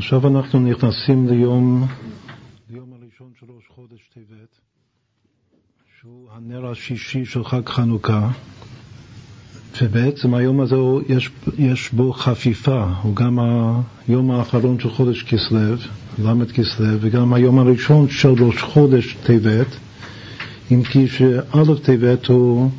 עכשיו 0.00 0.28
אנחנו 0.28 0.60
נכנסים 0.60 1.28
ליום, 1.28 1.86
ליום 2.70 2.92
הראשון 2.92 3.30
של 3.40 3.46
ראש 3.56 3.64
חודש 3.74 4.10
טבת, 4.14 4.58
שהוא 6.00 6.28
הנר 6.32 6.70
השישי 6.70 7.24
של 7.24 7.44
חג 7.44 7.68
חנוכה, 7.68 8.30
ובעצם 9.82 10.34
היום 10.34 10.60
הזה 10.60 10.76
יש, 11.08 11.30
יש 11.58 11.90
בו 11.92 12.12
חפיפה, 12.12 12.84
הוא 13.02 13.16
גם 13.16 13.38
היום 14.08 14.30
האחרון 14.30 14.80
של 14.80 14.90
חודש 14.90 15.22
כסלו, 15.22 15.74
ל' 16.18 16.46
כסלו, 16.54 16.96
וגם 17.00 17.34
היום 17.34 17.58
הראשון 17.58 18.08
של 18.08 18.44
ראש 18.44 18.62
חודש 18.62 19.16
טבת, 19.22 19.76
אם 20.70 20.82
כי 20.82 21.08
שא' 21.08 21.74
טבת 21.82 22.26
הוא 22.26 22.70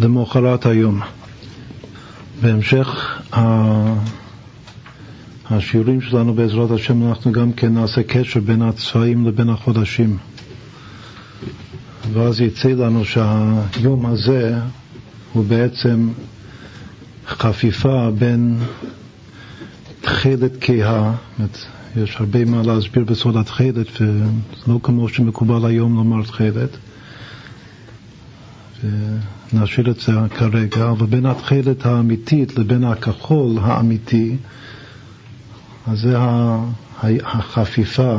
למחרת 0.00 0.66
היום. 0.66 1.00
בהמשך 2.42 3.20
השיעורים 5.50 6.00
שלנו 6.00 6.34
בעזרת 6.34 6.70
השם 6.70 7.08
אנחנו 7.08 7.32
גם 7.32 7.52
כן 7.52 7.74
נעשה 7.74 8.02
קשר 8.02 8.40
בין 8.40 8.62
הצבעים 8.62 9.26
לבין 9.26 9.48
החודשים. 9.48 10.16
ואז 12.12 12.40
יצא 12.40 12.68
לנו 12.68 13.04
שהיום 13.04 14.06
הזה 14.06 14.58
הוא 15.32 15.44
בעצם 15.44 16.08
חפיפה 17.28 18.10
בין 18.18 18.58
תכלת 20.00 20.52
כהה, 20.60 21.14
יש 21.96 22.16
הרבה 22.16 22.44
מה 22.44 22.62
להסביר 22.62 23.04
בסוד 23.04 23.36
התכלת 23.36 23.86
ולא 24.00 24.80
כמו 24.82 25.08
שמקובל 25.08 25.64
היום 25.66 25.96
לומר 25.96 26.22
תכלת. 26.22 26.70
ונשאיר 29.52 29.90
את 29.90 30.00
זה 30.00 30.12
כרגע, 30.38 30.90
אבל 30.90 31.06
בין 31.06 31.26
התכלת 31.26 31.86
האמיתית 31.86 32.58
לבין 32.58 32.84
הכחול 32.84 33.58
האמיתי 33.62 34.36
אז 35.90 36.00
זה 36.00 36.16
החפיפה 37.24 38.18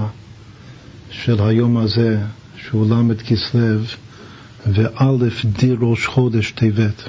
של 1.09 1.35
היום 1.39 1.77
הזה, 1.77 2.19
שהוא 2.55 2.95
ל' 2.95 3.15
כסלו, 3.27 3.77
וא' 4.67 5.17
די 5.59 5.73
ראש 5.79 6.05
חודש 6.05 6.51
טבת. 6.51 7.03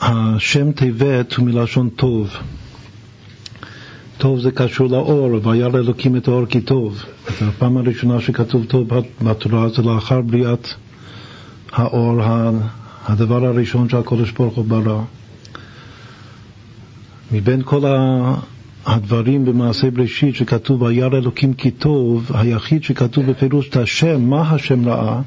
השם 0.00 0.72
טבת 0.72 1.34
הוא 1.34 1.46
מלשון 1.46 1.88
טוב. 1.88 2.30
טוב 4.18 4.40
זה 4.40 4.50
קשור 4.50 4.88
לאור, 4.88 5.46
וירא 5.46 5.78
אלוקים 5.78 6.16
את 6.16 6.28
האור 6.28 6.46
כי 6.46 6.60
טוב. 6.60 7.02
הפעם 7.40 7.76
הראשונה 7.76 8.20
שכתוב 8.20 8.64
טוב 8.64 8.88
בתורה 9.22 9.68
זה 9.68 9.82
לאחר 9.82 10.20
בריאת 10.20 10.68
האור, 11.72 12.20
הדבר 13.04 13.46
הראשון 13.46 13.88
שהקודש 13.88 14.30
ברוך 14.30 14.54
הוא 14.54 14.64
ברא. 14.64 15.02
מבין 17.32 17.62
כל 17.64 17.82
הדברים 18.86 19.44
במעשה 19.44 19.90
בראשית 19.90 20.34
שכתוב 20.34 20.82
וירא 20.82 21.18
אלוקים 21.18 21.54
כי 21.54 21.70
טוב, 21.70 22.30
היחיד 22.34 22.84
שכתוב 22.84 23.26
בפירוש 23.26 23.68
את 23.68 23.76
השם, 23.76 24.20
מה 24.30 24.50
השם 24.50 24.88
ראה? 24.88 25.20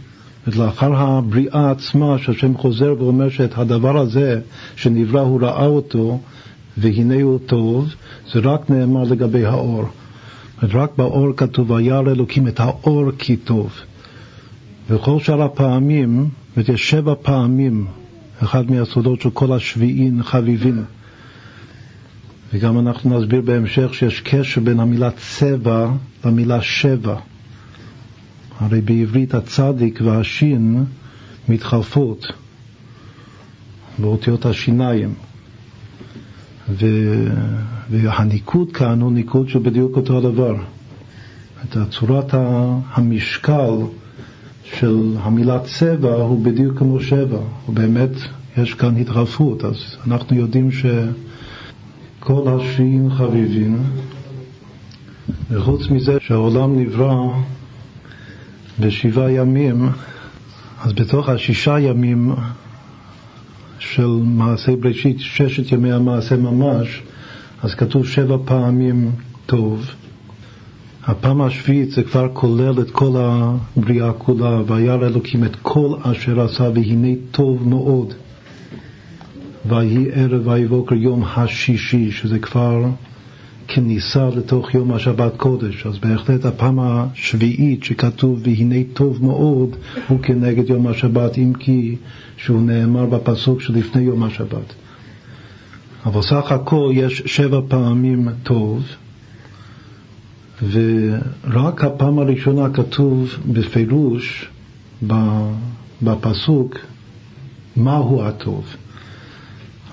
לאחר 0.47 0.95
הבריאה 0.95 1.71
עצמה, 1.71 2.17
שהשם 2.17 2.57
חוזר 2.57 2.95
ואומר 2.99 3.29
שאת 3.29 3.57
הדבר 3.57 3.97
הזה 3.97 4.41
שנברא 4.75 5.21
הוא 5.21 5.41
ראה 5.41 5.65
אותו 5.65 6.19
והנה 6.77 7.21
הוא 7.21 7.39
טוב, 7.45 7.87
זה 8.33 8.39
רק 8.39 8.69
נאמר 8.69 9.03
לגבי 9.03 9.45
האור. 9.45 9.83
רק 10.63 10.91
באור 10.97 11.27
כתוב 11.37 11.71
וירא 11.71 11.99
אלוקים 11.99 12.47
את 12.47 12.59
האור 12.59 13.11
כי 13.17 13.35
טוב. 13.35 13.73
וכל 14.89 15.19
שאר 15.19 15.41
הפעמים, 15.41 16.29
ויש 16.57 16.89
שבע 16.89 17.13
פעמים, 17.21 17.85
אחד 18.43 18.71
מהסודות 18.71 19.21
של 19.21 19.29
כל 19.29 19.53
השביעין 19.53 20.23
חביבין. 20.23 20.83
וגם 22.55 22.79
אנחנו 22.79 23.19
נסביר 23.19 23.41
בהמשך 23.41 23.93
שיש 23.93 24.21
קשר 24.21 24.61
בין 24.61 24.79
המילה 24.79 25.09
צבע 25.11 25.91
למילה 26.25 26.61
שבע. 26.61 27.15
הרי 28.59 28.81
בעברית 28.81 29.33
הצדיק 29.33 29.99
והשין 30.03 30.83
מתחלפות 31.49 32.25
באותיות 33.99 34.45
השיניים. 34.45 35.13
ו... 36.69 36.85
והניקוד 37.89 38.71
כאן 38.71 39.01
הוא 39.01 39.11
ניקוד 39.11 39.49
שהוא 39.49 39.61
בדיוק 39.63 39.95
אותו 39.95 40.17
הדבר. 40.17 40.55
את 41.63 41.77
צורת 41.91 42.33
המשקל 42.93 43.71
של 44.63 45.15
המילה 45.19 45.59
צבע 45.59 46.13
הוא 46.13 46.45
בדיוק 46.45 46.77
כמו 46.77 46.99
שבע, 46.99 47.39
ובאמת 47.69 48.11
יש 48.57 48.73
כאן 48.73 48.97
התחלפות, 48.97 49.65
אז 49.65 49.75
אנחנו 50.07 50.35
יודעים 50.35 50.71
ש... 50.71 50.85
כל 52.27 52.47
השביעים 52.47 53.11
חביבים, 53.11 53.83
וחוץ 55.51 55.89
מזה 55.89 56.17
שהעולם 56.19 56.79
נברא 56.79 57.13
בשבעה 58.79 59.31
ימים, 59.31 59.89
אז 60.81 60.93
בתוך 60.93 61.29
השישה 61.29 61.79
ימים 61.79 62.31
של 63.79 64.07
מעשה 64.23 64.75
בראשית, 64.75 65.19
ששת 65.19 65.71
ימי 65.71 65.91
המעשה 65.91 66.37
ממש, 66.37 67.01
אז 67.63 67.75
כתוב 67.75 68.07
שבע 68.07 68.37
פעמים 68.45 69.11
טוב. 69.45 69.85
הפעם 71.03 71.41
השביעית 71.41 71.91
זה 71.91 72.03
כבר 72.03 72.29
כולל 72.33 72.81
את 72.81 72.91
כל 72.91 73.15
הבריאה 73.17 74.13
כולה, 74.13 74.61
וירא 74.67 75.07
אלוקים 75.07 75.43
את 75.43 75.55
כל 75.61 75.95
אשר 76.03 76.41
עשה 76.41 76.63
והנה 76.63 77.13
טוב 77.31 77.67
מאוד. 77.67 78.13
ויהי 79.67 80.11
ערב 80.11 80.47
ויהי 80.47 80.67
בוקר 80.67 80.95
יום 80.95 81.23
השישי, 81.23 82.11
שזה 82.11 82.39
כבר 82.39 82.85
כניסה 83.67 84.29
לתוך 84.29 84.73
יום 84.73 84.91
השבת 84.91 85.37
קודש. 85.37 85.85
אז 85.85 85.97
בהחלט 85.97 86.45
הפעם 86.45 86.79
השביעית 86.79 87.83
שכתוב 87.83 88.41
והנה 88.43 88.75
טוב 88.93 89.25
מאוד 89.25 89.75
הוא 90.07 90.19
כנגד 90.19 90.69
יום 90.69 90.87
השבת, 90.87 91.37
אם 91.37 91.53
כי 91.59 91.95
שהוא 92.37 92.61
נאמר 92.61 93.05
בפסוק 93.05 93.61
שלפני 93.61 94.01
יום 94.01 94.23
השבת. 94.23 94.73
אבל 96.05 96.21
סך 96.21 96.51
הכל 96.51 96.91
יש 96.93 97.23
שבע 97.25 97.61
פעמים 97.67 98.29
טוב, 98.43 98.83
ורק 100.71 101.83
הפעם 101.83 102.19
הראשונה 102.19 102.69
כתוב 102.69 103.35
בפירוש 103.53 104.49
בפסוק 106.01 106.77
מהו 107.75 108.23
הטוב. 108.23 108.65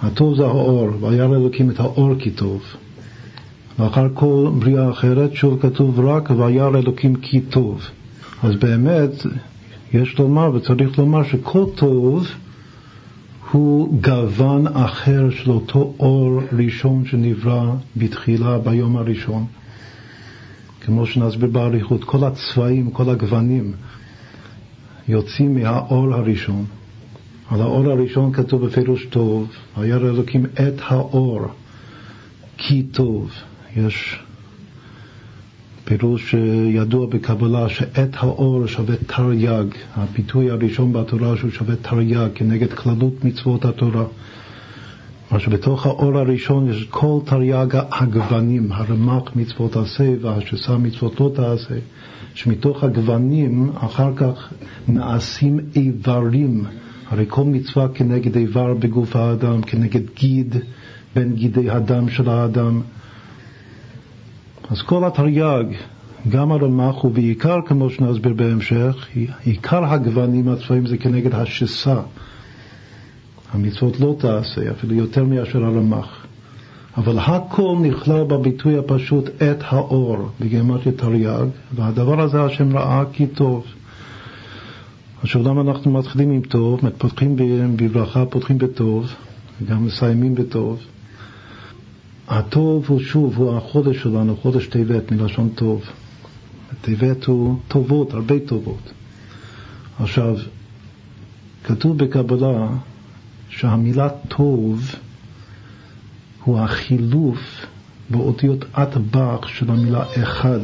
הטוב 0.02 0.36
זה 0.36 0.42
האור, 0.42 0.88
וירא 1.00 1.36
אלוקים 1.36 1.70
את 1.70 1.80
האור 1.80 2.14
כי 2.18 2.30
טוב. 2.30 2.62
ואחר 3.78 4.08
כל 4.14 4.50
בריאה 4.58 4.90
אחרת, 4.90 5.34
שוב 5.34 5.58
כתוב 5.62 6.00
רק 6.00 6.30
וירא 6.30 6.78
אלוקים 6.78 7.16
כי 7.16 7.40
טוב. 7.40 7.80
אז 8.42 8.56
באמת, 8.56 9.10
יש 9.94 10.18
לומר 10.18 10.50
וצריך 10.54 10.98
לומר 10.98 11.24
שכל 11.24 11.64
טוב 11.74 12.26
הוא 13.50 14.00
גוון 14.00 14.66
אחר 14.66 15.30
של 15.30 15.50
אותו 15.50 15.94
אור 15.98 16.40
ראשון 16.52 17.04
שנברא 17.04 17.72
בתחילה 17.96 18.58
ביום 18.58 18.96
הראשון. 18.96 19.44
כמו 20.80 21.06
שנסביר 21.06 21.50
באריכות, 21.50 22.04
כל 22.04 22.24
הצבעים, 22.24 22.90
כל 22.90 23.10
הגוונים 23.10 23.72
יוצאים 25.08 25.54
מהאור 25.54 26.14
הראשון. 26.14 26.64
על 27.52 27.60
האור 27.60 27.90
הראשון 27.90 28.32
כתוב 28.32 28.66
בפירוש 28.66 29.06
טוב, 29.06 29.48
וירא 29.78 30.08
אלוקים 30.08 30.46
את 30.46 30.74
האור 30.84 31.40
כי 32.58 32.82
טוב. 32.82 33.30
יש 33.76 34.18
פירוש 35.84 36.34
ידוע 36.68 37.06
בקבלה 37.06 37.68
שאת 37.68 38.10
האור 38.16 38.66
שווה 38.66 38.96
תרי"ג, 38.96 39.64
הביטוי 39.94 40.50
הראשון 40.50 40.92
בתורה 40.92 41.36
שהוא 41.36 41.50
שווה 41.50 41.76
תרי"ג 41.76 42.28
כנגד 42.34 42.72
כללות 42.72 43.24
מצוות 43.24 43.64
התורה. 43.64 44.04
מה 45.30 45.40
שבתוך 45.40 45.86
האור 45.86 46.18
הראשון 46.18 46.70
יש 46.70 46.84
כל 46.90 47.18
תרי"ג 47.24 47.78
הגוונים, 47.90 48.72
הרמ"ח 48.72 49.36
מצוות 49.36 49.76
עשה 49.76 50.14
והשסה 50.20 50.76
מצוות 50.76 51.20
לא 51.20 51.32
תעשה, 51.34 51.74
שמתוך 52.34 52.84
הגוונים 52.84 53.70
אחר 53.74 54.12
כך 54.16 54.52
נעשים 54.88 55.60
איברים 55.76 56.64
הרי 57.12 57.24
כל 57.28 57.44
מצווה 57.44 57.88
כנגד 57.88 58.36
איבר 58.36 58.74
בגוף 58.74 59.16
האדם, 59.16 59.62
כנגד 59.62 60.00
גיד 60.16 60.56
בין 61.14 61.34
גידי 61.34 61.70
הדם 61.70 62.08
של 62.08 62.28
האדם. 62.28 62.80
אז 64.70 64.82
כל 64.82 65.04
התרי"ג, 65.04 65.64
גם 66.28 66.52
הרמ"ח 66.52 67.04
ובעיקר, 67.04 67.58
כמו 67.66 67.90
שנסביר 67.90 68.34
בהמשך, 68.34 69.06
עיקר 69.44 69.84
הגוונים 69.84 70.48
הצבאיים 70.48 70.86
זה 70.86 70.96
כנגד 70.96 71.34
השסה. 71.34 72.00
המצוות 73.52 74.00
לא 74.00 74.16
תעשה, 74.18 74.70
אפילו 74.70 74.94
יותר 74.94 75.24
מאשר 75.24 75.64
הרמ"ח. 75.64 76.26
אבל 76.96 77.18
הכל 77.18 77.76
נכלל 77.80 78.24
בביטוי 78.24 78.78
הפשוט 78.78 79.28
את 79.28 79.58
האור, 79.68 80.28
בגמטיה 80.40 80.92
תרי"ג, 80.92 81.46
והדבר 81.74 82.20
הזה 82.20 82.42
השם 82.42 82.76
ראה 82.76 83.02
כי 83.12 83.26
טוב. 83.26 83.64
עכשיו 85.22 85.42
למה 85.42 85.60
אנחנו 85.60 85.90
מתחילים 85.90 86.30
עם 86.30 86.40
טוב, 86.40 86.80
פותחים 86.98 87.36
בברכה, 87.76 88.26
פותחים 88.26 88.58
בטוב, 88.58 89.14
וגם 89.62 89.86
מסיימים 89.86 90.34
בטוב. 90.34 90.80
הטוב 92.28 92.84
הוא 92.88 93.00
שוב, 93.00 93.36
הוא 93.36 93.56
החודש 93.56 94.02
שלנו, 94.02 94.36
חודש 94.36 94.66
טבת 94.66 95.12
מלשון 95.12 95.48
טוב. 95.48 95.82
טבת 96.80 97.24
הוא 97.24 97.58
טובות, 97.68 98.14
הרבה 98.14 98.34
טובות. 98.46 98.92
עכשיו, 100.00 100.36
כתוב 101.64 101.98
בקבלה 101.98 102.68
שהמילה 103.48 104.08
טוב 104.28 104.94
הוא 106.44 106.58
החילוף 106.58 107.66
באותיות 108.10 108.64
אטבח 108.72 109.46
של 109.46 109.70
המילה 109.70 110.04
אחד. 110.22 110.60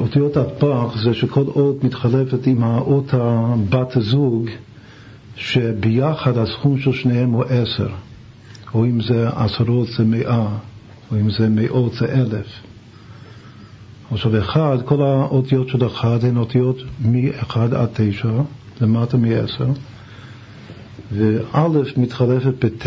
אותיות 0.00 0.36
אטבח 0.36 1.02
זה 1.02 1.14
שכל 1.14 1.44
אות 1.46 1.84
מתחלפת 1.84 2.46
עם 2.46 2.62
האות 2.64 3.14
הבת 3.14 3.96
הזוג, 3.96 4.48
שביחד 5.36 6.38
הסכום 6.38 6.78
של 6.78 6.92
שניהם 6.92 7.30
הוא 7.30 7.44
עשר, 7.44 7.88
או 8.74 8.84
אם 8.84 9.00
זה 9.00 9.28
עשרות 9.28 9.88
זה 9.88 10.04
מאה, 10.04 10.48
או 11.12 11.16
אם 11.20 11.30
זה 11.30 11.48
מאות 11.48 11.92
זה 11.94 12.12
אלף. 12.12 12.46
עכשיו 14.10 14.38
אחד, 14.38 14.78
כל 14.84 15.02
האותיות 15.02 15.68
של 15.68 15.86
אחד 15.86 16.24
הן 16.24 16.36
אותיות 16.36 16.76
מ-1 17.04 17.58
עד 17.58 17.88
9, 17.92 18.28
למטה 18.80 19.16
מ-10, 19.16 19.64
וא' 21.12 21.68
מתחלפת 21.96 22.64
בט', 22.64 22.86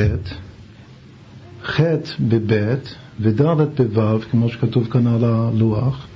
ח' 1.65 1.80
בב' 2.19 2.75
וד' 3.19 3.94
בו', 3.94 4.19
כמו 4.31 4.50
שכתוב 4.50 4.88
כאן 4.91 5.07
על 5.07 5.24
הלוח. 5.24 6.09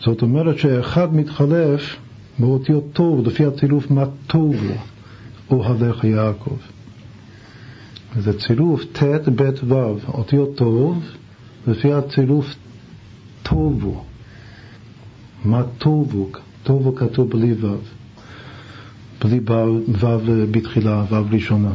זאת 0.00 0.22
אומרת 0.22 0.58
שאחד 0.58 1.14
מתחלף 1.14 1.96
באותיות 2.38 2.84
טוב, 2.92 3.26
לפי 3.26 3.44
הצירוף 3.46 3.90
מה 3.90 4.04
טוב 4.26 4.54
לו, 4.64 4.74
אוהליך 5.50 6.04
יעקב. 6.04 6.56
זה 8.16 8.38
צירוף 8.38 8.84
ט' 8.92 9.02
ב' 9.36 9.50
ו', 9.72 9.96
אותיות 10.08 10.56
טוב, 10.56 11.02
לפי 11.66 11.92
הצירוף 11.92 12.54
טובו. 13.42 14.04
מה 15.44 15.62
טובו? 15.78 16.28
טובו 16.62 16.94
כתוב 16.94 17.30
בלי 17.30 17.52
ו', 17.52 17.76
בלי 19.24 19.40
ו' 19.88 20.06
בתחילה, 20.50 21.04
ו' 21.10 21.32
ראשונה. 21.32 21.72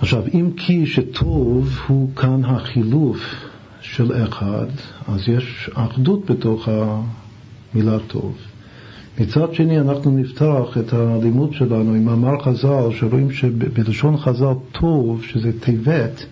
עכשיו, 0.00 0.22
אם 0.34 0.50
כי 0.56 0.86
שטוב 0.86 1.78
הוא 1.86 2.16
כאן 2.16 2.44
החילוף 2.44 3.51
של 3.82 4.24
אחד, 4.24 4.66
אז 5.08 5.28
יש 5.28 5.70
אחדות 5.74 6.30
בתוך 6.30 6.68
המילה 6.68 7.98
טוב. 8.06 8.36
מצד 9.20 9.54
שני, 9.54 9.80
אנחנו 9.80 10.10
נפתח 10.10 10.78
את 10.80 10.92
הלימוד 10.92 11.52
שלנו 11.52 11.94
עם 11.94 12.04
מאמר 12.04 12.42
חז"ל, 12.42 12.88
שרואים 12.98 13.30
שבלשון 13.32 14.16
חז"ל 14.16 14.54
טוב, 14.72 15.22
שזה 15.24 15.60
טבת, 15.60 16.26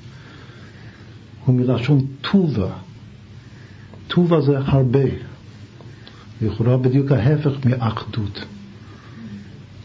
הוא 1.45 1.55
מלשון 1.55 2.07
טובה. 2.21 2.71
טובה 4.09 4.41
זה 4.41 4.59
הרבה. 4.59 5.05
לכאורה 6.43 6.77
בדיוק 6.77 7.13
ההפך 7.13 7.67
מאחדות. 7.67 8.45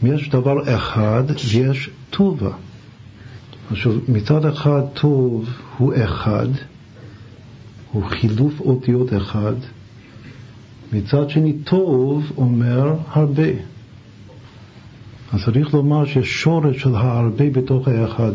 יש 0.03 0.29
דבר 0.29 0.75
אחד, 0.75 1.23
יש 1.53 1.89
טובה. 2.09 2.51
עכשיו, 3.71 3.93
מצד 4.07 4.45
אחד 4.45 4.81
טוב 4.93 5.49
הוא 5.77 5.93
אחד, 6.03 6.47
הוא 7.95 8.03
חילוף 8.03 8.59
אותיות 8.59 9.13
אחד, 9.13 9.53
מצד 10.93 11.29
שני 11.29 11.53
טוב 11.53 12.31
אומר 12.37 12.95
הרבה. 13.07 13.47
אז 15.33 15.43
צריך 15.45 15.73
לומר 15.73 16.05
שורש 16.23 16.81
של 16.81 16.95
ההרבה 16.95 17.49
בתוך 17.49 17.87
האחד. 17.87 18.31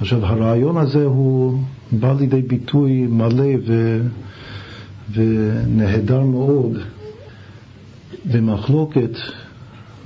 עכשיו, 0.00 0.26
הרעיון 0.26 0.76
הזה 0.76 1.04
הוא 1.04 1.58
בא 1.92 2.14
לידי 2.20 2.42
ביטוי 2.42 3.06
מלא 3.06 3.48
ו... 3.66 4.00
ונהדר 5.12 6.20
מאוד 6.20 6.78
במחלוקת 8.32 9.16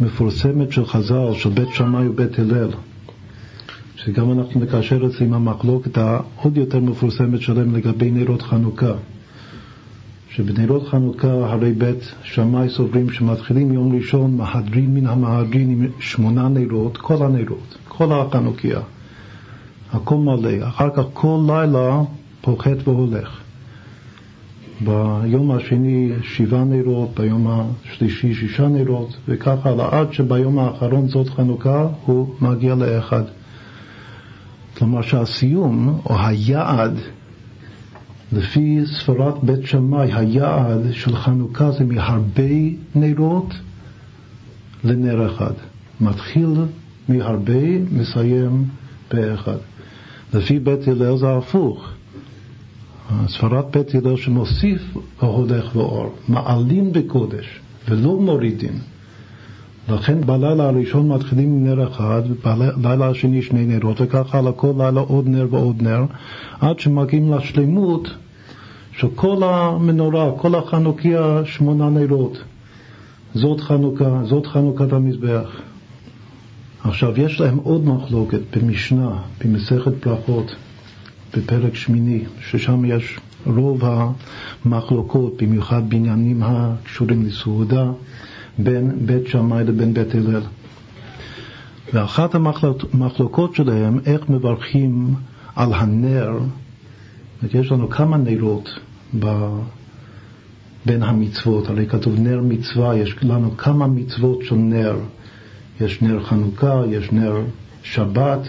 מפורסמת 0.00 0.72
של 0.72 0.86
חז"ל, 0.86 1.34
של 1.34 1.50
בית 1.50 1.68
שמאי 1.74 2.08
ובית 2.08 2.38
הלל, 2.38 2.68
שגם 4.06 4.32
אנחנו 4.32 4.60
נקשר 4.60 5.06
את 5.06 5.12
זה 5.12 5.24
עם 5.24 5.34
המחלוקת 5.34 5.98
העוד 5.98 6.56
יותר 6.56 6.80
מפורסמת 6.80 7.40
שלהם 7.40 7.76
לגבי 7.76 8.10
נרות 8.10 8.42
חנוכה. 8.42 8.92
שבנרות 10.30 10.88
חנוכה 10.88 11.28
הרי 11.28 11.72
בית 11.72 12.14
שמאי 12.22 12.68
סוברים 12.68 13.10
שמתחילים 13.10 13.72
יום 13.72 13.96
ראשון 13.96 14.36
מהדרין 14.36 14.94
מן 14.94 15.06
המהדרין 15.06 15.70
עם 15.70 15.86
שמונה 16.00 16.48
נרות, 16.48 16.96
כל 16.96 17.22
הנרות, 17.22 17.78
כל 17.88 18.12
החנוכיה, 18.12 18.80
הכל 19.92 20.16
מלא, 20.16 20.68
אחר 20.68 20.90
כך 20.90 21.04
כל 21.12 21.38
לילה 21.46 22.02
פוחת 22.40 22.88
והולך. 22.88 23.40
ביום 24.80 25.50
השני 25.50 26.12
שבעה 26.22 26.64
נרות, 26.64 27.10
ביום 27.16 27.46
השלישי 27.48 28.34
שישה 28.34 28.68
נרות, 28.68 29.16
וככה 29.28 29.70
עד 29.90 30.12
שביום 30.12 30.58
האחרון 30.58 31.08
זאת 31.08 31.28
חנוכה 31.28 31.86
הוא 32.04 32.34
מגיע 32.40 32.74
לאחד. 32.74 33.22
כלומר 34.78 35.02
שהסיום, 35.02 36.00
או 36.06 36.18
היעד, 36.20 36.98
לפי 38.32 38.80
ספרת 38.86 39.44
בית 39.44 39.66
שמאי, 39.66 40.12
היעד 40.12 40.92
של 40.92 41.16
חנוכה 41.16 41.70
זה 41.70 41.84
מהרבה 41.84 42.42
נרות 42.94 43.54
לנר 44.84 45.34
אחד. 45.34 45.52
מתחיל 46.00 46.48
מהרבה, 47.08 47.78
מסיים 47.92 48.64
באחד. 49.10 49.56
לפי 50.34 50.58
בית 50.58 50.88
הלל 50.88 51.16
זה 51.16 51.36
הפוך. 51.36 51.88
ספרת 53.28 53.76
בית 53.76 53.94
הלל 53.94 54.16
שמוסיף 54.16 54.82
ההולך 55.20 55.76
ואור, 55.76 56.14
מעלים 56.28 56.92
בקודש 56.92 57.60
ולא 57.88 58.20
מורידים. 58.20 58.78
לכן 59.88 60.20
בלילה 60.20 60.68
הראשון 60.68 61.08
מתחילים 61.08 61.48
עם 61.48 61.64
נר 61.64 61.88
אחד, 61.88 62.22
ובלילה 62.26 63.08
השני 63.08 63.42
שני 63.42 63.66
נרות, 63.66 64.00
וככה 64.00 64.38
על 64.38 64.52
כל 64.52 64.72
לילה 64.78 65.00
עוד 65.00 65.28
נר 65.28 65.46
ועוד 65.50 65.82
נר, 65.82 66.04
עד 66.60 66.78
שמגיעים 66.78 67.32
לשלמות 67.32 68.08
של 68.92 69.08
כל 69.14 69.42
המנורה, 69.42 70.30
כל 70.36 70.54
החנוכיה, 70.54 71.40
שמונה 71.44 71.90
נרות. 71.90 72.38
זאת 73.34 73.60
חנוכה, 73.60 74.20
זאת 74.24 74.46
חנוכת 74.46 74.92
המזבח. 74.92 75.50
עכשיו, 76.84 77.20
יש 77.20 77.40
להם 77.40 77.58
עוד 77.62 77.84
מחלוקת 77.84 78.40
במשנה, 78.56 79.10
במסכת 79.44 80.06
ברכות. 80.06 80.54
בפרק 81.36 81.74
שמיני, 81.74 82.24
ששם 82.40 82.84
יש 82.84 83.18
רוב 83.46 83.82
המחלוקות, 84.64 85.42
במיוחד 85.42 85.90
בעניינים 85.90 86.42
הקשורים 86.42 87.26
לסעודה, 87.26 87.90
בין 88.58 89.06
בית 89.06 89.26
שמאי 89.26 89.64
לבין 89.64 89.94
בית 89.94 90.14
הלל. 90.14 90.42
ואחת 91.92 92.34
המחלוקות 92.34 93.54
שלהם, 93.54 93.98
איך 94.06 94.28
מברכים 94.30 95.14
על 95.56 95.72
הנר, 95.72 96.38
יש 97.54 97.72
לנו 97.72 97.90
כמה 97.90 98.16
נרות 98.16 98.78
ב... 99.18 99.48
בין 100.86 101.02
המצוות, 101.02 101.68
הרי 101.68 101.86
כתוב 101.86 102.14
נר 102.18 102.40
מצווה, 102.42 102.96
יש 102.96 103.16
לנו 103.22 103.56
כמה 103.56 103.86
מצוות 103.86 104.42
של 104.42 104.54
נר. 104.54 104.96
יש 105.80 106.02
נר 106.02 106.22
חנוכה, 106.24 106.82
יש 106.88 107.12
נר 107.12 107.40
שבת, 107.82 108.48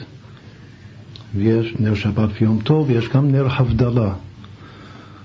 ויש 1.36 1.76
נר 1.80 1.96
שבת 1.96 2.30
ויום 2.42 2.60
טוב, 2.64 2.90
ויש 2.90 3.10
גם 3.10 3.32
נר 3.32 3.48
הבדלה. 3.50 4.14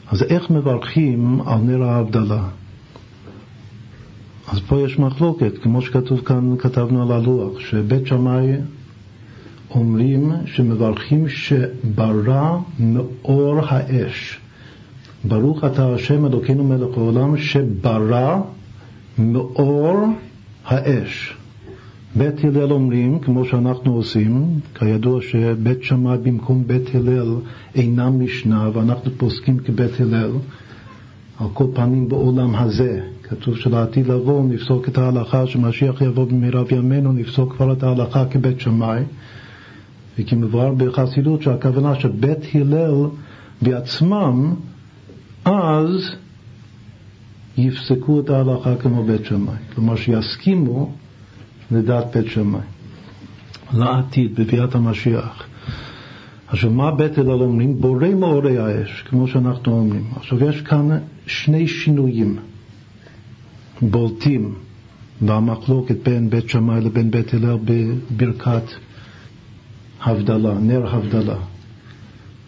אז 0.09 0.23
איך 0.23 0.51
מברכים 0.51 1.41
על 1.47 1.59
נר 1.59 1.83
ההבדלה? 1.83 2.49
אז 4.52 4.61
פה 4.61 4.80
יש 4.80 4.99
מחלוקת, 4.99 5.59
כמו 5.62 5.82
שכתוב 5.82 6.21
כאן, 6.21 6.54
כתבנו 6.59 7.02
על 7.02 7.12
הלוח, 7.12 7.59
שבית 7.61 8.06
שמאי 8.06 8.52
אומרים 9.71 10.32
שמברכים 10.47 11.28
שברא 11.28 12.59
מאור 12.78 13.59
האש. 13.66 14.40
ברוך 15.25 15.64
אתה 15.64 15.94
השם 15.94 16.26
אלוקינו 16.26 16.64
מלך 16.64 16.97
העולם 16.97 17.37
שברא 17.37 18.40
מאור 19.18 20.06
האש. 20.64 21.37
בית 22.16 22.44
הלל 22.44 22.73
אומרים, 22.73 23.18
כמו 23.18 23.44
שאנחנו 23.44 23.94
עושים, 23.94 24.61
כידוע 24.75 25.23
שבית 25.23 25.82
שמאי 25.82 26.18
במקום 26.18 26.66
בית 26.66 26.94
הלל 26.94 27.35
אינם 27.75 28.25
משנה, 28.25 28.71
ואנחנו 28.73 29.11
פוסקים 29.16 29.59
כבית 29.59 30.00
הלל, 30.00 30.30
על 31.40 31.47
כל 31.52 31.66
פנים 31.75 32.09
בעולם 32.09 32.54
הזה. 32.54 33.00
כתוב 33.41 33.57
שלעתיד 33.57 34.07
לבוא 34.07 34.45
נפסוק 34.49 34.89
את 34.89 34.99
ההלכה, 34.99 35.47
שמשיח 35.47 36.01
יבוא 36.01 36.25
במהרה 36.25 36.65
בימינו, 36.65 37.12
נפסוק 37.12 37.57
כבר 37.57 37.73
את 37.73 37.83
ההלכה 37.83 38.25
כבית 38.25 38.61
שמאי, 38.61 39.03
וכי 40.19 40.35
מבואר 40.35 40.75
בחסידות 40.75 41.43
שהכוונה 41.43 41.95
שבית 41.95 42.39
הלל 42.55 43.07
בעצמם, 43.62 44.55
אז 45.45 46.11
יפסקו 47.57 48.21
את 48.21 48.31
ההלכה 48.31 48.77
כמו 48.77 49.05
בית 49.05 49.25
שמאי. 49.25 49.57
כלומר 49.75 49.97
שיסכימו 49.97 50.93
לדעת 51.71 52.17
בית 52.17 52.27
שמאי, 52.27 52.61
לעתיד, 53.75 54.35
בביאת 54.35 54.75
המשיח. 54.75 55.43
עכשיו, 56.49 56.71
מה 56.71 56.91
בית 56.91 57.19
הלל 57.19 57.31
אומרים? 57.31 57.81
בורא 57.81 58.09
מאורי 58.09 58.59
האש, 58.59 59.03
כמו 59.09 59.29
שאנחנו 59.29 59.79
אומרים. 59.79 60.05
עכשיו, 60.17 60.45
יש 60.45 60.62
כאן 60.62 60.89
שני 61.27 61.69
שינויים 61.69 62.39
בולטים 63.83 64.55
במחלוקת 65.21 65.97
בין 66.05 66.31
בית 66.31 66.49
שמאי 66.49 66.81
לבין 66.81 67.11
בית 67.11 67.35
הלל 67.35 67.59
בברכת 67.65 68.62
הבדלה, 70.03 70.55
נר 70.59 70.95
הבדלה. 70.95 71.37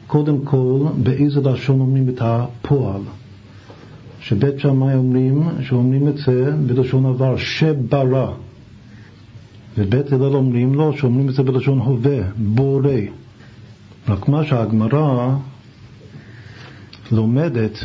קודם 0.06 0.44
כל, 0.44 0.86
באיזה 1.02 1.40
לשון 1.40 1.80
אומרים 1.80 2.08
את 2.08 2.18
הפועל? 2.20 3.00
שבית 4.20 4.58
שמאי 4.60 4.94
אומרים, 4.94 5.42
שאומרים 5.62 6.08
את 6.08 6.16
זה 6.16 6.52
בלשון 6.66 7.06
עבר, 7.06 7.36
שברא. 7.36 8.32
ובית 9.78 10.12
הלל 10.12 10.34
אומרים 10.34 10.74
לו, 10.74 10.96
שאומרים 10.96 11.28
את 11.28 11.34
זה 11.34 11.42
בלשון 11.42 11.78
הווה, 11.78 12.18
בורא. 12.36 12.90
רק 14.08 14.28
מה 14.28 14.44
שהגמרא 14.44 15.34
לומדת, 17.12 17.84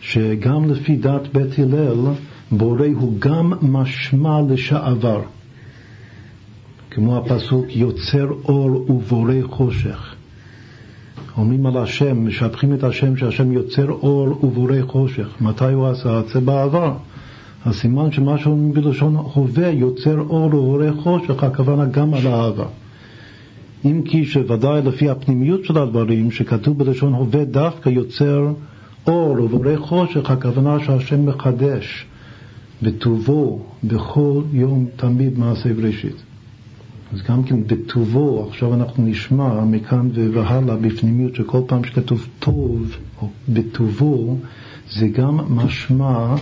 שגם 0.00 0.70
לפי 0.70 0.96
דת 0.96 1.28
בית 1.32 1.58
הלל, 1.58 2.12
בורא 2.52 2.86
הוא 2.94 3.14
גם 3.18 3.52
משמע 3.62 4.40
לשעבר. 4.48 5.20
כמו 6.90 7.16
הפסוק 7.16 7.66
יוצר 7.68 8.28
אור 8.44 8.90
ובורא 8.90 9.34
חושך. 9.42 10.14
אומרים 11.36 11.66
על 11.66 11.76
השם, 11.76 12.26
משבחים 12.26 12.74
את 12.74 12.84
השם 12.84 13.16
שהשם 13.16 13.52
יוצר 13.52 13.90
אור 13.90 14.44
ובורא 14.44 14.76
חושך. 14.86 15.28
מתי 15.40 15.72
הוא 15.72 15.88
עשה 15.88 16.20
את 16.20 16.28
זה? 16.28 16.40
בעבר. 16.40 16.92
הסימן 17.64 18.12
שמה 18.12 18.38
שאומרים 18.38 18.72
בלשון 18.72 19.16
הווה 19.16 19.68
יוצר 19.70 20.18
אור 20.18 20.54
ובורא 20.54 20.86
חושך, 21.02 21.44
הכוונה 21.44 21.84
גם 21.84 22.14
על 22.14 22.26
האהבה. 22.26 22.66
אם 23.84 24.02
כי 24.04 24.24
שוודאי 24.24 24.82
לפי 24.82 25.08
הפנימיות 25.08 25.64
של 25.64 25.78
הדברים, 25.78 26.30
שכתוב 26.30 26.78
בלשון 26.78 27.12
הווה 27.12 27.44
דווקא 27.44 27.88
יוצר 27.88 28.52
אור 29.06 29.42
ובורא 29.42 29.76
חושך, 29.76 30.30
הכוונה 30.30 30.76
שהשם 30.84 31.26
מחדש 31.26 32.06
בטובו 32.82 33.62
בכל 33.84 34.42
יום 34.52 34.86
תמיד 34.96 35.38
מעשה 35.38 35.74
בראשית. 35.74 36.16
אז 37.12 37.22
גם 37.22 37.42
כן 37.42 37.66
בטובו, 37.66 38.48
עכשיו 38.48 38.74
אנחנו 38.74 39.06
נשמע 39.06 39.64
מכאן 39.64 40.10
והלאה 40.32 40.76
בפנימיות 40.76 41.34
שכל 41.34 41.60
פעם 41.66 41.84
שכתוב 41.84 42.26
טוב 42.38 42.96
או 43.22 43.28
בטובו, 43.48 44.36
זה 44.90 45.08
גם 45.08 45.36
משמע 45.36 46.34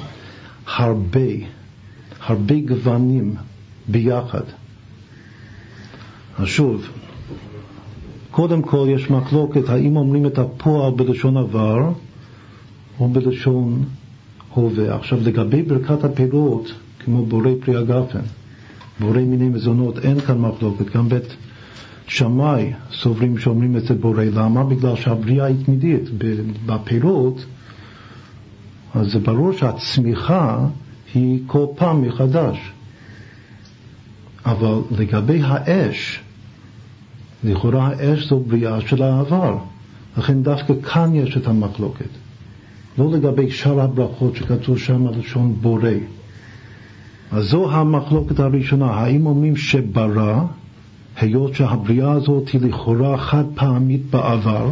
הרבה, 0.77 1.31
הרבה 2.27 2.61
גוונים 2.61 3.35
ביחד. 3.89 4.43
אז 6.39 6.47
שוב, 6.47 6.89
קודם 8.31 8.63
כל 8.63 8.87
יש 8.91 9.11
מחלוקת 9.11 9.69
האם 9.69 9.97
אומרים 9.97 10.27
את 10.27 10.39
הפועל 10.39 10.93
בלשון 10.93 11.37
עבר 11.37 11.93
או 13.01 13.09
בלשון 13.09 13.85
הווה. 14.63 14.97
עכשיו 14.97 15.19
לגבי 15.23 15.63
ברכת 15.63 16.05
הפירות, 16.05 16.73
כמו 17.05 17.27
בורא 17.27 17.51
פרי 17.65 17.77
הגפן, 17.77 18.21
בורא 19.01 19.19
מיני 19.19 19.49
מזונות, 19.49 19.99
אין 19.99 20.21
כאן 20.21 20.39
מחלוקת, 20.39 20.97
גם 20.97 21.09
בית 21.09 21.37
שמאי 22.07 22.73
סוברים 22.93 23.39
שאומרים 23.39 23.77
את 23.77 23.85
זה 23.85 23.95
בורא, 23.95 24.25
למה? 24.25 24.65
בגלל 24.65 24.97
שהבריאה 24.97 25.47
היא 25.47 25.65
תמידית, 25.65 26.03
בפירות, 26.67 27.45
אז 28.95 29.13
זה 29.13 29.19
ברור 29.19 29.53
שהצמיחה 29.53 30.67
היא 31.15 31.43
כל 31.47 31.67
פעם 31.77 32.03
מחדש. 32.03 32.73
אבל 34.47 34.79
לגבי 34.99 35.43
האש, 35.43 36.21
לכאורה 37.45 37.87
האש 37.87 38.29
זו 38.29 38.39
בריאה 38.39 38.81
של 38.81 39.03
העבר, 39.03 39.59
לכן 40.19 40.43
דווקא 40.43 40.75
כאן 40.83 41.15
יש 41.15 41.37
את 41.37 41.47
המחלוקת. 41.47 42.26
לא 42.99 43.11
לגבי 43.13 43.51
שאר 43.51 43.81
הברכות 43.81 44.37
שכתוב 44.37 44.79
שם 44.79 45.07
לשון 45.19 45.55
בורא. 45.61 45.91
אז 47.33 47.45
זו 47.45 47.71
המחלוקת 47.73 48.41
הראשונה, 48.41 48.87
האם 48.87 49.27
אומרים 49.27 49.57
שברא, 49.57 50.45
היות 51.17 51.55
שהבריאה 51.55 52.13
הזאת 52.13 52.49
היא 52.49 52.61
לכאורה 52.61 53.19
חד 53.19 53.45
פעמית 53.55 54.11
בעבר, 54.11 54.71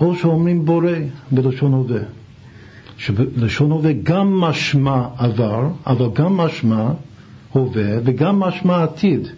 או 0.00 0.16
שאומרים 0.16 0.64
בורא 0.64 0.92
בלשון 1.30 1.72
הווה. 1.72 2.00
שבלשון 2.98 3.70
הווה 3.70 3.92
גם 4.02 4.40
משמע 4.40 5.06
עבר, 5.16 5.68
אבל 5.86 6.08
גם 6.14 6.36
משמע 6.36 6.90
הווה 7.52 7.98
וגם 8.04 8.40
משמע 8.40 8.82
עתיד. 8.82 9.28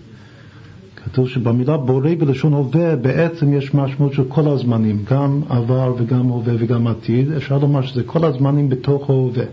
כתוב 1.04 1.28
שבמילה 1.28 1.76
בורא 1.76 2.11
בלשון 2.18 2.52
הווה 2.52 2.96
בעצם 2.96 3.52
יש 3.52 3.75
משמעות 3.75 4.12
של 4.12 4.25
כל 4.28 4.49
הזמנים, 4.49 5.04
גם 5.11 5.40
עבר 5.49 5.94
וגם 5.99 6.28
הווה 6.28 6.54
וגם 6.58 6.87
עתיד, 6.87 7.32
אפשר 7.32 7.58
לומר 7.58 7.82
שזה 7.82 8.02
כל 8.02 8.25
הזמנים 8.25 8.68
בתוך 8.68 9.11
ההווה. 9.11 9.44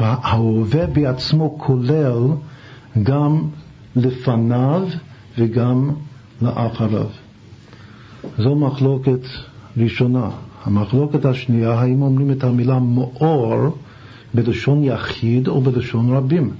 ההווה 0.00 0.86
בעצמו 0.86 1.58
כולל 1.58 2.22
גם 3.02 3.42
לפניו 3.96 4.82
וגם 5.38 5.90
לאחריו. 6.42 7.06
זו 8.38 8.56
מחלוקת 8.56 9.20
ראשונה. 9.76 10.30
המחלוקת 10.64 11.24
השנייה, 11.24 11.72
האם 11.72 12.02
אומרים 12.02 12.30
את 12.30 12.44
המילה 12.44 12.78
מאור 12.78 13.78
בלשון 14.34 14.84
יחיד 14.84 15.48
או 15.48 15.60
בלשון 15.60 16.10
רבים. 16.10 16.50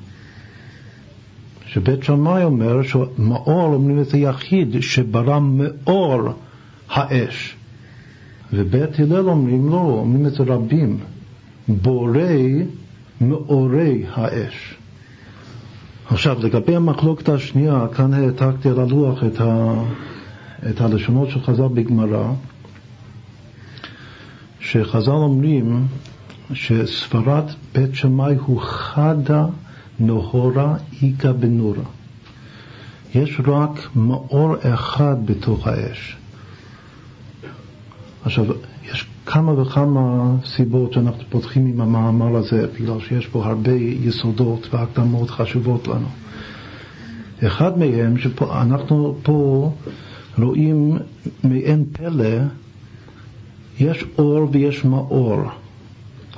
שבית 1.68 2.02
שמאי 2.02 2.44
אומר 2.44 2.82
שמאור 2.82 3.74
אומרים 3.74 4.00
את 4.00 4.06
זה 4.06 4.18
יחיד 4.18 4.76
שברא 4.80 5.38
מאור 5.40 6.22
האש. 6.88 7.56
ובית 8.52 8.98
הלל 8.98 9.28
אומרים 9.28 9.68
לא, 9.68 9.76
אומרים 9.76 10.26
את 10.26 10.40
רבים, 10.40 10.98
בורא 11.68 12.20
מאורי 13.20 14.04
האש. 14.14 14.74
עכשיו, 16.06 16.36
לגבי 16.42 16.76
המחלוקת 16.76 17.28
השנייה, 17.28 17.86
כאן 17.94 18.14
העתקתי 18.14 18.68
על 18.68 18.80
הלוח 18.80 19.24
את, 19.24 19.40
ה, 19.40 19.74
את 20.70 20.80
הלשונות 20.80 21.30
של 21.30 21.40
חז"ל 21.40 21.68
בגמרא, 21.74 22.32
שחז"ל 24.60 25.10
אומרים 25.10 25.86
שסברת 26.52 27.44
בית 27.74 27.94
שמאי 27.94 28.34
הוא 28.34 28.60
חדה 28.60 29.46
נהורה 30.00 30.76
איכא 31.02 31.32
בנורה. 31.32 31.84
יש 33.14 33.40
רק 33.46 33.88
מאור 33.96 34.54
אחד 34.60 35.16
בתוך 35.24 35.66
האש. 35.66 36.16
עכשיו, 38.24 38.44
יש 38.84 39.06
כמה 39.26 39.60
וכמה 39.60 40.34
סיבות 40.44 40.92
שאנחנו 40.92 41.22
פותחים 41.28 41.66
עם 41.66 41.80
המאמר 41.80 42.36
הזה, 42.36 42.66
בגלל 42.74 43.00
שיש 43.00 43.26
פה 43.26 43.46
הרבה 43.46 43.72
יסודות 43.72 44.74
והקדמות 44.74 45.30
חשובות 45.30 45.88
לנו. 45.88 46.08
אחד 47.46 47.78
מהם, 47.78 48.14
שאנחנו 48.18 49.18
פה 49.22 49.70
רואים 50.38 50.98
מעין 51.44 51.84
פלא, 51.92 52.38
יש 53.80 54.04
אור 54.18 54.48
ויש 54.52 54.84
מאור. 54.84 55.42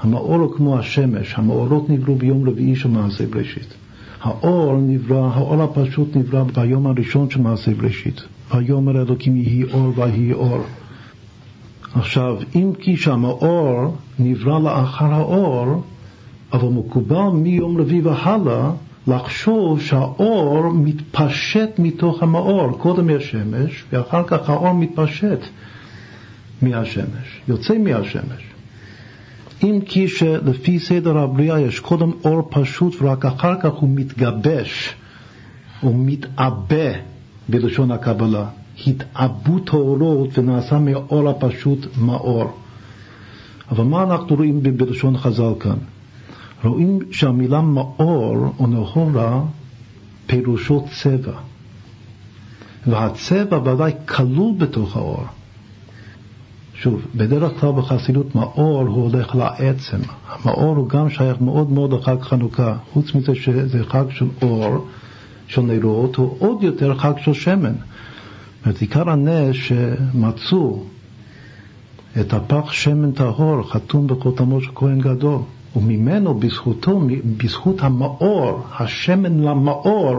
המאור 0.00 0.35
הוא 0.35 0.54
כמו 0.57 0.78
השמש, 0.78 1.35
המאורות 1.37 1.90
נבראו 1.90 2.14
ביום 2.14 2.49
רביעי 2.49 2.76
של 2.76 2.88
מעשה 2.88 3.26
בראשית. 3.26 3.75
האור 4.23 4.78
נברא, 4.80 5.30
האור 5.35 5.62
הפשוט 5.62 6.16
נברא 6.16 6.42
ביום 6.42 6.87
הראשון 6.87 7.30
של 7.30 7.40
מעשה 7.40 7.75
בראשית. 7.75 8.21
ויאמר 8.54 9.02
אלוקים 9.02 9.37
יהי 9.37 9.64
אור 9.73 9.92
ויהי 9.97 10.33
אור. 10.33 10.62
עכשיו, 11.95 12.37
אם 12.54 12.73
כי 12.78 12.97
שהמאור 12.97 13.97
נברא 14.19 14.59
לאחר 14.59 15.12
האור, 15.12 15.83
אבל 16.52 16.69
מקובל 16.69 17.28
מיום 17.35 17.80
רביעי 17.80 18.00
והלאה 18.00 18.71
לחשוב 19.07 19.80
שהאור 19.80 20.73
מתפשט 20.73 21.78
מתוך 21.78 22.23
המאור. 22.23 22.78
קודם 22.78 23.11
יש 23.11 23.30
שמש, 23.30 23.85
ואחר 23.92 24.23
כך 24.26 24.50
האור 24.50 24.73
מתפשט 24.73 25.40
מהשמש, 26.62 27.40
יוצא 27.49 27.78
מהשמש. 27.78 28.50
אם 29.62 29.81
כי 29.87 30.09
שלפי 30.09 30.79
סדר 30.79 31.19
הבריאה 31.19 31.61
יש 31.61 31.81
קודם 31.81 32.11
אור 32.25 32.49
פשוט 32.50 32.95
ורק 33.02 33.25
אחר 33.25 33.61
כך 33.61 33.73
הוא 33.73 33.88
מתגבש, 33.95 34.95
הוא 35.81 35.95
מתעבה 35.97 36.90
בלשון 37.49 37.90
הקבלה. 37.90 38.47
התעבות 38.87 39.69
האורות 39.69 40.38
ונעשה 40.38 40.79
מהאור 40.79 41.29
הפשוט 41.29 41.87
מאור. 41.99 42.52
אבל 43.71 43.85
מה 43.85 44.02
אנחנו 44.02 44.37
רואים 44.37 44.62
בלשון 44.62 45.19
חז"ל 45.19 45.52
כאן? 45.61 45.76
רואים 46.64 46.99
שהמילה 47.11 47.61
מאור 47.61 48.55
או 48.59 48.67
נהורה 48.67 49.43
פירושו 50.26 50.87
צבע. 51.02 51.33
והצבע 52.87 53.59
ודאי 53.59 53.93
כלול 54.09 54.55
בתוך 54.59 54.97
האור. 54.97 55.25
שוב, 56.83 57.01
בדרך 57.15 57.61
כלל 57.61 57.73
בחסידות 57.73 58.35
מאור 58.35 58.81
הוא 58.81 59.11
הולך 59.11 59.35
לעצם. 59.35 59.97
המאור 60.29 60.77
הוא 60.77 60.89
גם 60.89 61.11
שייך 61.11 61.41
מאוד 61.41 61.71
מאוד 61.71 61.93
לחג 61.93 62.21
חנוכה. 62.21 62.77
חוץ 62.93 63.15
מזה 63.15 63.35
שזה 63.35 63.85
חג 63.85 64.05
של 64.11 64.27
אור, 64.43 64.87
של 65.49 65.63
נרות, 65.63 66.17
הוא 66.17 66.37
עוד 66.39 66.63
יותר 66.63 66.99
חג 66.99 67.13
של 67.19 67.33
שמן. 67.33 67.73
זאת 68.67 68.81
עיקר 68.81 69.11
הנס 69.11 69.57
שמצאו 69.57 70.85
את 72.21 72.33
הפח 72.33 72.73
שמן 72.73 73.13
טהור 73.13 73.71
חתום 73.71 74.07
בחותמו 74.07 74.61
של 74.61 74.71
כהן 74.75 75.01
גדול, 75.01 75.39
וממנו, 75.77 76.35
בזכותו, 76.35 77.01
בזכות 77.37 77.77
המאור, 77.81 78.63
השמן 78.79 79.41
למאור, 79.41 80.17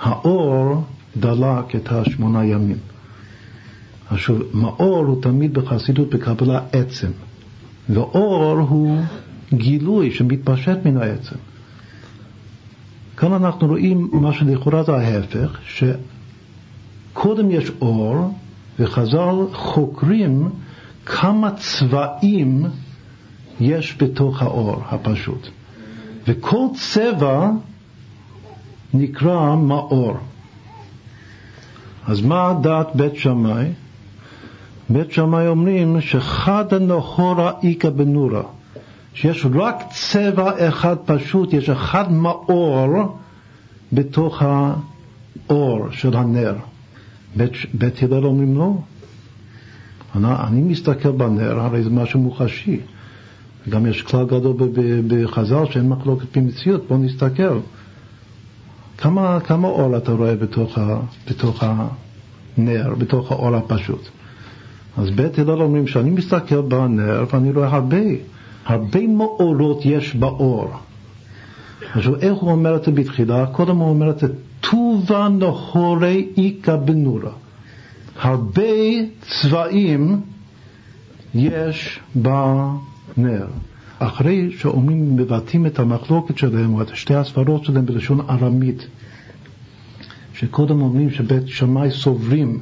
האור 0.00 0.84
דלק 1.16 1.76
את 1.76 1.92
השמונה 1.92 2.44
ימים. 2.44 2.93
עכשיו, 4.10 4.36
מאור 4.52 5.04
הוא 5.06 5.22
תמיד 5.22 5.54
בחסידות 5.54 6.14
בקבלה 6.14 6.60
עצם, 6.72 7.10
ואור 7.88 8.58
הוא 8.68 9.00
גילוי 9.54 10.10
שמתפשט 10.10 10.78
מן 10.84 10.96
העצם. 10.96 11.36
כאן 13.16 13.32
אנחנו 13.32 13.66
רואים 13.66 14.08
מה 14.12 14.32
שלכאורה 14.32 14.82
זה 14.82 14.92
ההפך, 14.92 15.58
שקודם 17.12 17.50
יש 17.50 17.70
אור, 17.80 18.34
וחז"ל 18.78 19.34
חוקרים 19.52 20.50
כמה 21.06 21.50
צבעים 21.50 22.66
יש 23.60 23.96
בתוך 24.02 24.42
האור 24.42 24.82
הפשוט. 24.86 25.48
וכל 26.26 26.66
צבע 26.74 27.50
נקרא 28.94 29.56
מאור. 29.56 30.14
אז 32.06 32.20
מה 32.20 32.54
דעת 32.62 32.96
בית 32.96 33.16
שמאי? 33.16 33.72
בית 34.88 35.12
שמאי 35.12 35.48
אומרים 35.48 36.00
שחד 36.00 36.74
הנהורה 36.74 37.52
איכא 37.62 37.90
בנורה, 37.90 38.42
שיש 39.14 39.46
רק 39.54 39.84
צבע 39.90 40.68
אחד 40.68 40.96
פשוט, 41.04 41.52
יש 41.52 41.70
אחד 41.70 42.12
מאור 42.12 43.18
בתוך 43.92 44.42
האור 44.42 45.90
של 45.90 46.16
הנר. 46.16 46.54
בית, 47.36 47.52
בית 47.74 48.02
הלל 48.02 48.24
אומרים 48.24 48.58
לא. 48.58 48.74
אני, 50.16 50.28
אני 50.48 50.60
מסתכל 50.60 51.10
בנר, 51.10 51.60
הרי 51.60 51.82
זה 51.82 51.90
משהו 51.90 52.20
מוחשי. 52.20 52.80
גם 53.68 53.86
יש 53.86 54.02
כלל 54.02 54.26
גדול 54.26 54.56
בחז"ל 55.08 55.64
שאין 55.70 55.88
מחלוקת 55.88 56.36
במציאות, 56.38 56.88
בואו 56.88 56.98
נסתכל. 56.98 57.58
כמה, 58.98 59.40
כמה 59.40 59.68
אור 59.68 59.96
אתה 59.96 60.12
רואה 60.12 60.36
בתוך, 60.36 60.78
בתוך 61.30 61.64
הנר, 62.56 62.94
בתוך 62.98 63.32
האור 63.32 63.56
הפשוט? 63.56 64.08
אז 64.96 65.10
בית 65.10 65.38
הלל 65.38 65.62
אומרים 65.62 65.86
שאני 65.86 66.10
מסתכל 66.10 66.60
בנר 66.60 67.24
ואני 67.32 67.52
רואה 67.52 67.68
הרבה, 67.68 67.96
הרבה 68.66 69.06
מאורות 69.06 69.80
יש 69.84 70.16
באור. 70.16 70.70
עכשיו, 71.94 72.16
איך 72.16 72.34
הוא 72.34 72.50
אומר 72.50 72.76
את 72.76 72.84
זה 72.84 72.90
בתחילה? 72.90 73.46
קודם 73.46 73.76
הוא 73.76 73.88
אומר 73.88 74.10
את 74.10 74.18
זה, 74.18 74.26
טובה 74.60 75.28
נהורי 75.28 76.28
איכא 76.36 76.76
בנורה. 76.76 77.30
הרבה 78.20 78.62
צבעים 79.20 80.20
יש 81.34 82.00
בנר. 82.14 83.46
אחרי 83.98 84.50
שאומרים, 84.58 85.16
מבטאים 85.16 85.66
את 85.66 85.78
המחלוקת 85.78 86.38
שלהם, 86.38 86.74
או 86.74 86.82
את 86.82 86.96
שתי 86.96 87.14
הספרות 87.14 87.64
שלהם 87.64 87.86
בלשון 87.86 88.20
ארמית, 88.30 88.86
שקודם 90.34 90.82
אומרים 90.82 91.10
שבית 91.10 91.48
שמאי 91.48 91.90
סוברים 91.90 92.60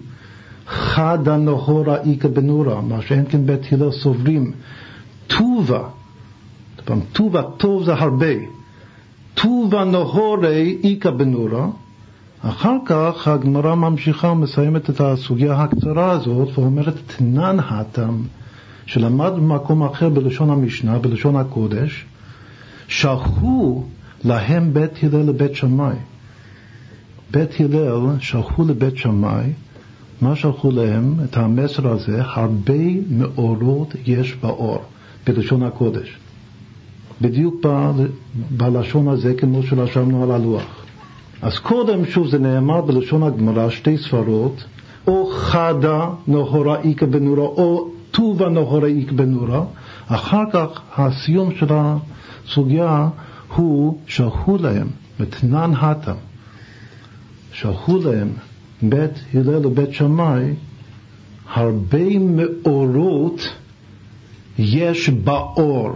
חד 0.73 1.29
הנהורה 1.29 1.97
איכא 1.97 2.29
בנורה, 2.29 2.81
מה 2.81 3.03
שאין 3.03 3.25
כן 3.29 3.47
בית 3.47 3.73
הלל 3.73 3.91
סוברים 3.91 4.53
טובה, 5.27 5.83
טובה 7.13 7.43
טוב 7.57 7.85
זה 7.85 7.95
הרבה, 7.95 8.35
טובה 9.35 9.85
נהורי 9.85 10.79
איכא 10.85 11.11
בנורה, 11.11 11.67
אחר 12.41 12.77
כך 12.87 13.29
הגמרא 13.29 13.75
ממשיכה 13.75 14.29
ומסיימת 14.29 14.91
את 14.91 15.01
הסוגיה 15.01 15.55
הקצרה 15.55 16.11
הזאת 16.11 16.59
ואומרת 16.59 16.95
תנן 17.07 17.57
הטם 17.69 18.23
שלמד 18.87 19.33
במקום 19.37 19.83
אחר 19.83 20.09
בלשון 20.09 20.51
המשנה, 20.51 20.99
בלשון 20.99 21.37
הקודש, 21.37 22.07
שלחו 22.89 23.85
להם 24.25 24.75
בית 24.75 24.93
הלל 25.03 25.23
לבית 25.23 25.55
שמאי. 25.55 25.97
בית 27.31 27.61
הלל 27.61 28.01
שלחו 28.21 28.65
לבית 28.65 28.97
שמאי, 28.97 29.53
מה 30.23 30.37
שלחו 30.37 30.71
להם? 30.71 31.15
את 31.25 31.37
המסר 31.37 31.89
הזה, 31.89 32.23
הרבה 32.25 32.85
מאורות 33.11 33.95
יש 34.07 34.35
באור, 34.43 34.83
בלשון 35.27 35.63
הקודש. 35.63 36.19
בדיוק 37.21 37.67
ב, 37.67 37.91
בלשון 38.51 39.09
הזה 39.09 39.35
כמו 39.35 39.63
שרשמנו 39.63 40.23
על 40.23 40.31
הלוח. 40.31 40.85
אז 41.43 41.59
קודם, 41.59 42.07
שוב, 42.07 42.29
זה 42.29 42.39
נאמר 42.39 42.81
בלשון 42.81 43.23
הגמרא, 43.23 43.71
שתי 43.71 43.99
ספרות, 43.99 44.65
או 45.07 45.31
חדה 45.35 46.09
נהורה 46.29 46.81
איכא 46.81 47.07
בנורה, 47.07 47.43
או 47.43 47.91
טובה 48.11 48.49
נהוראיק 48.49 49.13
בנורה, 49.13 49.65
אחר 50.07 50.45
כך 50.53 50.69
הסיום 50.97 51.55
של 51.55 51.67
הסוגיה 51.71 53.09
הוא 53.57 53.99
שלחו 54.07 54.57
להם, 54.59 54.89
מתנן 55.21 55.73
הטה, 55.81 56.15
שלחו 57.53 57.99
להם 57.99 58.29
בית 58.83 59.11
הלל 59.35 59.67
ובית 59.67 59.93
שמאי, 59.93 60.55
הרבה 61.53 62.19
מאורות 62.19 63.41
יש 64.59 65.09
באור. 65.09 65.91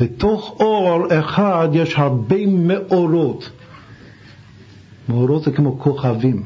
בתוך 0.00 0.56
אור 0.60 1.06
אחד 1.10 1.68
יש 1.72 1.94
הרבה 1.96 2.46
מאורות. 2.46 3.50
מאורות 5.08 5.42
זה 5.42 5.50
כמו 5.50 5.78
כוכבים. 5.78 6.42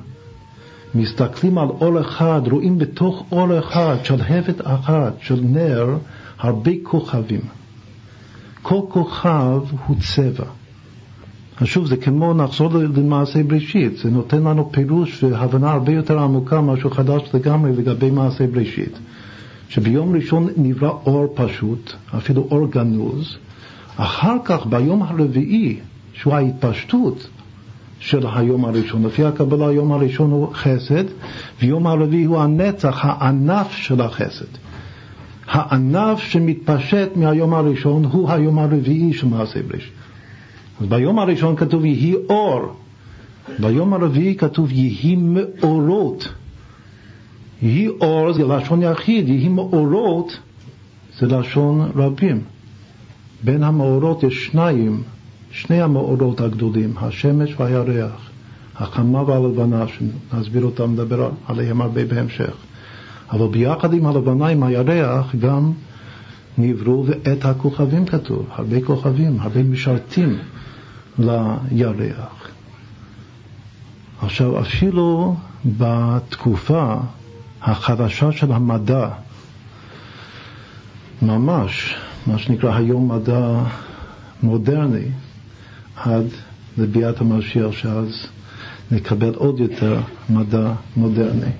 מסתכלים 0.94 1.58
על 1.58 1.68
אור 1.68 2.00
אחד, 2.00 2.40
רואים 2.50 2.78
בתוך 2.78 3.24
אור 3.32 3.58
אחד, 3.58 3.96
שלהבת 4.02 4.60
אחת, 4.64 5.12
של 5.20 5.40
נר, 5.42 5.96
הרבה 6.38 6.70
כוכבים. 6.82 7.40
כל 8.62 8.80
כוכב 8.88 9.60
הוא 9.86 9.96
צבע. 10.14 10.44
שוב, 11.64 11.86
זה 11.86 11.96
כמו 11.96 12.34
נחזור 12.34 12.70
למעשה 12.96 13.42
בראשית, 13.42 13.96
זה 13.96 14.10
נותן 14.10 14.42
לנו 14.42 14.72
פירוש 14.72 15.24
והבנה 15.24 15.72
הרבה 15.72 15.92
יותר 15.92 16.18
עמוקה, 16.18 16.60
משהו 16.60 16.90
חדש 16.90 17.22
לגמרי 17.34 17.72
לגבי 17.72 18.10
מעשה 18.10 18.46
בראשית. 18.46 18.98
שביום 19.68 20.14
ראשון 20.14 20.48
נברא 20.56 20.88
אור 21.06 21.26
פשוט, 21.34 21.92
אפילו 22.16 22.48
אור 22.50 22.66
גנוז, 22.70 23.36
אחר 23.96 24.36
כך 24.44 24.66
ביום 24.66 25.02
הרביעי, 25.02 25.78
שהוא 26.12 26.34
ההתפשטות, 26.34 27.28
של 28.04 28.26
היום 28.34 28.64
הראשון. 28.64 29.06
לפי 29.06 29.24
הקבלה 29.24 29.68
היום 29.68 29.92
הראשון 29.92 30.30
הוא 30.30 30.48
חסד, 30.54 31.04
ויום 31.62 31.86
הרביעי 31.86 32.24
הוא 32.24 32.40
הנצח, 32.40 32.98
הענף 33.02 33.72
של 33.72 34.00
החסד. 34.00 34.44
הענף 35.46 36.18
שמתפשט 36.18 37.08
מהיום 37.16 37.54
הראשון 37.54 38.04
הוא 38.04 38.30
היום 38.30 38.58
הרביעי 38.58 39.12
של 39.12 39.26
מעשה 39.26 39.62
בראשית. 39.62 40.03
אז 40.80 40.86
ביום 40.86 41.18
הראשון 41.18 41.56
כתוב 41.56 41.84
יהי 41.84 42.14
אור, 42.28 42.60
ביום 43.58 43.94
הרביעי 43.94 44.34
כתוב 44.34 44.72
יהי 44.72 45.16
מאורות. 45.16 46.28
יהי 47.62 47.88
אור 47.88 48.32
זה 48.32 48.44
לשון 48.44 48.82
יחיד, 48.82 49.28
יהי 49.28 49.48
מאורות 49.48 50.38
זה 51.18 51.26
לשון 51.26 51.90
רבים. 51.96 52.40
בין 53.44 53.62
המאורות 53.62 54.22
יש 54.22 54.46
שניים, 54.46 55.02
שני 55.50 55.82
המאורות 55.82 56.40
הגדולים, 56.40 56.94
השמש 56.96 57.54
והירח, 57.60 58.30
החמה 58.76 59.22
והלבנה, 59.22 59.84
שנסביר 59.88 60.64
אותם, 60.64 60.92
נדבר 60.92 61.30
עליהם 61.46 61.80
הרבה 61.80 62.04
בהמשך. 62.04 62.54
אבל 63.32 63.46
ביחד 63.46 63.94
עם 63.94 64.06
הלבנה, 64.06 64.46
עם 64.46 64.62
הירח, 64.62 65.34
גם 65.34 65.72
נבראו 66.58 67.04
את 67.32 67.44
הכוכבים 67.44 68.06
כתוב, 68.06 68.46
הרבה 68.50 68.80
כוכבים, 68.80 69.40
הרבה 69.40 69.62
משרתים 69.62 70.38
לירח. 71.18 72.48
עכשיו, 74.22 74.60
אפילו 74.60 75.36
בתקופה 75.78 76.94
החדשה 77.62 78.32
של 78.32 78.52
המדע, 78.52 79.08
ממש, 81.22 81.94
מה 82.26 82.38
שנקרא 82.38 82.74
היום 82.76 83.12
מדע 83.12 83.58
מודרני, 84.42 85.04
עד 85.96 86.26
לביאת 86.78 87.20
המשיח, 87.20 87.72
שאז 87.72 88.26
נקבל 88.90 89.34
עוד 89.34 89.60
יותר 89.60 90.00
מדע 90.30 90.72
מודרני. 90.96 91.50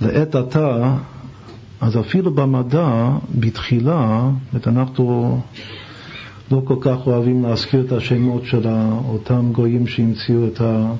לעת 0.00 0.34
עתה, 0.34 0.94
אז 1.82 1.98
אפילו 1.98 2.34
במדע, 2.34 3.10
בתחילה, 3.38 4.30
אנחנו 4.66 5.40
לא 6.50 6.62
כל 6.64 6.76
כך 6.80 7.06
אוהבים 7.06 7.42
להזכיר 7.42 7.80
את 7.80 7.92
השמות 7.92 8.44
של 8.44 8.68
אותם 9.08 9.52
גויים 9.52 9.86
שהמציאו 9.86 10.46
את, 10.46 10.60
ה, 10.60 10.92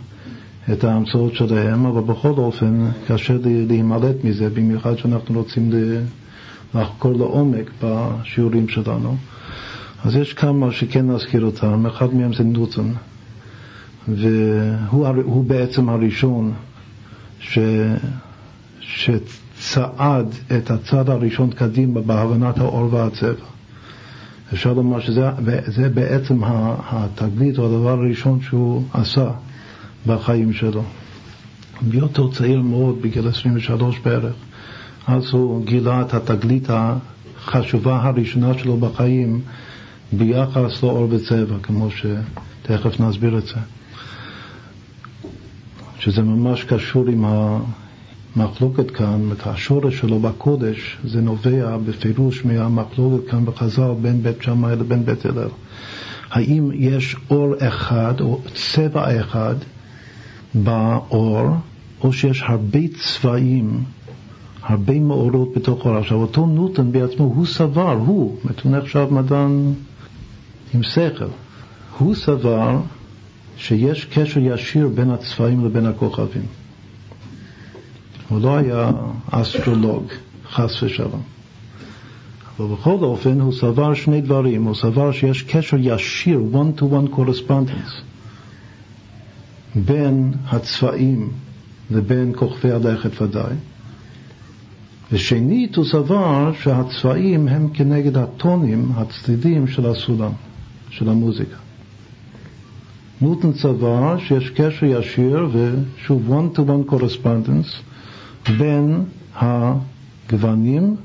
את 0.73 0.85
ההמצאות 0.85 1.35
שלהם, 1.35 1.87
אבל 1.87 2.01
בכל 2.01 2.29
אופן 2.29 2.89
קשה 3.07 3.35
להימלט 3.45 4.25
מזה, 4.25 4.51
במיוחד 4.51 4.99
שאנחנו 4.99 5.39
רוצים 5.39 5.71
לחקור 6.75 7.13
לעומק 7.13 7.71
בשיעורים 7.83 8.69
שלנו. 8.69 9.17
אז 10.05 10.17
יש 10.17 10.35
כמה 10.35 10.73
שכן 10.73 11.11
נזכיר 11.11 11.45
אותם, 11.45 11.87
אחד 11.87 12.15
מהם 12.15 12.33
זה 12.35 12.45
נוטון, 12.45 12.95
והוא 14.09 15.45
בעצם 15.45 15.89
הראשון 15.89 16.53
ש... 17.41 17.59
שצעד 19.63 20.27
את 20.57 20.71
הצד 20.71 21.09
הראשון 21.09 21.51
קדימה 21.51 22.01
בהבנת 22.01 22.59
האור 22.59 22.95
והצבע. 22.95 23.45
אפשר 24.53 24.73
לומר 24.73 25.01
שזה 25.01 25.89
בעצם 25.95 26.41
התגלית 26.91 27.59
או 27.59 27.67
הדבר 27.67 27.91
הראשון 27.91 28.41
שהוא 28.43 28.83
עשה 28.93 29.31
בחיים 30.07 30.53
שלו. 30.53 30.83
בהיותו 31.83 32.31
צעיר 32.31 32.63
מאוד, 32.63 33.03
בגיל 33.03 33.29
23 33.29 33.99
בערך, 33.99 34.35
אז 35.07 35.31
הוא 35.31 35.67
גילה 35.67 36.01
את 36.01 36.15
התגלית 36.15 36.69
החשובה 36.71 38.03
הראשונה 38.03 38.59
שלו 38.59 38.77
בחיים 38.77 39.41
ביחס 40.13 40.83
לאור 40.83 41.09
וצבע, 41.11 41.57
כמו 41.63 41.89
שתכף 41.91 43.01
נסביר 43.01 43.39
את 43.39 43.47
זה. 43.47 43.57
שזה 45.99 46.23
ממש 46.23 46.65
קשור 46.65 47.07
עם 47.09 47.25
המחלוקת 48.37 48.91
כאן, 48.91 49.29
השורש 49.47 49.99
שלו 49.99 50.21
בקודש, 50.21 50.99
זה 51.05 51.21
נובע 51.21 51.77
בפירוש 51.77 52.45
מהמחלוקת 52.45 53.31
כאן 53.31 53.45
בחז"ל 53.45 53.95
בין 54.03 54.23
בית 54.23 54.43
שמאי 54.43 54.77
לבין 54.77 55.05
בית 55.05 55.25
הלל. 55.27 55.49
האם 56.31 56.71
יש 56.75 57.17
אור 57.31 57.55
אחד 57.59 58.21
או 58.21 58.41
צבע 58.55 59.21
אחד 59.21 59.55
באור, 60.55 61.49
או 62.01 62.13
שיש 62.13 62.43
הרבה 62.47 62.81
צבעים, 63.01 63.85
הרבה 64.63 65.01
מאורות 65.01 65.53
בתוך 65.57 65.87
האור. 65.87 65.99
עכשיו, 65.99 66.19
אותו 66.19 66.47
נוטון 66.47 66.93
בעצמו, 66.93 67.25
הוא 67.25 67.47
סבר, 67.47 67.93
הוא, 67.93 68.39
הוא 68.63 68.77
נחשב 68.77 69.07
מדען 69.11 69.73
עם 70.75 70.83
שכל, 70.83 71.25
הוא 71.99 72.15
סבר 72.15 72.79
שיש 73.57 74.05
קשר 74.05 74.41
ישיר 74.41 74.89
בין 74.89 75.11
הצבעים 75.11 75.65
לבין 75.65 75.87
הכוכבים. 75.87 76.62
הוא 78.33 78.41
לא 78.41 78.57
היה 78.57 78.91
אסטרולוג, 79.31 80.05
חס 80.51 80.83
ושלום. 80.83 81.23
אבל 82.59 82.75
בכל 82.75 82.91
אופן 82.91 83.41
הוא 83.41 83.53
סבר 83.53 83.95
שני 83.95 84.21
דברים, 84.21 84.65
הוא 84.65 84.75
סבר 84.75 85.13
שיש 85.13 85.43
קשר 85.43 85.77
ישיר, 85.81 86.41
one-to-one 86.53 87.17
correspondence, 87.17 87.93
בין 89.75 90.33
הצבעים 90.47 91.31
לבין 91.91 92.33
כוכבי 92.37 92.71
הלכת 92.71 93.23
ודאי. 93.23 93.55
ושנית, 95.13 95.77
הוא 95.77 95.85
סבר 95.85 96.53
שהצבעים 96.63 97.49
הם 97.49 97.69
כנגד 97.75 98.17
הטונים, 98.17 98.93
הצדדים 98.95 99.67
של 99.67 99.87
הסולם, 99.87 100.33
של 100.91 101.09
המוזיקה. 101.09 101.57
נוטון 103.21 103.53
סבר 103.55 104.19
שיש 104.19 104.51
קשר 104.51 104.87
ישיר 104.87 105.49
ושוב 105.53 106.23
one 106.31 106.57
to 106.57 106.61
one 106.61 106.93
correspondence 106.93 107.92
בין 108.51 109.05
הגוונים, 109.35 110.97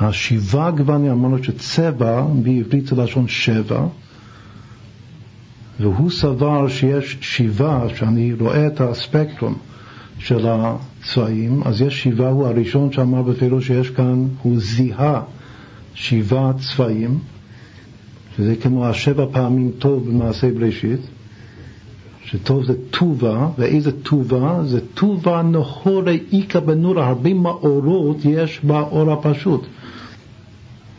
השבעה 0.00 0.70
גוונים, 0.70 1.10
אמרנו 1.10 1.44
שצבע 1.44 2.26
בעברית 2.42 2.86
זה 2.86 2.96
לשון 2.96 3.28
שבע, 3.28 3.86
והוא 5.80 6.10
סבר 6.10 6.68
שיש 6.68 7.18
שבעה, 7.20 7.88
שאני 7.96 8.32
רואה 8.40 8.66
את 8.66 8.80
הספקטרום 8.80 9.54
של 10.18 10.46
הצבעים, 10.48 11.62
אז 11.64 11.82
יש 11.82 12.02
שבעה, 12.02 12.30
הוא 12.30 12.46
הראשון 12.46 12.92
שאמר 12.92 13.22
בפירוש 13.22 13.66
שיש 13.66 13.90
כאן, 13.90 14.28
הוא 14.42 14.58
זיהה 14.60 15.22
שבעה 15.94 16.52
צבעים, 16.52 17.18
שזה 18.36 18.56
כמו 18.56 18.86
השבע 18.86 19.26
פעמים 19.32 19.70
טוב 19.78 20.08
במעשה 20.08 20.50
בראשית, 20.50 21.00
שטוב 22.24 22.64
זה 22.64 22.74
טובה, 22.90 23.48
ואיזה 23.58 24.02
טובה? 24.02 24.60
זה 24.64 24.80
טובה 24.94 25.42
נהורי 25.42 26.20
איכא 26.32 26.60
בנורה, 26.60 27.08
הרבה 27.08 27.34
מאורות 27.34 28.16
יש 28.24 28.60
באור 28.64 29.12
הפשוט. 29.12 29.66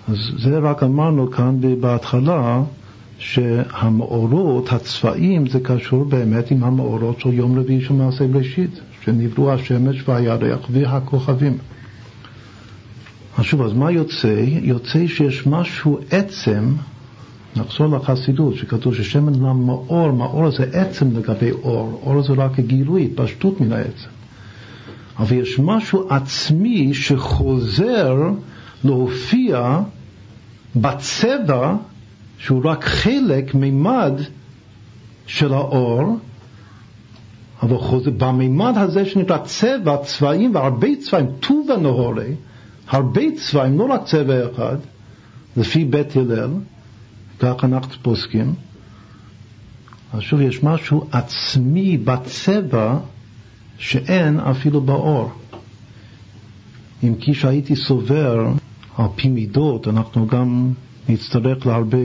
אז 0.08 0.18
זה 0.38 0.60
רק 0.60 0.84
אמרנו 0.84 1.32
כאן 1.32 1.58
בהתחלה, 1.80 2.64
שהמאורות, 3.18 4.74
הצבעים, 4.74 5.48
זה 5.48 5.60
קשור 5.60 6.06
באמת 6.06 6.52
עם 6.52 6.64
המאורות 6.64 7.20
של 7.20 7.34
יום 7.34 7.60
רביעי 7.60 7.82
של 7.82 7.94
מעשה 7.94 8.28
בראשית, 8.28 8.80
שנבראו 9.04 9.52
השמש 9.52 10.10
והירח 10.10 10.60
והכוכבים. 10.70 11.58
אז 13.38 13.46
שוב, 13.46 13.62
אז 13.62 13.74
מה 13.74 13.92
יוצא? 13.92 14.44
יוצא 14.48 15.08
שיש 15.08 15.48
משהו 15.48 16.00
עצם 16.12 16.74
נחזור 17.56 17.88
לחסידות, 17.88 18.56
שכתוב 18.56 18.96
ששמן 18.96 19.34
למאור, 19.34 20.12
מאור 20.12 20.52
זה 20.52 20.64
עצם 20.74 21.18
לגבי 21.18 21.52
אור, 21.52 22.02
אור 22.04 22.24
זה 22.24 22.34
רק 22.34 22.60
הגילוי, 22.60 23.06
התפשטות 23.06 23.62
מן 23.62 23.74
העצם. 23.74 24.10
אבל 25.20 25.36
יש 25.36 25.60
משהו 25.60 26.08
עצמי 26.10 26.94
שחוזר 26.94 28.16
להופיע 28.84 29.80
בצבע 30.76 31.76
שהוא 32.38 32.62
רק 32.64 32.86
חלק, 32.86 33.56
מימד 33.56 34.14
של 35.26 35.54
האור, 35.54 36.18
אבל 37.64 37.78
חוזר, 37.78 38.12
במימד 38.18 38.74
הזה 38.78 39.06
שנקרא 39.06 39.38
צבע, 39.38 39.98
צבעים 39.98 40.56
והרבה 40.56 40.88
צבעים, 41.02 41.26
טובה 41.40 41.78
נהורי, 41.78 42.36
הרבה 42.88 43.22
צבעים, 43.38 43.78
לא 43.78 43.84
רק 43.84 44.04
צבע 44.06 44.52
אחד, 44.52 44.78
לפי 45.58 45.86
בית 45.86 46.16
הלל, 46.16 46.50
כך 47.44 47.64
אנחנו 47.64 47.94
פוסקים. 48.02 48.54
אז 50.14 50.22
שוב, 50.22 50.42
יש 50.42 50.64
משהו 50.64 51.08
עצמי 51.12 51.98
בצבע 51.98 52.98
שאין 53.78 54.40
אפילו 54.40 54.82
באור. 54.82 55.32
אם 57.04 57.16
כי 57.20 57.34
שהייתי 57.34 57.76
סובר 57.76 58.48
על 58.98 59.06
פי 59.16 59.30
מידות, 59.30 59.88
אנחנו 59.88 60.28
גם 60.28 60.72
נצטרך 61.10 61.66
להרבה, 61.66 61.98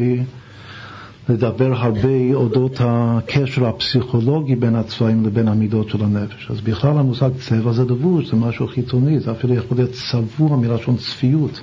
לדבר 1.29 1.75
הרבה 1.75 2.35
אודות 2.35 2.77
הקשר 2.81 3.67
הפסיכולוגי 3.67 4.55
בין 4.57 4.75
הצבעים 4.77 5.25
לבין 5.27 5.49
המידות 5.49 5.89
של 5.89 6.05
הנפש. 6.05 6.51
אז 6.51 6.61
בכלל 6.61 6.99
המושג 6.99 7.31
צבע 7.41 7.73
זה 7.73 7.85
דבוש, 7.85 8.31
זה 8.31 8.37
משהו 8.37 8.69
חיצוני, 8.69 9.21
זה 9.21 9.33
אפילו 9.33 9.55
יכול 9.55 9.77
להיות 9.77 9.91
צבוע 9.91 10.57
מלשון 10.57 10.97
צפיות. 10.97 11.61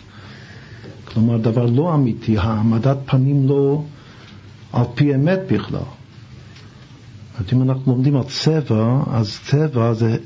כלומר 1.13 1.37
דבר 1.37 1.65
לא 1.65 1.93
אמיתי, 1.93 2.37
העמדת 2.37 2.97
פנים 3.05 3.47
לא 3.47 3.83
על 4.73 4.83
פי 4.95 5.15
אמת 5.15 5.39
בכלל. 5.51 5.79
זאת 7.39 7.53
אם 7.53 7.61
אנחנו 7.61 7.91
לומדים 7.91 8.15
על 8.15 8.23
צבע, 8.23 9.03
אז 9.11 9.39
צבע 9.45 9.93
זה, 9.93 10.17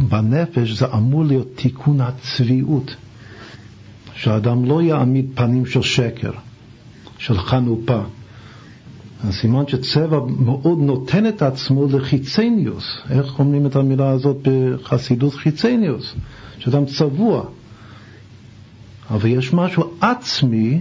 בנפש 0.00 0.70
זה 0.70 0.86
אמור 0.94 1.24
להיות 1.24 1.48
תיקון 1.54 2.00
הצביעות. 2.00 2.96
שהאדם 4.14 4.64
לא 4.64 4.82
יעמיד 4.82 5.26
פנים 5.34 5.66
של 5.66 5.82
שקר, 5.82 6.30
של 7.18 7.38
חנופה. 7.38 8.00
הסימן 9.24 9.66
שצבע 9.68 10.18
מאוד 10.38 10.78
נותן 10.78 11.26
את 11.26 11.42
עצמו 11.42 11.86
לחיצניוס. 11.86 12.84
איך 13.10 13.38
אומרים 13.38 13.66
את 13.66 13.76
המילה 13.76 14.10
הזאת 14.10 14.36
בחסידות 14.42 15.34
חיצניוס? 15.34 16.14
שאדם 16.58 16.84
צבוע. 16.84 17.44
אבל 19.10 19.28
יש 19.28 19.52
משהו 19.52 19.90
עצמי 20.00 20.80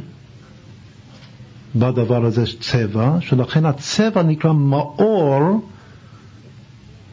בדבר 1.75 2.25
הזה, 2.25 2.43
צבע, 2.59 3.17
שלכן 3.21 3.65
הצבע 3.65 4.23
נקרא 4.23 4.53
מאור, 4.53 5.61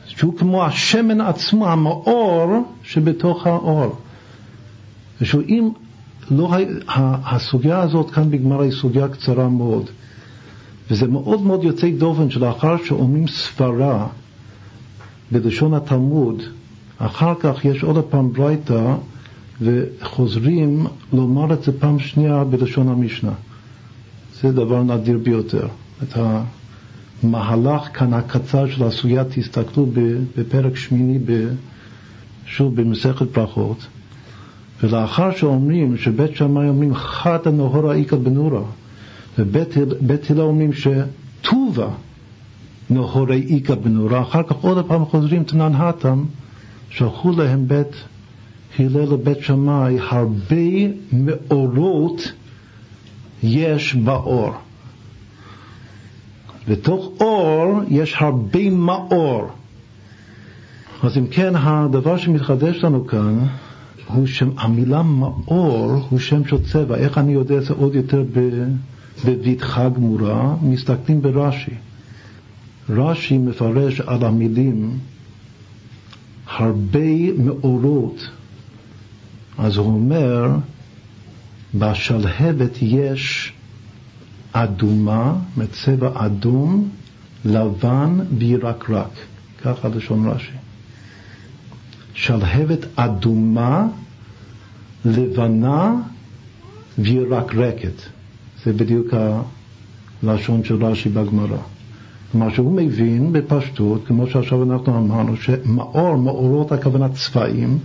שהוא 0.06 0.38
כמו 0.38 0.64
השמן 0.64 1.20
עצמו, 1.20 1.68
המאור 1.68 2.72
שבתוך 2.82 3.46
האור. 3.46 3.96
ושהוא 5.20 5.42
אם 5.48 5.68
לא, 6.30 6.54
הסוגיה 7.24 7.80
הזאת 7.80 8.10
כאן 8.10 8.30
בגמר 8.30 8.60
היא 8.60 8.72
סוגיה 8.72 9.08
קצרה 9.08 9.48
מאוד, 9.48 9.90
וזה 10.90 11.06
מאוד 11.08 11.42
מאוד 11.42 11.64
יוצא 11.64 11.90
דופן 11.90 12.30
שלאחר 12.30 12.76
שאומרים 12.84 13.28
סברה 13.28 14.06
בלשון 15.32 15.74
התלמוד, 15.74 16.42
אחר 16.98 17.34
כך 17.40 17.64
יש 17.64 17.82
עוד 17.82 18.04
פעם 18.04 18.32
ברייתא 18.32 18.94
וחוזרים 19.62 20.86
לומר 21.12 21.52
את 21.54 21.62
זה 21.62 21.80
פעם 21.80 21.98
שנייה 21.98 22.44
בלשון 22.44 22.88
המשנה. 22.88 23.32
זה 24.40 24.52
דבר 24.52 24.82
נדיר 24.82 25.18
ביותר. 25.18 25.68
את 26.02 26.16
המהלך 27.22 27.88
כאן 27.92 28.14
הקצר 28.14 28.66
של 28.66 28.84
הסוגיה, 28.84 29.24
תסתכלו 29.24 29.86
בפרק 30.36 30.76
שמיני, 30.76 31.18
שוב 32.46 32.80
במסכת 32.80 33.38
ברכות, 33.38 33.86
ולאחר 34.82 35.36
שאומרים 35.36 35.96
שבית 35.96 36.36
שמאי 36.36 36.68
אומרים 36.68 36.94
חד 36.94 37.38
הנהורה 37.46 37.94
איכא 37.94 38.16
בנורה, 38.16 38.62
ובית 39.38 40.30
הלל 40.30 40.40
אומרים 40.40 40.70
שטובה 40.72 41.88
נהורי 42.90 43.46
איכא 43.50 43.74
בנורה, 43.74 44.22
אחר 44.22 44.42
כך 44.42 44.56
עוד 44.56 44.86
פעם 44.86 45.04
חוזרים 45.04 45.44
תנן 45.44 45.74
התם, 45.74 46.24
שלחו 46.90 47.30
להם 47.30 47.68
בית 47.68 48.04
הלל 48.78 49.12
לבית 49.12 49.40
שמאי, 49.40 49.98
הרבה 50.08 50.56
מאורות 51.12 52.32
יש 53.42 53.94
באור. 53.94 54.52
בתוך 56.68 57.10
אור 57.20 57.80
יש 57.88 58.14
הרבה 58.18 58.70
מאור. 58.70 59.46
אז 61.02 61.18
אם 61.18 61.26
כן, 61.26 61.56
הדבר 61.56 62.16
שמתחדש 62.16 62.84
לנו 62.84 63.06
כאן 63.06 63.46
הוא 64.06 64.26
שהמילה 64.26 65.02
מאור 65.02 66.06
הוא 66.10 66.18
שם 66.18 66.44
של 66.44 66.64
צבע. 66.64 66.96
איך 66.96 67.18
אני 67.18 67.32
יודע 67.32 67.60
זה 67.60 67.74
עוד 67.74 67.94
יותר 67.94 68.24
בבטחה 69.24 69.88
גמורה? 69.88 70.54
מסתכלים 70.62 71.22
ברש"י. 71.22 71.74
רש"י 72.90 73.38
מפרש 73.38 74.00
על 74.00 74.24
המילים 74.24 74.98
הרבה 76.46 77.32
מאורות. 77.38 78.30
אז 79.60 79.76
הוא 79.76 79.86
אומר, 79.86 80.48
בשלהבת 81.74 82.82
יש 82.82 83.52
אדומה, 84.52 85.34
מצבע 85.56 86.10
אדום, 86.14 86.88
לבן 87.44 88.18
וירקרק. 88.38 89.10
ככה 89.62 89.88
לשון 89.88 90.28
רש"י. 90.28 90.52
שלהבת 92.14 92.86
אדומה, 92.96 93.86
לבנה 95.04 95.94
וירקרקת. 96.98 98.02
זה 98.64 98.72
בדיוק 98.72 99.14
הלשון 100.22 100.64
של 100.64 100.84
רש"י 100.84 101.08
בגמרא. 101.08 101.58
כלומר 102.32 102.50
שהוא 102.54 102.72
מבין 102.72 103.32
בפשטות, 103.32 104.06
כמו 104.06 104.26
שעכשיו 104.26 104.62
אנחנו 104.62 104.98
אמרנו, 104.98 105.36
שמאור, 105.36 106.16
מאורות 106.16 106.72
הכוונה 106.72 107.08
צבעים, 107.08 107.78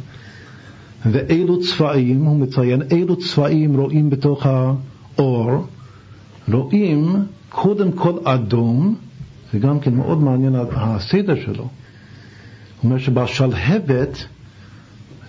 ואילו 1.12 1.60
צבעים, 1.62 2.26
הוא 2.26 2.40
מציין, 2.40 2.82
אילו 2.92 3.16
צבעים 3.16 3.76
רואים 3.76 4.10
בתוך 4.10 4.46
האור, 4.46 5.52
רואים 6.52 7.16
קודם 7.50 7.92
כל 7.92 8.14
אדום, 8.24 8.96
זה 9.54 9.60
גם 9.60 9.80
כן 9.80 9.94
מאוד 9.96 10.24
מעניין 10.24 10.56
הסדר 10.72 11.36
שלו. 11.36 11.64
הוא 11.64 11.70
אומר 12.84 12.98
שבשלהבת, 12.98 14.26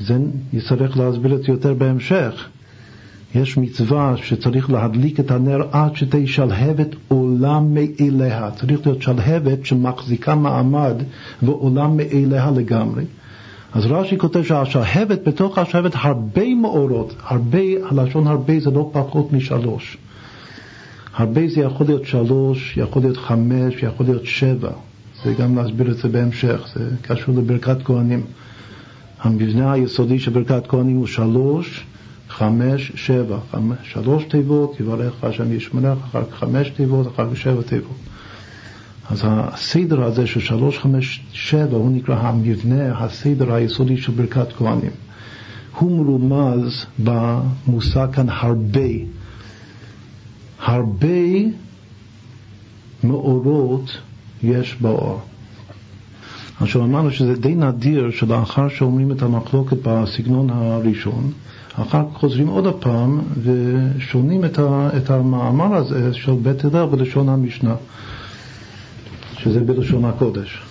זה 0.01 0.19
יצטרך 0.53 0.97
להסביר 0.97 1.35
את 1.35 1.43
זה 1.43 1.53
יותר 1.53 1.75
בהמשך, 1.75 2.49
יש 3.35 3.57
מצווה 3.59 4.15
שצריך 4.17 4.71
להדליק 4.71 5.21
את 5.21 5.31
הנר 5.31 5.62
עד 5.73 5.97
שתהיה 5.97 6.27
שלהבת 6.27 6.89
עולה 7.09 7.61
מאליה. 7.61 8.51
צריך 8.51 8.87
להיות 8.87 9.03
שלהבת 9.03 9.67
שמחזיקה 9.67 10.35
מעמד 10.35 10.95
ועולה 11.43 11.89
מאליה 11.89 12.51
לגמרי. 12.51 13.05
אז 13.72 13.87
רש"י 13.87 14.18
כותב 14.18 14.42
שהשלהבת, 14.42 15.29
בתוך 15.29 15.59
השלהבת 15.59 15.92
הרבה 15.94 16.55
מאורות, 16.55 17.14
הרבה, 17.22 17.59
הלשון 17.90 18.26
הרבה 18.26 18.61
זה 18.61 18.70
לא 18.70 18.90
פחות 18.92 19.33
משלוש. 19.33 19.96
הרבה 21.14 21.48
זה 21.48 21.61
יכול 21.61 21.87
להיות 21.87 22.05
שלוש, 22.05 22.76
יכול 22.76 23.02
להיות 23.02 23.16
חמש, 23.16 23.74
יכול 23.83 24.07
להיות 24.07 24.26
שבע. 24.26 24.70
זה 25.24 25.35
גם 25.35 25.57
להסביר 25.57 25.90
את 25.90 25.96
זה 25.96 26.09
בהמשך, 26.09 26.68
זה 26.74 26.90
קשור 27.02 27.35
לברכת 27.35 27.83
כהנים. 27.85 28.22
המבנה 29.20 29.72
היסודי 29.72 30.18
של 30.18 30.31
ברכת 30.31 30.66
כהנים 30.66 30.96
הוא 30.96 31.07
שלוש, 31.07 31.85
חמש, 32.29 32.92
שבע, 32.94 33.38
חמש, 33.50 33.79
שלוש 33.83 34.24
תיבות, 34.24 34.81
יברך 34.81 35.24
השם 35.24 35.52
ישמרך, 35.52 35.98
אחר 36.05 36.24
כך 36.24 36.35
חמש 36.35 36.70
תיבות, 36.70 37.07
אחר 37.07 37.31
כך 37.31 37.37
שבע 37.37 37.62
תיבות. 37.62 37.96
אז 39.11 39.23
הסדר 39.25 40.05
הזה 40.05 40.27
של 40.27 40.40
שלוש, 40.40 40.79
חמש, 40.79 41.23
שבע, 41.33 41.77
הוא 41.77 41.90
נקרא 41.90 42.16
המבנה, 42.16 43.05
הסדר 43.05 43.53
היסודי 43.55 43.97
של 43.97 44.12
ברכת 44.12 44.53
כהנים. 44.53 44.90
הוא 45.79 46.05
מרומז 46.05 46.87
במושג 46.99 48.07
כאן 48.12 48.27
הרבה. 48.29 48.90
הרבה 50.59 51.09
מאורות 53.05 53.99
יש 54.42 54.77
באור. 54.81 55.21
עכשיו 56.61 56.85
אמרנו 56.85 57.11
שזה 57.11 57.37
די 57.37 57.55
נדיר 57.55 58.11
שלאחר 58.11 58.69
שאומרים 58.69 59.12
את 59.12 59.23
המחלוקת 59.23 59.77
בסגנון 59.83 60.51
הראשון, 60.51 61.33
אחר 61.75 62.03
כך 62.03 62.19
חוזרים 62.19 62.49
עוד 62.49 62.66
הפעם 62.66 63.21
ושונים 63.42 64.45
את, 64.45 65.11
המאמר 65.11 65.75
הזה 65.75 66.14
של 66.14 66.33
בית 66.42 66.64
הלל 66.64 66.87
בלשון 66.87 67.29
המשנה, 67.29 67.75
שזה 69.46 69.61
בלשון 69.61 70.04
הקודש. 70.04 70.62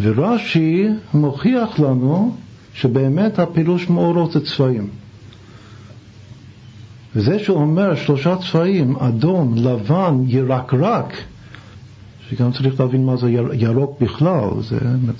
ורש"י 0.00 0.88
מוכיח 1.14 1.80
לנו 1.80 2.36
שבאמת 2.74 3.38
הפילוש 3.38 3.90
מאורות 3.90 4.32
זה 4.32 4.40
צבעים. 4.44 4.88
וזה 7.16 7.38
שהוא 7.38 7.58
אומר 7.58 7.94
שלושה 7.94 8.36
צבעים, 8.36 8.96
אדום, 8.96 9.54
לבן, 9.56 10.22
ירקרק, 10.26 11.14
שגם 12.28 12.52
צריך 12.52 12.80
להבין 12.80 13.06
מה 13.06 13.16
זה 13.16 13.30
ירוק 13.52 14.00
בכלל, 14.00 14.48
זה, 14.60 14.78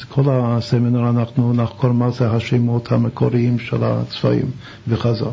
כל 0.09 0.25
הסמינר 0.29 1.11
אנחנו 1.11 1.53
נחקור 1.53 1.93
מה 1.93 2.11
זה 2.11 2.31
השמות 2.31 2.93
המקוריים 2.93 3.59
של 3.59 3.85
הצבעים 3.85 4.51
וחז"ל. 4.89 5.27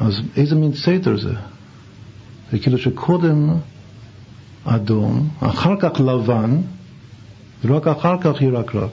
אז 0.00 0.20
איזה 0.36 0.54
מין 0.54 0.72
סדר 0.72 1.16
זה? 1.16 1.34
זה 2.52 2.58
כאילו 2.58 2.78
שקודם 2.78 3.50
אדום, 4.64 5.28
אחר 5.40 5.74
כך 5.80 6.00
לבן, 6.00 6.60
ורק 7.64 7.86
אחר 7.86 8.16
כך 8.20 8.42
ירקרק. 8.42 8.90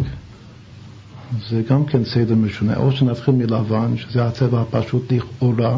זה 1.49 1.61
גם 1.69 1.85
כן 1.85 2.03
סדר 2.05 2.35
משונה. 2.35 2.77
או 2.77 2.91
שנתחיל 2.91 3.33
מלבן, 3.33 3.97
שזה 3.97 4.27
הצבע 4.27 4.61
הפשוט 4.61 5.11
לכאורה, 5.11 5.77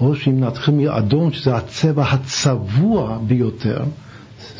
או 0.00 0.14
שאם 0.14 0.40
נתחיל 0.40 0.74
מאדום, 0.74 1.32
שזה 1.32 1.56
הצבע 1.56 2.04
הצבוע 2.04 3.18
ביותר, 3.26 3.84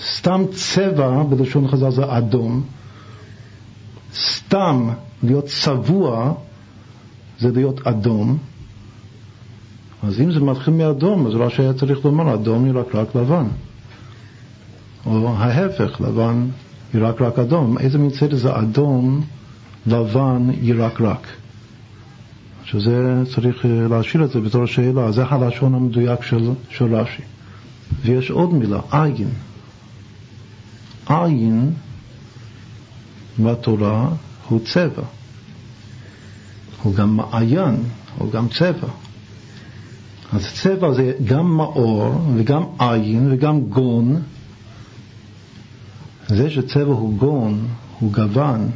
סתם 0.01 0.45
צבע 0.53 1.23
בלשון 1.23 1.69
חז"ל 1.69 1.91
זה 1.91 2.03
אדום, 2.19 2.63
סתם 4.15 4.89
להיות 5.23 5.47
צבוע 5.47 6.35
זה 7.39 7.53
להיות 7.53 7.87
אדום, 7.87 8.39
אז 10.03 10.21
אם 10.21 10.33
זה 10.33 10.41
מתחיל 10.41 10.75
מאדום, 10.75 11.27
אז 11.27 11.35
רש"י 11.35 11.63
היה 11.63 11.73
צריך 11.73 12.05
לומר 12.05 12.35
אדום 12.35 12.67
ירק 12.67 12.95
רק 12.95 13.15
לבן. 13.15 13.47
או 15.07 15.35
ההפך, 15.37 16.01
לבן 16.01 16.49
ירק 16.95 17.21
רק 17.21 17.39
אדום. 17.39 17.79
איזה 17.79 17.99
מין 17.99 18.11
סדר 18.11 18.37
זה 18.37 18.59
אדום, 18.59 19.25
לבן 19.87 20.51
ירק 20.63 21.01
רק. 21.01 21.27
שזה 22.65 23.23
צריך 23.35 23.67
אה, 23.67 23.89
להשאיר 23.91 24.25
את 24.25 24.31
זה 24.31 24.41
בתור 24.41 24.67
שאלה, 24.67 25.13
זה 25.13 25.25
הלשון 25.25 25.75
המדויק 25.75 26.23
של, 26.23 26.51
של 26.71 26.95
רש"י. 26.95 27.23
ויש 28.03 28.31
עוד 28.31 28.55
מילה, 28.55 28.81
עין. 28.91 29.29
עין 31.07 31.73
בתורה 33.39 34.09
הוא 34.49 34.61
צבע. 34.65 35.03
הוא 36.83 36.95
גם 36.95 37.17
מעיין, 37.17 37.77
הוא 38.19 38.33
גם 38.33 38.49
צבע. 38.49 38.89
אז 40.33 40.47
צבע 40.63 40.93
זה 40.93 41.13
גם 41.25 41.57
מאור 41.57 42.15
וגם 42.37 42.63
עין 42.79 43.29
וגם 43.33 43.61
גון. 43.61 44.23
זה 46.29 46.51
שצבע 46.51 46.93
הוא 46.93 47.19
גון, 47.19 47.67
הוא 47.99 48.13
גוון, 48.13 48.71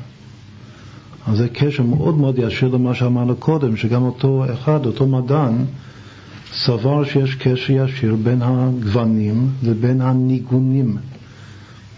אז 1.27 1.39
זה 1.39 1.49
קשר 1.49 1.83
מאוד 1.83 2.19
מאוד 2.19 2.39
ישיר 2.39 2.69
למה 2.69 2.95
שאמרנו 2.95 3.37
קודם, 3.37 3.77
שגם 3.77 4.03
אותו 4.03 4.45
אחד, 4.53 4.87
אותו 4.87 5.07
מדען, 5.07 5.65
סבר 6.53 7.05
שיש 7.05 7.35
קשר 7.35 7.73
ישיר 7.73 8.17
בין 8.23 8.43
הגוונים 8.43 9.51
לבין 9.63 10.01
הניגונים. 10.01 10.97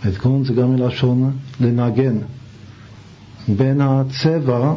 אתגון 0.09 0.45
זה 0.45 0.55
גם 0.55 0.75
מלשון 0.75 1.31
לנגן. 1.61 2.19
בין 3.49 3.81
הצבע 3.81 4.75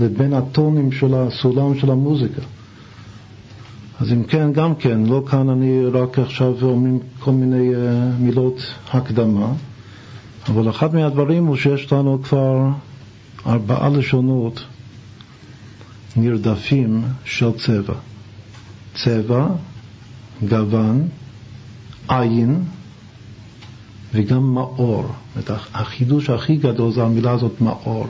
לבין 0.00 0.32
הטונים 0.32 0.92
של 0.92 1.14
הסולם 1.14 1.78
של 1.78 1.90
המוזיקה. 1.90 2.42
אז 4.00 4.12
אם 4.12 4.24
כן, 4.24 4.52
גם 4.52 4.74
כן, 4.74 5.00
לא 5.06 5.22
כאן 5.30 5.48
אני 5.48 5.84
רק 5.84 6.18
עכשיו 6.18 6.54
אומרים 6.62 6.98
כל 7.18 7.30
מיני 7.30 7.74
uh, 7.74 7.78
מילות 8.18 8.60
הקדמה, 8.92 9.52
אבל 10.48 10.70
אחד 10.70 10.94
מהדברים 10.94 11.46
הוא 11.46 11.56
שיש 11.56 11.92
לנו 11.92 12.22
כבר 12.22 12.68
ארבעה 13.46 13.88
לשונות 13.88 14.64
נרדפים 16.16 17.02
של 17.24 17.50
צבע. 17.52 17.94
צבע, 18.94 19.46
גוון, 20.48 21.08
עין 22.08 22.64
וגם 24.14 24.54
מאור. 24.54 25.04
החידוש 25.74 26.30
הכי 26.30 26.56
גדול 26.56 26.92
זה 26.92 27.02
המילה 27.02 27.32
הזאת 27.32 27.60
מאור. 27.60 28.06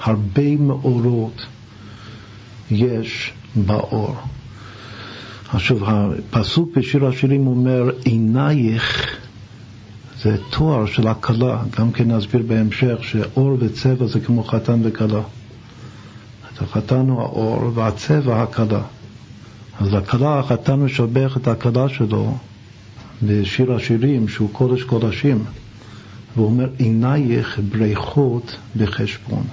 הרבה 0.00 0.56
מאורות 0.56 1.46
יש 2.70 3.32
באור. 3.56 4.16
עכשיו, 5.54 5.78
הפסוק 6.32 6.76
בשיר 6.76 7.06
השירים 7.06 7.46
אומר, 7.46 7.90
עינייך 8.04 9.16
זה 10.22 10.36
תואר 10.50 10.86
של 10.86 11.08
הקלה, 11.08 11.62
גם 11.78 11.92
כן 11.92 12.10
נסביר 12.10 12.42
בהמשך 12.46 12.96
שאור 13.02 13.56
וצבע 13.60 14.06
זה 14.06 14.20
כמו 14.20 14.44
חתן 14.44 14.80
וכלה. 14.82 15.20
החתן 16.60 17.08
הוא 17.08 17.20
האור 17.20 17.70
והצבע 17.74 18.42
הקלה. 18.42 18.82
אז 19.80 19.94
הקלה, 19.94 20.38
החתן 20.38 20.74
משבח 20.74 21.36
את 21.36 21.48
הקלה 21.48 21.88
שלו 21.88 22.36
בשיר 23.22 23.72
השירים 23.72 24.28
שהוא 24.28 24.48
קודש 24.52 24.82
קודשים, 24.82 25.44
והוא 26.36 26.46
אומר, 26.46 26.68
עינייך 26.78 27.60
בריחות 27.68 28.56
בחשבון. 28.76 29.44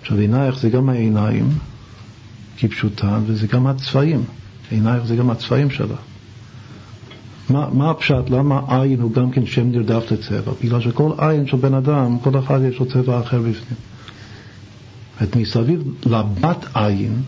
עכשיו, 0.00 0.18
עינייך 0.18 0.58
זה 0.58 0.70
גם 0.70 0.88
העיניים, 0.88 1.48
כפשוטן, 2.58 3.20
וזה 3.26 3.46
גם 3.46 3.66
הצבעים. 3.66 4.24
עינייך 4.70 5.04
זה 5.04 5.16
גם 5.16 5.30
הצבעים 5.30 5.70
שלה. 5.70 5.96
מה, 7.50 7.68
מה 7.72 7.90
הפשט? 7.90 8.30
למה 8.30 8.60
עין 8.68 9.00
הוא 9.00 9.12
גם 9.12 9.30
כן 9.30 9.46
שם 9.46 9.70
נרדף 9.70 10.12
לצבע? 10.12 10.52
בגלל 10.64 10.80
שכל 10.80 11.12
עין 11.18 11.46
של 11.46 11.56
בן 11.56 11.74
אדם, 11.74 12.18
כל 12.22 12.38
אחד 12.38 12.60
יש 12.62 12.78
לו 12.78 12.86
צבע 12.86 13.20
אחר 13.20 13.38
בפנים. 13.38 13.78
את 15.22 15.36
מסביב 15.36 15.82
לבת 16.06 16.66
עין, 16.74 17.22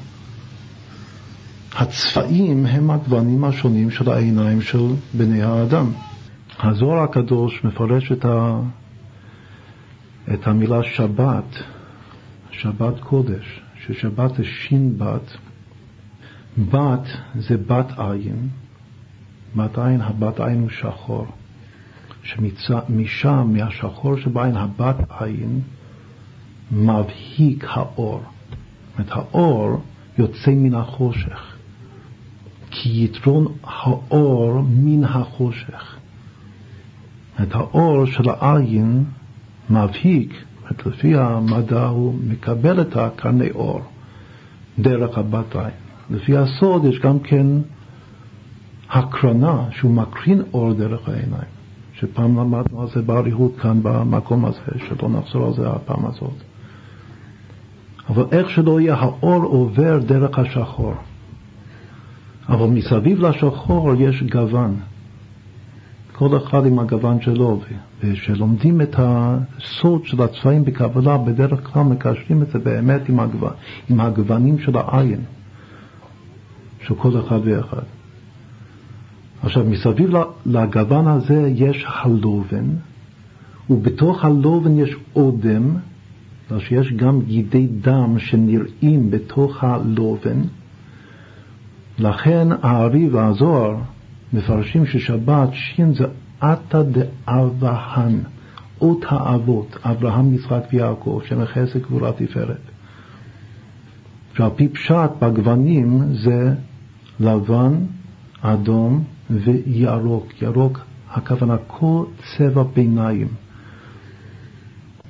הצבעים 1.74 2.66
הם 2.66 2.90
הגוונים 2.90 3.44
השונים 3.44 3.90
של 3.90 4.10
העיניים 4.10 4.62
של 4.62 4.86
בני 5.14 5.42
האדם. 5.42 5.90
הזוהר 6.60 7.02
הקדוש 7.02 7.64
מפרש 7.64 8.12
את, 8.12 8.24
ה, 8.24 8.60
את 10.34 10.46
המילה 10.46 10.82
שבת, 10.82 11.56
שבת 12.50 13.00
קודש, 13.00 13.60
ששבת 13.86 14.36
זה 14.36 14.44
שין 14.44 14.98
בת, 14.98 15.36
בת 16.56 17.06
זה 17.34 17.56
בת 17.56 17.98
עין, 17.98 18.48
בת 19.56 19.78
עין, 19.78 20.00
הבת 20.00 20.40
עין 20.40 20.60
הוא 20.60 20.70
שחור, 20.70 21.26
שמשם, 22.22 23.50
מהשחור 23.52 24.16
שבעין, 24.16 24.56
הבת 24.56 24.96
עין, 25.20 25.60
מבהיק 26.72 27.64
האור. 27.68 28.20
זאת 28.20 28.98
אומרת, 28.98 29.12
האור 29.12 29.82
יוצא 30.18 30.50
מן 30.50 30.74
החושך, 30.74 31.56
כי 32.70 33.04
יתרון 33.04 33.46
האור 33.64 34.62
מן 34.62 35.04
החושך. 35.04 35.96
את 37.42 37.54
האור 37.54 38.06
של 38.06 38.28
העין 38.30 39.04
מבהיק, 39.70 40.44
לפי 40.86 41.16
המדע 41.16 41.84
הוא 41.84 42.14
מקבל 42.24 42.80
את 42.80 42.96
הקרני 42.96 43.50
אור 43.50 43.80
דרך 44.78 45.18
הבת 45.18 45.56
עין. 45.56 45.87
לפי 46.10 46.36
הסוד 46.36 46.84
יש 46.84 46.98
גם 46.98 47.18
כן 47.18 47.46
הקרנה 48.90 49.64
שהוא 49.70 49.92
מקרין 49.94 50.42
אור 50.52 50.72
דרך 50.72 51.08
העיניים, 51.08 51.50
שפעם 51.92 52.38
למדנו 52.38 52.82
על 52.82 52.88
זה 52.94 53.02
באריכות 53.02 53.56
כאן 53.60 53.80
במקום 53.82 54.44
הזה, 54.44 54.86
שלא 54.88 55.08
נחזור 55.08 55.46
על 55.46 55.54
זה 55.54 55.70
הפעם 55.70 56.06
הזאת. 56.06 56.34
אבל 58.08 58.24
איך 58.32 58.50
שלא 58.50 58.80
יהיה, 58.80 58.94
האור 58.94 59.42
עובר 59.44 59.98
דרך 59.98 60.38
השחור. 60.38 60.94
אבל 62.48 62.66
מסביב 62.66 63.20
לשחור 63.20 63.94
יש 63.98 64.22
גוון. 64.22 64.76
כל 66.12 66.36
אחד 66.36 66.66
עם 66.66 66.78
הגוון 66.78 67.20
שלו, 67.20 67.60
וכשלומדים 68.04 68.80
את 68.80 68.94
הסוד 68.98 70.04
של 70.04 70.22
הצבעים 70.22 70.64
בקבלה, 70.64 71.18
בדרך 71.18 71.72
כלל 71.72 71.82
מקשרים 71.82 72.42
את 72.42 72.50
זה 72.50 72.58
באמת 72.58 73.08
עם, 73.08 73.20
הגוון, 73.20 73.52
עם 73.90 74.00
הגוונים 74.00 74.58
של 74.58 74.76
העין, 74.76 75.20
של 76.88 76.94
כל 76.94 77.20
אחד 77.20 77.38
ואחד. 77.44 77.82
עכשיו, 79.42 79.64
מסביב 79.64 80.10
לגוון 80.46 81.08
הזה 81.08 81.50
יש 81.54 81.86
הלובן, 81.88 82.66
ובתוך 83.70 84.24
הלובן 84.24 84.78
יש 84.78 84.96
אודם, 85.16 85.76
בגלל 86.46 86.60
שיש 86.60 86.92
גם 86.92 87.20
גידי 87.20 87.66
דם 87.80 88.18
שנראים 88.18 89.10
בתוך 89.10 89.64
הלובן. 89.64 90.40
לכן 91.98 92.48
הארי 92.62 93.08
והזוהר 93.08 93.76
מפרשים 94.32 94.86
ששבת 94.86 95.48
שין 95.52 95.94
זה 95.94 96.04
עתא 96.40 96.82
דאבהן, 96.82 98.18
אות 98.80 99.04
האבות, 99.08 99.76
אברהם, 99.82 100.34
יצחק 100.34 100.62
ויעקב, 100.72 101.20
שם 101.28 101.40
החסד 101.40 101.82
גבורה 101.82 102.12
תפארת. 102.12 102.60
שעל 104.36 104.50
פי 104.56 104.68
פשט 104.68 105.10
בגוונים 105.20 106.02
זה 106.14 106.54
לבן, 107.20 107.74
אדום 108.40 109.04
וירוק. 109.30 110.42
ירוק, 110.42 110.80
הכוונה 111.10 111.56
כל 111.66 112.04
צבע 112.36 112.62
ביניים. 112.62 113.28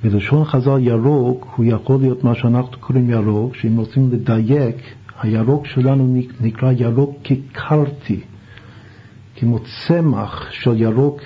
בלשון 0.03 0.45
חז"ל 0.45 0.79
ירוק 0.79 1.53
הוא 1.55 1.65
יכול 1.65 1.99
להיות 1.99 2.23
מה 2.23 2.35
שאנחנו 2.35 2.79
קוראים 2.79 3.09
ירוק, 3.09 3.55
שאם 3.55 3.77
רוצים 3.77 4.11
לדייק, 4.11 4.75
הירוק 5.21 5.65
שלנו 5.65 6.21
נקרא 6.41 6.71
ירוק 6.77 7.15
כקרטי, 7.23 8.19
כמו 9.35 9.59
צמח 9.59 10.51
של 10.51 10.81
ירוק 10.81 11.21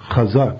חזק. 0.00 0.54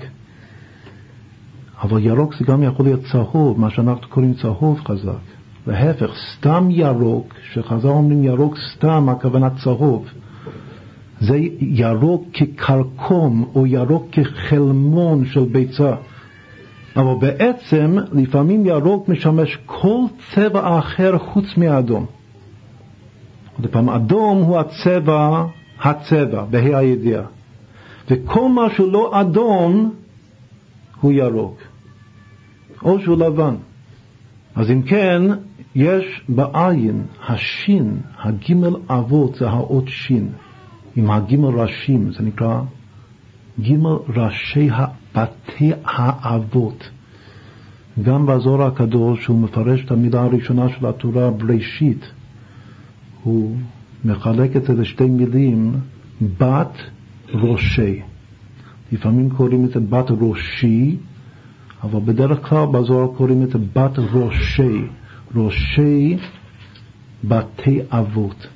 אבל 1.83 2.07
ירוק 2.07 2.35
זה 2.35 2.45
גם 2.45 2.63
יכול 2.63 2.87
להיות 2.87 3.01
צהוב, 3.13 3.61
מה 3.61 3.71
שאנחנו 3.71 4.09
קוראים 4.09 4.35
צהוב 4.35 4.81
חזק. 4.81 5.44
להפך, 5.67 6.11
סתם 6.33 6.69
ירוק, 6.71 7.35
שחז"ל 7.53 7.89
אומרים 7.89 8.25
ירוק 8.25 8.59
סתם, 8.73 9.09
הכוונה 9.09 9.49
צהוב. 9.51 10.07
זה 11.21 11.39
ירוק 11.61 12.25
כקרקום 12.33 13.51
או 13.55 13.67
ירוק 13.67 14.07
כחלמון 14.13 15.25
של 15.27 15.45
ביצה. 15.45 15.95
אבל 16.97 17.15
בעצם 17.21 17.97
לפעמים 18.13 18.67
ירוק 18.67 19.09
משמש 19.09 19.59
כל 19.67 20.01
צבע 20.35 20.79
אחר 20.79 21.19
חוץ 21.19 21.57
מאדום. 21.57 22.07
עוד 23.59 23.67
פעם, 23.71 23.89
אדום 23.89 24.43
הוא 24.43 24.59
הצבע, 24.59 25.45
הצבע, 25.81 26.45
בה"א 26.51 26.77
הידיעה. 26.77 27.23
וכל 28.11 28.49
מה 28.49 28.63
שהוא 28.75 28.93
לא 28.93 29.21
אדום 29.21 29.95
הוא 31.01 31.13
ירוק, 31.13 31.59
או 32.83 33.01
שהוא 33.01 33.19
לבן. 33.19 33.55
אז 34.55 34.71
אם 34.71 34.83
כן, 34.83 35.23
יש 35.75 36.23
בעין, 36.29 37.03
השין, 37.29 37.97
הגימל 38.19 38.77
אבות 38.89 39.35
זה 39.35 39.51
האות 39.51 39.89
שין, 39.89 40.29
עם 40.97 41.11
הגימל 41.11 41.61
ראשים, 41.61 42.13
זה 42.13 42.23
נקרא 42.23 42.61
גימל 43.61 43.97
ראשי 44.17 44.71
בתי 45.15 45.73
האבות. 45.85 46.91
גם 48.03 48.27
בזוהר 48.27 48.63
הקדוש, 48.63 49.27
הוא 49.27 49.39
מפרש 49.39 49.85
את 49.85 49.91
המילה 49.91 50.23
הראשונה 50.23 50.69
של 50.69 50.87
התורה, 50.87 51.31
בראשית, 51.31 52.05
הוא 53.23 53.57
מחלק 54.05 54.57
את 54.57 54.65
זה 54.65 54.75
לשתי 54.75 55.07
מילים, 55.07 55.75
בת 56.39 56.79
ראשי. 57.35 58.01
לפעמים 58.93 59.31
קוראים 59.31 59.65
את 59.65 59.71
זה 59.71 59.81
בת 59.81 60.07
ראשי, 60.11 60.97
אבל 61.83 62.01
בדרך 62.05 62.49
כלל 62.49 62.67
בזוהר 62.67 63.09
קוראים 63.17 63.43
את 63.43 63.51
זה 63.51 63.59
בת 63.59 63.99
ראשי, 63.99 64.83
ראשי 65.37 66.17
בתי 67.25 67.81
אבות. 67.91 68.47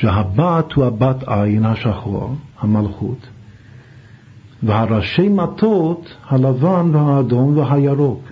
שהבת 0.00 0.72
הוא 0.72 0.84
הבת 0.84 1.28
עין 1.28 1.64
השחור, 1.64 2.34
המלכות, 2.60 3.18
והראשי 4.62 5.28
מטות 5.28 6.16
הלבן 6.28 6.94
והאדום 6.94 7.58
והירוק. 7.58 8.22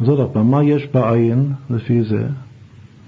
אז 0.00 0.08
עוד 0.08 0.30
פעם, 0.30 0.50
מה 0.50 0.64
יש 0.64 0.86
בעין 0.94 1.52
לפי 1.70 2.02
זה? 2.02 2.26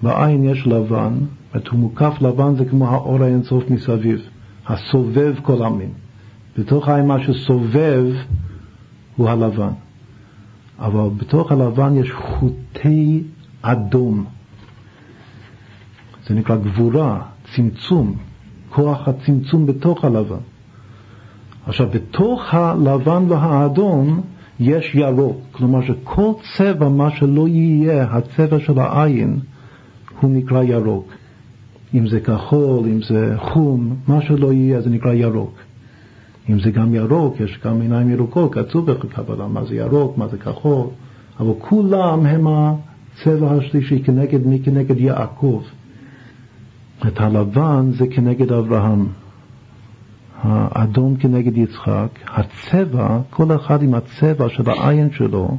בעין 0.03 0.45
יש 0.45 0.67
לבן, 0.67 1.13
זאת 1.55 1.69
הוא 1.69 1.79
מוקף 1.79 2.15
לבן 2.21 2.55
זה 2.57 2.65
כמו 2.65 2.89
האור 2.89 3.23
האינסוף 3.23 3.71
מסביב, 3.71 4.21
הסובב 4.67 5.35
כל 5.43 5.65
המין. 5.65 5.91
בתוך 6.59 6.89
העין 6.89 7.07
מה 7.07 7.17
שסובב 7.23 8.05
הוא 9.17 9.29
הלבן. 9.29 9.73
אבל 10.79 11.09
בתוך 11.17 11.53
הלבן 11.53 11.97
יש 11.97 12.13
חוטי 12.13 13.23
אדום. 13.63 14.25
זה 16.27 16.35
נקרא 16.35 16.57
גבורה, 16.57 17.23
צמצום, 17.55 18.15
כוח 18.71 19.09
הצמצום 19.09 19.67
בתוך 19.67 20.05
הלבן. 20.05 20.37
עכשיו, 21.67 21.89
בתוך 21.91 22.55
הלבן 22.55 23.25
והאדום 23.29 24.21
יש 24.61 24.95
ירוק, 24.95 25.37
כלומר 25.53 25.81
שכל 25.83 26.33
צבע, 26.57 26.89
מה 26.89 27.11
שלא 27.11 27.49
יהיה, 27.49 28.05
הצבע 28.05 28.61
של 28.61 28.79
העין, 28.79 29.39
הוא 30.21 30.31
נקרא 30.31 30.63
ירוק. 30.63 31.13
אם 31.95 32.09
זה 32.09 32.21
כחול, 32.21 32.89
אם 32.89 33.03
זה 33.03 33.35
חום, 33.39 33.97
מה 34.09 34.23
שלא 34.23 34.53
יהיה 34.53 34.81
זה 34.81 34.91
נקרא 34.91 35.13
ירוק. 35.13 35.55
אם 36.51 36.61
זה 36.61 36.71
גם 36.71 36.95
ירוק, 36.95 37.41
יש 37.41 37.61
גם 37.65 37.81
עיניים 37.81 38.11
ירוקות, 38.11 38.55
כתוב 38.55 38.91
בקבלה 38.91 39.47
מה 39.47 39.65
זה 39.65 39.75
ירוק, 39.75 40.19
מה 40.19 40.29
זה 40.29 40.39
כחול, 40.39 40.87
אבל 41.41 41.53
כולם 41.59 42.27
הם 42.27 42.47
הצבע 42.47 43.53
השלישי 43.53 44.03
כנגד 44.03 44.47
מי? 44.47 44.61
כנגד 44.65 45.01
יעקב. 45.01 45.63
את 47.07 47.21
הלבן 47.21 47.91
זה 47.93 48.07
כנגד 48.11 48.53
אברהם. 48.53 49.07
האדום 50.43 51.17
כנגד 51.17 51.59
יצחק, 51.59 52.09
הצבע, 52.27 53.21
כל 53.31 53.57
אחד 53.57 53.83
עם 53.83 53.95
הצבע 53.95 54.49
של 54.49 54.71
העין 54.71 55.11
שלו, 55.13 55.57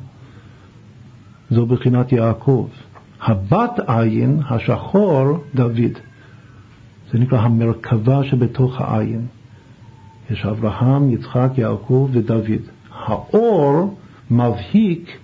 זו 1.49 1.65
בחינת 1.65 2.11
יעקב. 2.11 2.67
הבת 3.21 3.79
עין, 3.87 4.39
השחור, 4.49 5.37
דוד. 5.55 5.97
זה 7.11 7.19
נקרא 7.19 7.39
המרכבה 7.39 8.23
שבתוך 8.23 8.81
העין. 8.81 9.25
יש 10.31 10.45
אברהם, 10.45 11.11
יצחק, 11.11 11.49
יעקב 11.57 12.09
ודוד. 12.11 12.61
האור 12.91 13.97
מבהיק 14.31 15.17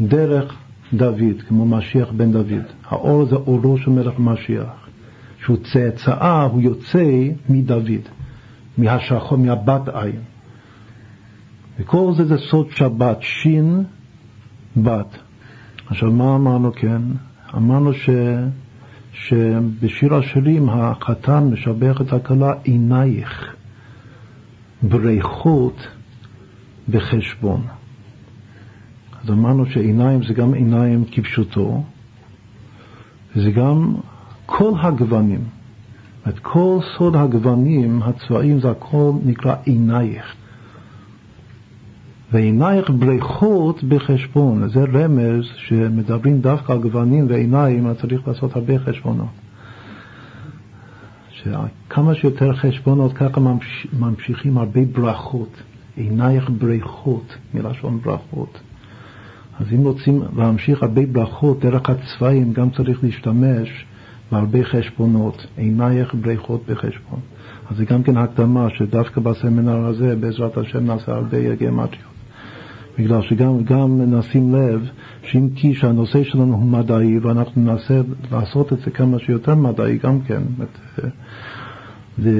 דרך 0.00 0.54
דוד, 0.92 1.42
כמו 1.48 1.66
משיח 1.66 2.08
בן 2.16 2.32
דוד. 2.32 2.64
האור 2.88 3.26
זה 3.26 3.36
אורו 3.36 3.78
של 3.78 3.90
מלך 3.90 4.18
משיח. 4.18 4.88
שהוא 5.44 5.56
צאצאה, 5.72 6.42
הוא 6.42 6.62
יוצא 6.62 7.28
מדוד, 7.48 8.08
מהשחור, 8.78 9.38
מהבת 9.38 9.88
עין. 9.88 10.20
וכל 11.78 12.12
זה 12.16 12.24
זה 12.24 12.38
סוד 12.38 12.70
שבת, 12.70 13.18
שין 13.20 13.84
בת. 14.76 15.18
עכשיו 15.86 16.10
מה 16.10 16.34
אמרנו 16.34 16.72
כן? 16.72 17.02
אמרנו 17.56 17.92
ש... 17.92 18.10
שבשיר 19.12 20.14
השירים 20.14 20.68
החתן 20.68 21.44
משבח 21.52 22.00
את 22.00 22.12
הכלה 22.12 22.52
עינייך, 22.62 23.54
בריחות 24.82 25.88
בחשבון. 26.88 27.62
אז 29.22 29.30
אמרנו 29.30 29.66
שעיניים 29.66 30.22
זה 30.22 30.34
גם 30.34 30.54
עיניים 30.54 31.04
כפשוטו, 31.10 31.82
וזה 33.36 33.50
גם 33.50 33.94
כל 34.46 34.72
הגוונים. 34.82 35.44
את 36.28 36.38
כל 36.38 36.78
סוד 36.96 37.16
הגוונים, 37.16 38.02
הצבעים, 38.02 38.60
זה 38.60 38.70
הכל 38.70 39.12
נקרא 39.24 39.54
עינייך. 39.64 40.34
ועינייך 42.32 42.90
בריכות 42.90 43.84
בחשבון, 43.84 44.68
זה 44.68 44.84
רמז 44.84 45.44
שמדברים 45.56 46.40
דווקא 46.40 46.72
על 46.72 46.78
גוונים 46.78 47.26
ועיניים, 47.28 47.86
אז 47.86 47.96
צריך 47.96 48.28
לעשות 48.28 48.56
הרבה 48.56 48.78
חשבונות. 48.78 49.49
שכמה 51.44 52.14
שיותר 52.14 52.54
חשבונות, 52.56 53.12
ככה 53.12 53.40
ממש, 53.40 53.86
ממשיכים 53.98 54.58
הרבה 54.58 54.80
ברכות. 54.92 55.62
עינייך 55.96 56.50
בריכות, 56.58 57.36
מלשון 57.54 58.00
ברכות. 58.00 58.60
אז 59.60 59.66
אם 59.72 59.84
רוצים 59.84 60.22
להמשיך 60.36 60.82
הרבה 60.82 61.02
ברכות 61.12 61.60
דרך 61.60 61.90
הצבעים, 61.90 62.52
גם 62.52 62.70
צריך 62.70 63.04
להשתמש 63.04 63.86
בהרבה 64.32 64.64
חשבונות. 64.64 65.46
עינייך 65.56 66.14
בריכות 66.14 66.62
בחשבון. 66.68 67.20
אז 67.70 67.76
זה 67.76 67.84
גם 67.84 68.02
כן 68.02 68.16
הקדמה, 68.16 68.68
שדווקא 68.70 69.20
בסמינר 69.20 69.86
הזה, 69.86 70.16
בעזרת 70.16 70.56
השם, 70.56 70.86
נעשה 70.86 71.12
הרבה 71.12 71.54
גמטריות. 71.54 72.19
בגלל 73.00 73.22
שגם 73.22 73.64
גם 73.64 74.00
נשים 74.00 74.54
לב 74.54 74.88
שאם 75.22 75.48
כי 75.54 75.74
שהנושא 75.74 76.24
שלנו 76.24 76.54
הוא 76.54 76.64
מדעי 76.64 77.18
ואנחנו 77.18 77.62
ננסה 77.62 78.00
לעשות 78.32 78.72
את 78.72 78.78
זה 78.80 78.90
כמה 78.90 79.18
שיותר 79.18 79.54
מדעי 79.54 79.98
גם 79.98 80.20
כן, 80.20 80.42
ו... 82.18 82.30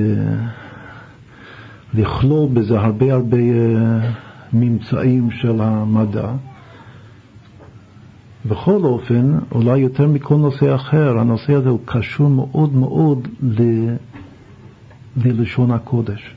לכלול 1.95 2.49
בזה 2.53 2.81
הרבה 2.81 3.13
הרבה 3.13 3.37
אה, 3.37 4.11
ממצאים 4.53 5.31
של 5.31 5.61
המדע. 5.61 6.33
בכל 8.47 8.85
אופן, 8.85 9.39
אולי 9.53 9.79
יותר 9.79 10.07
מכל 10.09 10.37
נושא 10.37 10.75
אחר, 10.75 11.19
הנושא 11.19 11.53
הזה 11.53 11.69
הוא 11.69 11.81
קשור 11.85 12.29
מאוד 12.29 12.75
מאוד 12.75 13.29
ל... 13.43 13.63
ללשון 15.17 15.71
הקודש, 15.71 16.35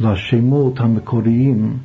לשמות 0.00 0.80
המקוריים 0.80 1.76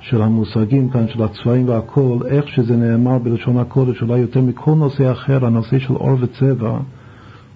של 0.00 0.22
המושגים 0.22 0.90
כאן, 0.90 1.08
של 1.08 1.22
הצבעים 1.22 1.68
והכל, 1.68 2.18
איך 2.26 2.48
שזה 2.48 2.76
נאמר 2.76 3.18
בלשון 3.18 3.58
הקודש, 3.58 4.02
אולי 4.02 4.18
יותר 4.18 4.40
מכל 4.40 4.74
נושא 4.74 5.12
אחר, 5.12 5.46
הנושא 5.46 5.78
של 5.78 5.94
אור 5.94 6.16
וצבע 6.20 6.78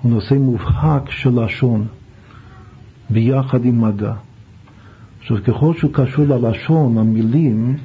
הוא 0.03 0.13
נושא 0.13 0.35
מובהק 0.35 1.11
של 1.11 1.45
לשון, 1.45 1.87
ביחד 3.11 3.65
עם 3.65 3.81
מדע. 3.81 4.13
עכשיו, 5.21 5.37
ככל 5.45 5.75
שהוא 5.75 5.91
קשור 5.93 6.25
ללשון, 6.25 6.99
המילים, 6.99 7.77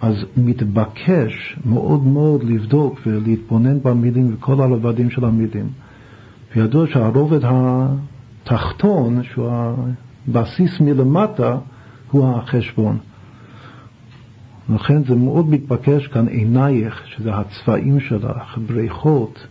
אז 0.00 0.14
מתבקש 0.36 1.56
מאוד 1.64 2.06
מאוד 2.06 2.44
לבדוק 2.44 3.00
ולהתבונן 3.06 3.78
במילים 3.82 4.34
וכל 4.34 4.60
הרבדים 4.60 5.10
של 5.10 5.24
המילים. 5.24 5.68
וידוע 6.56 6.86
שהרובד 6.86 7.40
התחתון, 7.42 9.22
שהוא 9.22 9.50
הבסיס 10.28 10.80
מלמטה, 10.80 11.56
הוא 12.10 12.28
החשבון. 12.28 12.98
לכן 14.68 15.04
זה 15.04 15.14
מאוד 15.14 15.48
מתבקש 15.50 16.06
כאן 16.06 16.28
עינייך, 16.28 17.02
שזה 17.06 17.34
הצבעים 17.34 18.00
שלך, 18.00 18.58
בריכות, 18.66 19.46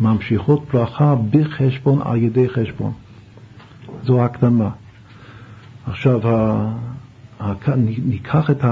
ממשיכות 0.00 0.64
ברכה 0.72 1.14
בחשבון 1.30 2.02
על 2.02 2.16
ידי 2.16 2.48
חשבון. 2.48 2.92
זו 4.04 4.24
הקדמה. 4.24 4.70
עכשיו, 5.86 6.20
ניקח 8.04 8.50
את, 8.50 8.64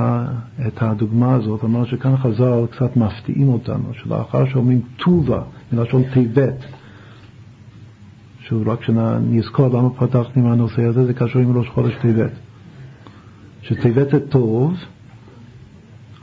את 0.67 0.83
הדוגמה 0.83 1.35
הזאת, 1.35 1.65
אמרנו 1.65 1.87
שכאן 1.87 2.17
חז"ל 2.17 2.67
קצת 2.71 2.97
מפתיעים 2.97 3.49
אותנו, 3.49 3.95
שלאחר 3.95 4.47
שאומרים 4.49 4.81
טובה, 4.97 5.43
מלשון 5.73 6.03
טבת, 6.15 6.65
שוב, 8.41 8.69
רק 8.69 8.83
שנזכור 8.83 9.69
למה 9.69 9.91
פתחתי 9.91 10.41
מהנושא 10.41 10.83
הזה, 10.83 11.07
זה 11.07 11.15
קשור 11.15 11.43
עם 11.43 11.59
ראש 11.59 11.69
חודש 11.69 11.95
טבת. 12.03 12.31
שטבת 13.63 14.11
זה 14.11 14.29
טוב, 14.29 14.75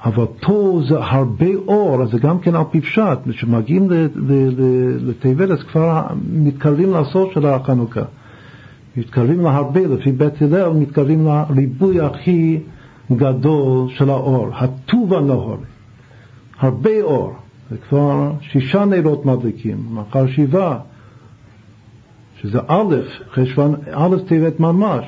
אבל 0.05 0.25
פה 0.41 0.81
זה 0.89 0.95
הרבה 0.99 1.55
אור, 1.67 2.03
אז 2.03 2.09
זה 2.09 2.19
גם 2.19 2.39
כן 2.39 2.55
על 2.55 2.63
פי 2.71 2.81
פשט, 2.81 3.17
כשמגיעים 3.29 3.87
לטבת 4.99 5.51
אז 5.51 5.63
כבר 5.63 6.03
מתקרבים 6.29 6.93
לסוף 6.93 7.33
של 7.33 7.45
החנוכה. 7.45 8.01
מתקרבים 8.97 9.41
להרבה, 9.41 9.87
לפי 9.87 10.11
בית 10.11 10.41
הלל, 10.41 10.69
מתקרבים 10.69 11.27
לריבוי 11.27 12.01
הכי 12.01 12.59
גדול 13.11 13.89
של 13.89 14.09
האור, 14.09 14.49
הטוב 14.53 15.13
הנהור, 15.13 15.57
הרבה 16.59 17.01
אור, 17.01 17.33
זה 17.71 17.77
כבר 17.77 18.31
שישה 18.41 18.85
נרות 18.85 19.25
מדליקים, 19.25 19.77
מחר 19.91 20.27
שבעה, 20.27 20.77
שזה 22.41 22.59
א', 22.67 22.95
חשבון, 23.33 23.75
א' 23.91 24.15
טבת 24.27 24.59
ממש, 24.59 25.05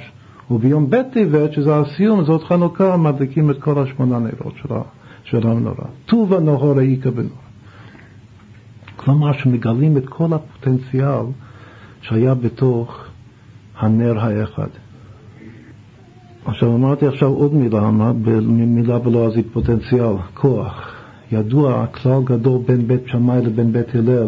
וביום 0.51 0.89
ב' 0.89 1.01
טבת, 1.13 1.53
שזה 1.53 1.75
הסיום, 1.75 2.23
זאת 2.23 2.43
חנוכה, 2.43 2.97
מדליקים 2.97 3.51
את 3.51 3.61
כל 3.61 3.79
השמונה 3.79 4.19
נרות 4.19 4.53
של, 5.23 5.47
המנורה. 5.47 5.85
טוב 6.05 6.33
הנהור 6.33 6.79
העיקר 6.79 7.11
בנור. 7.11 7.29
כלומר 8.95 9.33
שמגלים 9.33 9.97
את 9.97 10.05
כל 10.09 10.33
הפוטנציאל 10.33 11.25
שהיה 12.01 12.33
בתוך 12.33 13.05
הנר 13.79 14.19
האחד. 14.19 14.67
עכשיו 16.45 16.75
אמרתי 16.75 17.07
עכשיו 17.07 17.29
עוד 17.29 17.53
מילה, 17.53 17.91
מילה 18.49 18.99
בלועזית 18.99 19.47
פוטנציאל, 19.53 20.13
כוח. 20.33 20.95
ידוע 21.31 21.87
כלל 21.87 22.23
גדול 22.23 22.61
בין 22.67 22.87
בית 22.87 23.01
שמאי 23.07 23.41
לבין 23.41 23.71
בית 23.71 23.95
הלל, 23.95 24.27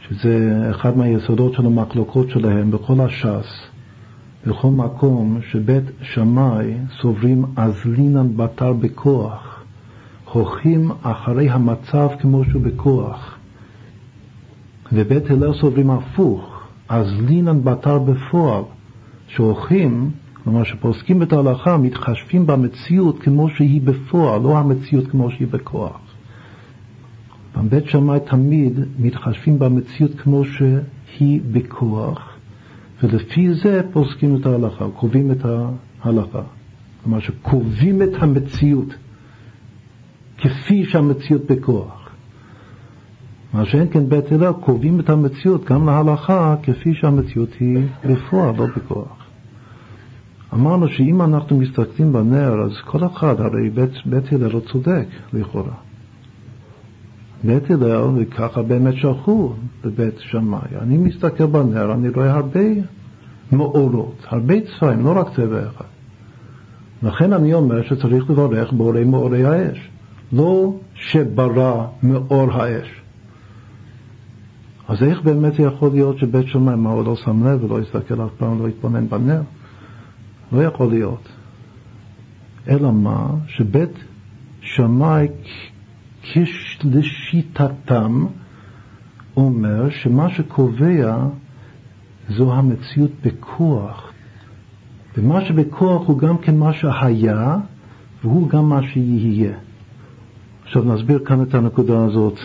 שזה 0.00 0.66
אחד 0.70 0.96
מהיסודות 0.96 1.52
של 1.54 1.66
המחלוקות 1.66 2.30
שלהם 2.30 2.70
בכל 2.70 3.00
הש"ס, 3.00 3.71
בכל 4.46 4.68
מקום 4.68 5.38
שבית 5.50 5.84
שמאי 6.02 6.74
סוברים 7.00 7.44
אזלינן 7.56 8.36
בתר 8.36 8.72
בכוח, 8.72 9.62
הולכים 10.32 10.90
אחרי 11.02 11.50
המצב 11.50 12.08
כמו 12.20 12.44
שהוא 12.44 12.62
בכוח, 12.62 13.38
ובית 14.92 15.30
הלל 15.30 15.52
סוברים 15.54 15.90
הפוך, 15.90 16.62
אז 16.88 17.06
לינן 17.20 17.64
בתר 17.64 17.98
בפועל, 17.98 18.62
שהולכים, 19.28 20.10
כלומר 20.44 20.64
שפוסקים 20.64 21.22
את 21.22 21.32
ההלכה, 21.32 21.76
מתחשבים 21.76 22.46
במציאות 22.46 23.22
כמו 23.22 23.48
שהיא 23.48 23.80
בפועל, 23.80 24.42
לא 24.42 24.58
המציאות 24.58 25.08
כמו 25.08 25.30
שהיא 25.30 25.48
בכוח. 25.48 26.00
בבית 27.56 27.86
שמאי 27.86 28.20
תמיד 28.20 28.80
מתחשבים 28.98 29.58
במציאות 29.58 30.20
כמו 30.20 30.44
שהיא 30.44 31.40
בכוח, 31.52 32.31
ולפי 33.02 33.54
זה 33.54 33.80
פוסקים 33.92 34.36
את 34.36 34.46
ההלכה, 34.46 34.84
קובעים 34.96 35.30
את 35.30 35.44
ההלכה. 36.04 36.42
כלומר 37.02 37.20
שקובעים 37.20 38.02
את 38.02 38.10
המציאות 38.20 38.94
כפי 40.38 40.84
שהמציאות 40.84 41.50
בכוח. 41.50 42.10
מה 43.54 43.64
שאין 43.64 43.86
כן 43.90 44.08
בית 44.08 44.32
הלל 44.32 44.52
קובעים 44.52 45.00
את 45.00 45.10
המציאות 45.10 45.64
גם 45.64 45.86
להלכה 45.86 46.56
כפי 46.62 46.94
שהמציאות 46.94 47.48
היא 47.60 47.78
בפועל, 48.04 48.54
לא 48.56 48.66
בכוח. 48.76 49.26
אמרנו 50.54 50.88
שאם 50.88 51.22
אנחנו 51.22 51.58
מסתכלים 51.58 52.12
בנר, 52.12 52.62
אז 52.64 52.72
כל 52.84 53.06
אחד, 53.06 53.40
הרי 53.40 53.70
בית, 53.70 53.90
בית 54.06 54.32
הלל 54.32 54.52
לא 54.52 54.60
צודק 54.72 55.06
לכאורה. 55.32 55.74
בית 57.44 57.70
הלל, 57.70 58.08
וככה 58.16 58.62
באמת 58.62 58.94
שלחו 58.96 59.52
לבית 59.84 60.18
שמאי. 60.18 60.68
אני 60.80 60.98
מסתכל 60.98 61.46
בנר, 61.46 61.92
אני 61.92 62.08
רואה 62.08 62.32
הרבה 62.32 62.60
מאורות, 63.52 64.24
הרבה 64.28 64.54
צבעים, 64.60 65.04
לא 65.04 65.18
רק 65.18 65.26
צבע 65.36 65.62
אחד. 65.68 65.84
לכן 67.02 67.32
אני 67.32 67.54
אומר 67.54 67.82
שצריך 67.82 68.30
לברך 68.30 68.72
בורא 68.72 69.00
מאורי 69.00 69.44
האש, 69.44 69.90
לא 70.32 70.74
שברא 70.94 71.86
מאור 72.02 72.52
האש. 72.52 73.02
אז 74.88 75.02
איך 75.02 75.22
באמת 75.22 75.58
יכול 75.58 75.90
להיות 75.90 76.18
שבית 76.18 76.46
שמאי, 76.46 76.76
מה 76.76 76.90
הוא 76.90 77.04
לא 77.04 77.16
שם 77.16 77.46
לב 77.46 77.64
ולא 77.64 77.80
יסתכל 77.80 78.24
אף 78.24 78.30
פעם, 78.38 78.62
לא 78.62 78.68
יתבונן 78.68 79.08
בנר? 79.08 79.40
לא 80.52 80.62
יכול 80.64 80.90
להיות. 80.90 81.28
אלא 82.68 82.92
מה? 82.92 83.26
שבית 83.46 84.04
שמאי 84.60 85.28
כשלשיטתם 86.22 87.72
אומר 89.36 89.90
שמה 89.90 90.30
שקובע 90.30 91.16
זו 92.28 92.54
המציאות 92.54 93.10
בכוח. 93.24 94.12
ומה 95.16 95.44
שבכוח 95.44 96.06
הוא 96.06 96.18
גם 96.18 96.38
כן 96.38 96.56
מה 96.56 96.72
שהיה, 96.72 97.56
והוא 98.22 98.48
גם 98.48 98.68
מה 98.68 98.80
שיהיה. 98.82 99.54
עכשיו 100.64 100.84
נסביר 100.84 101.18
כאן 101.24 101.42
את 101.42 101.54
הנקודה 101.54 102.04
הזאת 102.04 102.38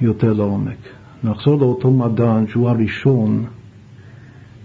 יותר 0.00 0.32
לעומק. 0.32 0.78
נחזור 1.24 1.60
לאותו 1.60 1.90
מדען 1.90 2.46
שהוא 2.46 2.68
הראשון 2.68 3.44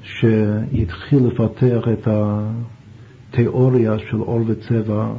שהתחיל 0.03 1.27
לפתח 1.27 1.87
את 1.93 2.07
התיאוריה 3.31 3.99
של 4.09 4.21
אור 4.21 4.41
וצבע 4.47 5.13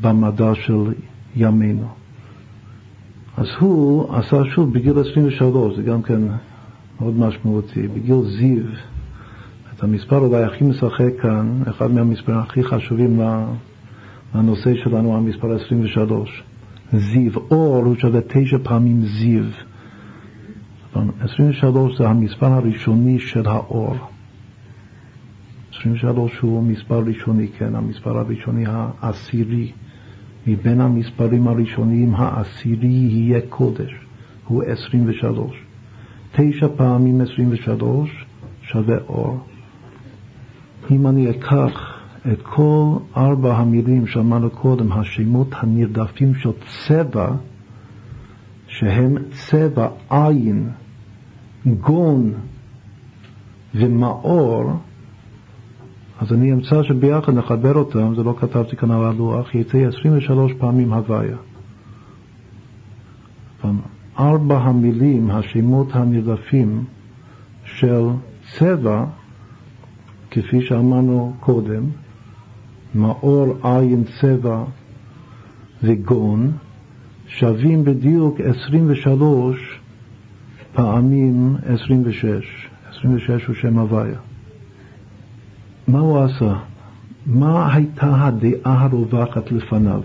במדע 0.00 0.54
של 0.54 0.92
ימינו. 1.38 1.88
אז 3.36 3.46
הוא 3.58 4.14
עשה 4.16 4.36
שוב 4.54 4.72
בגיל 4.72 4.98
23, 5.12 5.76
זה 5.76 5.82
גם 5.82 6.02
כן 6.02 6.20
מאוד 7.00 7.18
משמעותי, 7.18 7.88
בגיל 7.88 8.22
זיו, 8.38 8.62
את 9.74 9.82
המספר 9.82 10.18
אולי 10.18 10.42
הכי 10.42 10.64
משחק 10.64 11.20
כאן, 11.22 11.62
אחד 11.70 11.90
מהמספרים 11.90 12.38
הכי 12.38 12.64
חשובים 12.64 13.20
לנושא 14.34 14.74
שלנו, 14.84 15.16
המספר 15.16 15.54
23. 15.54 16.42
זיו, 16.92 17.32
אור 17.50 17.84
הוא 17.84 17.96
שווה 17.96 18.20
תשע 18.20 18.58
פעמים 18.62 19.02
זיו. 19.02 19.44
23 21.20 21.98
זה 21.98 22.08
המספר 22.08 22.46
הראשוני 22.46 23.18
של 23.18 23.46
האור. 23.46 23.96
23 25.80 26.38
הוא 26.38 26.62
מספר 26.62 27.02
ראשוני, 27.06 27.48
כן, 27.48 27.74
המספר 27.74 28.18
הראשוני 28.18 28.64
העשירי. 28.66 29.72
מבין 30.48 30.80
המספרים 30.80 31.48
הראשוניים 31.48 32.14
העשירי 32.14 32.88
יהיה 32.88 33.40
קודש, 33.48 33.90
הוא 34.46 34.62
23. 34.62 35.64
תשע 36.32 36.66
פעמים 36.76 37.20
23 37.20 38.26
שווה 38.62 38.98
אור. 39.08 39.38
אם 40.90 41.06
אני 41.06 41.30
אקח 41.30 41.98
את 42.32 42.42
כל 42.42 42.96
ארבע 43.16 43.56
המילים 43.56 44.06
שאמרנו 44.06 44.50
קודם, 44.50 44.92
השמות 44.92 45.48
הנרדפים 45.52 46.34
של 46.34 46.50
צבע, 46.66 47.30
שהם 48.66 49.16
צבע, 49.30 49.88
עין, 50.10 50.70
גון 51.80 52.32
ומאור, 53.74 54.72
אז 56.18 56.32
אני 56.32 56.52
אמצא 56.52 56.82
שביחד 56.82 57.34
נחבר 57.34 57.74
אותם, 57.74 58.14
זה 58.16 58.22
לא 58.22 58.34
כתבתי 58.40 58.76
כאן 58.76 58.90
על 58.90 59.04
הלוח, 59.04 59.54
יצא 59.54 59.78
23 59.78 60.52
פעמים 60.58 60.92
הוויה. 60.92 61.36
ארבע 64.18 64.58
המילים, 64.58 65.30
השמות 65.30 65.88
הנרדפים 65.92 66.84
של 67.64 68.04
צבע, 68.56 69.04
כפי 70.30 70.62
שאמרנו 70.62 71.34
קודם, 71.40 71.84
מאור, 72.94 73.56
עין, 73.62 74.04
צבע 74.20 74.64
וגון, 75.82 76.52
שווים 77.26 77.84
בדיוק 77.84 78.40
23 78.40 79.80
פעמים 80.72 81.56
26. 81.66 82.68
26 82.90 83.46
הוא 83.46 83.54
שם 83.54 83.78
הוויה. 83.78 84.18
מה 85.88 85.98
הוא 85.98 86.18
עשה? 86.18 86.54
מה 87.26 87.74
הייתה 87.74 88.26
הדעה 88.26 88.84
הרווחת 88.84 89.52
לפניו? 89.52 90.00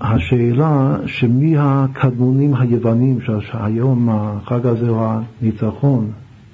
השאלה 0.00 0.96
שמי 1.06 1.54
הקדמונים 1.58 2.54
היוונים, 2.54 3.18
שהיום 3.20 4.08
החג 4.10 4.66
הזה 4.66 4.88
הוא 4.88 5.06
הניצחון 5.40 6.10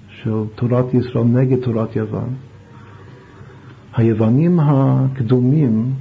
של 0.09 0.43
תורת 0.55 0.95
ישראל 0.95 1.25
נגד 1.25 1.63
תורת 1.65 1.97
יוון, 1.97 2.35
היוונים 3.97 4.61
הקדומים 4.61 5.93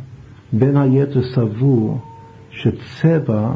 בין 0.53 0.77
היתר 0.77 1.23
סברו 1.23 1.97
שצבע 2.49 3.51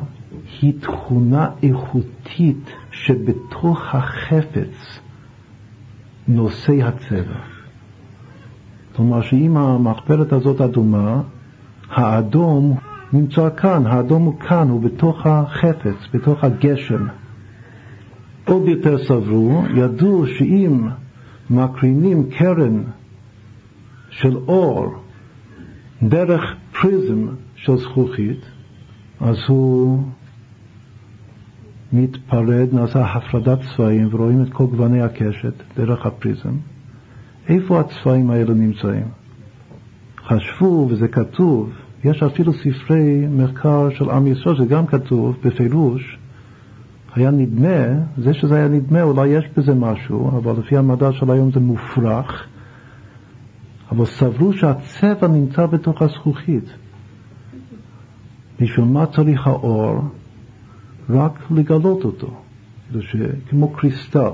היא 0.61 0.74
תכונה 0.82 1.49
איכותית 1.63 2.72
שבתוך 2.91 3.95
החפץ 3.95 4.99
נושא 6.28 6.74
הצבע. 6.84 7.59
כלומר 9.00 9.22
שאם 9.22 9.58
המחברת 9.58 10.34
הזאת 10.34 10.62
אדומה, 10.62 11.22
האדום 11.89 12.78
נמצא 13.14 13.50
כאן, 13.58 13.86
האדום 13.86 14.24
הוא 14.24 14.39
כאן, 14.39 14.70
הוא 14.70 14.82
בתוך 14.82 15.26
החפץ, 15.26 15.95
בתוך 16.14 16.43
הגשם. 16.43 17.08
עוד 18.45 18.68
יותר 18.68 18.97
סברו, 18.97 19.64
ידעו 19.76 20.28
שאם 20.28 20.88
מקרינים 21.50 22.30
קרן 22.30 22.84
של 24.10 24.38
אור 24.38 24.95
דרך 26.04 26.56
פריזם 26.82 27.28
של 27.56 27.78
זכוכית, 27.78 28.39
אז 29.22 29.38
הוא 29.47 30.04
מתפרד, 31.93 32.68
נעשה 32.74 33.06
הפרדת 33.06 33.60
צבעים 33.76 34.08
ורואים 34.12 34.43
את 34.43 34.54
כל 34.54 34.66
גווני 34.66 35.02
הקשת 35.02 35.54
דרך 35.78 36.06
הפריזם. 36.06 36.54
איפה 37.50 37.80
הצבעים 37.80 38.30
האלה 38.30 38.54
נמצאים? 38.54 39.08
חשבו, 40.28 40.88
וזה 40.89 41.08
כתוב, 41.08 41.70
יש 42.04 42.24
אפילו 42.24 42.54
ספרי 42.54 43.28
מחקר 43.30 43.89
של 43.89 44.10
עם 44.10 44.28
ישראל, 44.28 44.58
זה 44.58 44.66
גם 44.66 44.88
כתוב 44.88 45.38
בפירוש, 45.43 46.18
היה 47.16 47.32
נדמה, 47.32 47.86
זה 48.18 48.34
שזה 48.34 48.56
היה 48.56 48.68
נדמה, 48.68 49.02
אולי 49.02 49.28
יש 49.28 49.45
בזה 49.58 49.74
משהו, 49.74 50.30
אבל 50.38 50.60
לפי 50.60 50.78
המדע 50.78 51.12
של 51.12 51.32
היום 51.32 51.52
זה 51.52 51.60
מופרך, 51.60 52.47
אבל 53.91 54.06
סברו 54.06 54.54
שהצבע 54.54 55.28
נמצא 55.28 55.66
בתוך 55.66 56.02
הזכוכית. 56.02 56.66
בשביל 58.62 58.86
מה 58.86 59.06
צריך 59.06 59.47
האור? 59.47 60.02
רק 61.10 61.52
לגלות 61.52 62.04
אותו, 62.04 62.41
כמו 63.50 63.70
קריסטל. 63.74 64.32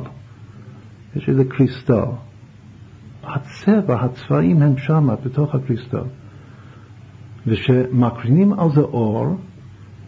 יש 1.15 1.29
איזה 1.29 1.45
קריסטל. 1.45 2.05
הצבע, 3.25 4.01
הצבעים 4.01 4.61
הם 4.61 4.77
שם, 4.77 5.09
בתוך 5.25 5.55
הקריסטל. 5.55 6.03
וכשמקרינים 7.47 8.53
על 8.53 8.69
זה 8.75 8.81
אור, 8.81 9.35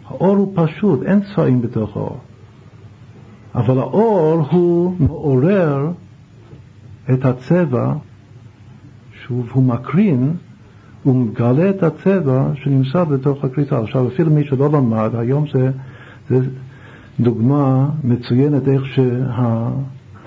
האור 0.06 0.36
הוא 0.36 0.52
פשוט, 0.54 1.02
אין 1.02 1.20
צבעים 1.20 1.62
בתוך 1.62 1.96
האור. 1.96 2.18
אבל 3.54 3.78
האור 3.78 4.46
הוא 4.50 4.96
מעורר 5.00 5.90
את 7.12 7.24
הצבע 7.24 7.92
שהוא 9.12 9.62
מקרין, 9.62 10.36
הוא 11.02 11.16
מגלה 11.16 11.70
את 11.70 11.82
הצבע 11.82 12.50
שנמצא 12.54 13.04
בתוך 13.04 13.44
הקריסטל. 13.44 13.76
עכשיו 13.76 14.08
אפילו 14.08 14.30
מי 14.30 14.44
שלא 14.44 14.70
למד, 14.72 15.10
היום 15.14 15.44
זה, 15.52 15.70
זה 16.30 16.38
דוגמה 17.20 17.88
מצוינת 18.04 18.68
איך 18.68 18.86
שה... 18.86 19.70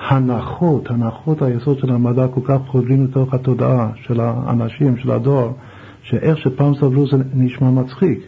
הנחות, 0.10 0.92
הנחות 0.92 1.42
היסוד 1.42 1.80
של 1.80 1.92
המדע 1.92 2.28
כל 2.28 2.42
כך 2.44 2.58
חודרים 2.68 3.06
לתוך 3.06 3.34
התודעה 3.34 3.90
של 3.96 4.20
האנשים, 4.20 4.98
של 4.98 5.12
הדור, 5.12 5.58
שאיך 6.04 6.38
שפעם 6.38 6.76
סבלו 6.76 7.08
זה 7.08 7.18
נשמע 7.34 7.70
מצחיק. 7.70 8.20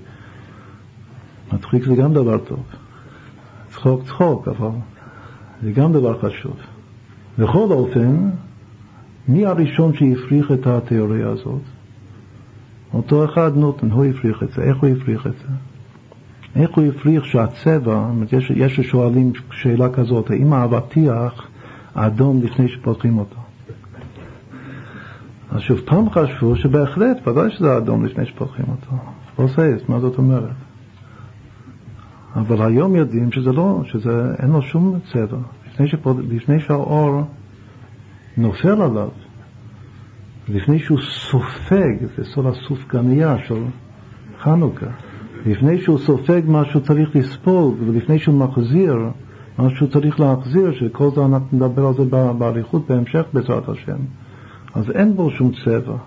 מצחיק 1.53 1.83
זה 1.83 1.95
גם 1.95 2.13
דבר 2.13 2.37
טוב. 2.37 2.63
צחוק 3.69 4.03
צחוק, 4.03 4.47
אבל 4.47 4.69
זה 5.63 5.71
גם 5.71 5.93
דבר 5.93 6.19
חשוב. 6.19 6.55
בכל 7.37 7.67
אופן, 7.71 8.29
מי 9.27 9.45
הראשון 9.45 9.93
שהפריך 9.93 10.51
את 10.51 10.67
התיאוריה 10.67 11.29
הזאת? 11.29 11.61
אותו 12.93 13.25
אחד 13.25 13.57
נותן, 13.57 13.91
הוא 13.91 14.05
הפריך 14.05 14.43
את 14.43 14.51
זה. 14.51 14.61
איך 14.61 14.77
הוא 14.77 14.89
הפריך 14.89 15.27
את 15.27 15.33
זה? 15.37 15.53
איך 16.55 16.69
הוא 16.75 16.83
הפריך 16.85 17.25
שהצבע, 17.25 18.09
יש, 18.31 18.51
יש 18.55 18.75
ששואלים 18.75 19.31
שאלה 19.51 19.89
כזאת, 19.89 20.31
האם 20.31 20.53
האבטיח 20.53 21.47
אדום 21.93 22.41
לפני 22.43 22.67
שפותחים 22.67 23.17
אותו. 23.17 23.37
אז 25.51 25.61
שוב 25.61 25.79
פעם 25.85 26.09
חשבו 26.09 26.55
שבהחלט, 26.55 27.27
ודאי 27.27 27.51
שזה 27.51 27.77
אדום 27.77 28.05
לפני 28.05 28.25
שפותחים 28.25 28.65
אותו. 28.69 29.03
פרוסייס, 29.35 29.81
מה 29.89 29.99
זאת 29.99 30.17
אומרת? 30.17 30.55
אבל 32.35 32.61
היום 32.61 32.95
יודעים 32.95 33.31
שזה 33.31 33.51
לא, 33.51 33.81
שזה 33.85 34.35
אין 34.39 34.51
לו 34.51 34.61
שום 34.61 34.99
צבע. 35.13 35.37
לפני, 35.67 35.87
שפות, 35.87 36.17
לפני 36.29 36.59
שהאור 36.59 37.21
נופל 38.37 38.81
עליו, 38.81 39.09
לפני 40.49 40.79
שהוא 40.79 40.99
סופג, 41.01 42.05
זה 42.17 42.23
סוד 42.23 42.45
הסופגניה 42.45 43.35
של 43.47 43.63
חנוכה, 44.39 44.85
לפני 45.45 45.81
שהוא 45.81 45.97
סופג 45.97 46.41
מה 46.45 46.65
שהוא 46.65 46.81
צריך 46.81 47.15
לספוג, 47.15 47.75
ולפני 47.79 48.19
שהוא 48.19 48.39
מחזיר 48.39 48.95
מה 49.57 49.69
צריך 49.91 50.19
להחזיר, 50.19 50.73
שכל 50.73 51.09
זה 51.15 51.25
אנחנו 51.25 51.57
נדבר 51.57 51.87
על 51.87 51.93
זה 51.93 52.03
באריכות 52.37 52.87
בהמשך 52.89 53.23
בעזרת 53.33 53.69
השם, 53.69 53.97
אז 54.73 54.91
אין 54.91 55.15
בו 55.15 55.31
שום 55.31 55.51
צבע. 55.65 55.97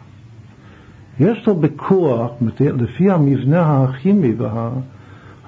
יש 1.21 1.47
לו 1.47 1.55
בכוח, 1.55 2.31
לפי 2.61 3.11
המבנה 3.11 3.85
הכימי 3.85 4.33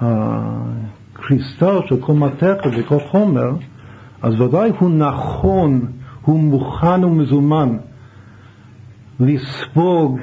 והקריסטל 0.00 1.78
של 1.86 2.00
כל 2.00 2.12
מתכת 2.12 2.70
וכל 2.78 2.98
חומר, 3.10 3.50
אז 4.22 4.40
ודאי 4.40 4.72
הוא 4.78 4.90
נכון, 4.90 5.86
הוא 6.22 6.40
מוכן 6.40 7.04
ומזומן 7.04 7.76
לספוג 9.20 10.18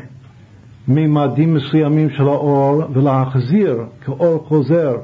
ממדים 0.87 1.53
מסוימים 1.53 2.09
של 2.09 2.23
האור 2.23 2.83
ולהחזיר 2.93 3.85
כאור 4.05 4.45
חוזר 4.47 4.95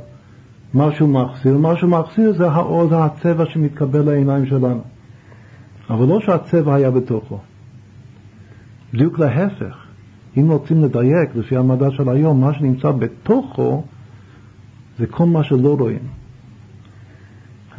מחזיר. 0.74 1.58
מה 1.58 1.76
שהוא 1.78 1.90
מחזיר 1.90 2.34
זה 2.34 2.50
האור, 2.50 2.88
זה 2.90 3.04
הצבע 3.04 3.46
שמתקבל 3.46 4.02
לעיניים 4.02 4.46
שלנו. 4.46 4.82
אבל 5.90 6.08
לא 6.08 6.20
שהצבע 6.20 6.76
היה 6.76 6.92
בתוכו. 6.92 7.40
בדיוק 8.94 9.20
להפך. 9.20 9.76
אם 10.38 10.52
רוצים 10.52 10.84
לדייק 10.84 11.36
לפי 11.36 11.58
המדע 11.58 11.92
של 11.92 12.10
היום, 12.10 12.42
מה 12.42 12.54
שנמצא 12.54 12.92
בתוכו 12.92 13.84
זה 15.00 15.08
כל 15.08 15.26
מה 15.26 15.44
שלא 15.44 15.76
רואים. 15.80 16.08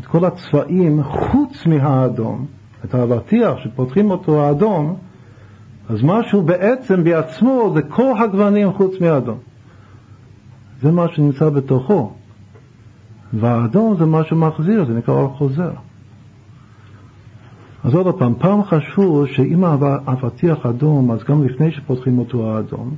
את 0.01 0.07
כל 0.07 0.25
הצבעים 0.25 1.03
חוץ 1.03 1.67
מהאדום, 1.67 2.47
את 2.85 2.95
האבטיח 2.95 3.59
שפותחים 3.59 4.11
אותו 4.11 4.43
האדום, 4.43 4.97
אז 5.89 6.03
משהו 6.03 6.43
בעצם 6.43 7.05
בעצמו 7.05 7.71
זה 7.75 7.83
כל 7.83 8.13
הגוונים 8.19 8.73
חוץ 8.73 9.01
מהאדום. 9.01 9.39
זה 10.83 10.93
מה 10.93 11.09
שנמצא 11.09 11.51
בתוכו. 11.51 12.13
והאדום 13.33 13.97
זה 13.99 14.07
מה 14.07 14.25
שמחזיר, 14.25 14.85
זה 14.85 14.93
נקרא 14.95 15.15
אור 15.15 15.37
חוזר. 15.37 15.73
אז 17.85 17.95
עוד 17.95 18.19
פעם, 18.19 18.35
פעם 18.39 18.65
חשבו 18.65 19.27
שאם 19.27 19.65
האבטיח 19.65 20.67
אדום, 20.67 21.11
אז 21.11 21.25
גם 21.25 21.45
לפני 21.45 21.71
שפותחים 21.71 22.19
אותו 22.19 22.51
האדום, 22.51 22.95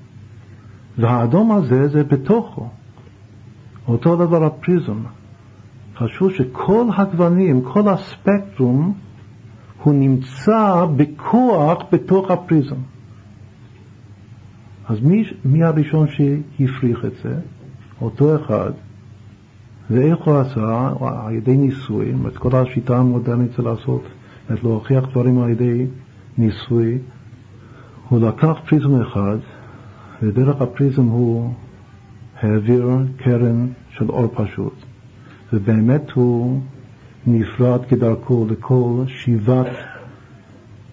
והאדום 0.99 1.53
הזה 1.53 1.89
זה 1.89 2.05
בתוכו. 2.05 2.69
אותו 3.89 4.17
דבר 4.17 4.45
הפריזם. 4.45 4.99
חשבו 5.97 6.31
שכל 6.31 6.87
הגוונים, 6.97 7.63
כל 7.63 7.89
הספקטרום, 7.89 8.95
הוא 9.83 9.95
נמצא 9.95 10.87
בכוח 10.97 11.79
בתוך 11.93 12.31
הפריזם. 12.31 12.77
אז 14.89 15.01
מי, 15.01 15.25
מי 15.45 15.65
הראשון 15.65 16.07
שהפריך 16.09 17.05
את 17.05 17.13
זה? 17.23 17.41
אותו 18.01 18.37
אחד. 18.37 18.71
ואיך 19.91 20.19
הוא 20.25 20.39
עשה? 20.39 20.91
על 21.01 21.35
ידי 21.35 21.57
ניסוי, 21.57 22.13
את 22.29 22.37
כל 22.37 22.57
השיטה 22.57 22.99
המודרנית 22.99 23.53
זה 23.57 23.63
לעשות, 23.63 24.03
את 24.53 24.65
להוכיח 24.65 25.05
דברים 25.11 25.43
על 25.43 25.51
ידי 25.51 25.87
ניסוי. 26.39 26.99
הוא 28.09 28.21
לקח 28.21 28.53
פריזם 28.69 29.01
אחד, 29.01 29.37
ודרך 30.23 30.63
הפריזם 30.63 31.05
הוא 31.05 31.51
העביר 32.41 32.91
קרן 33.17 33.67
של 33.91 34.11
אור 34.11 34.27
פשוט. 34.35 34.75
ובאמת 35.53 36.11
הוא 36.11 36.61
נפרד 37.27 37.85
כדרכו 37.85 38.47
לכל 38.51 39.03
שבעת 39.07 39.77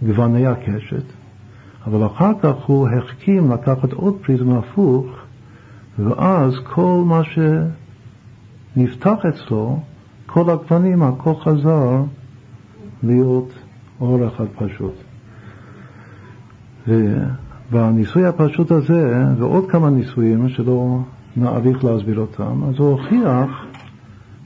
גווני 0.06 0.46
הקשת, 0.48 1.04
אבל 1.86 2.06
אחר 2.06 2.32
כך 2.42 2.56
הוא 2.66 2.88
החכים 2.88 3.52
לקחת 3.52 3.94
עוד 3.94 4.18
פריזם 4.26 4.52
הפוך, 4.52 5.06
ואז 6.00 6.54
כל 6.64 7.04
מה 7.06 7.22
שנפתח 8.76 9.26
אצלו, 9.30 9.80
כל 10.26 10.50
הגוונים, 10.50 11.04
הכל 11.04 11.34
חזר 11.36 12.04
להיות 13.04 13.54
אור 14.02 14.28
אחד 14.28 14.46
פשוט. 14.56 14.94
ובניסוי 16.88 18.26
הפשוט 18.26 18.72
הזה, 18.72 19.26
ועוד 19.38 19.72
כמה 19.72 19.90
ניסויים 19.90 20.50
שלא 20.50 21.00
נאריך 21.38 21.84
להסביר 21.84 22.20
אותם, 22.20 22.64
אז 22.64 22.76
הוא 22.78 22.92
הוכיח 22.92 23.66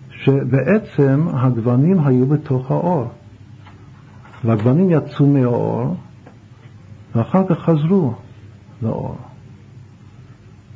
שבעצם 0.09 1.27
הגוונים 1.33 1.99
היו 1.99 2.25
בתוך 2.27 2.71
האור. 2.71 3.07
והגוונים 4.45 4.89
יצאו 4.89 5.27
מהאור, 5.27 5.95
ואחר 7.15 7.47
כך 7.47 7.59
חזרו 7.59 8.13
לאור. 8.81 9.15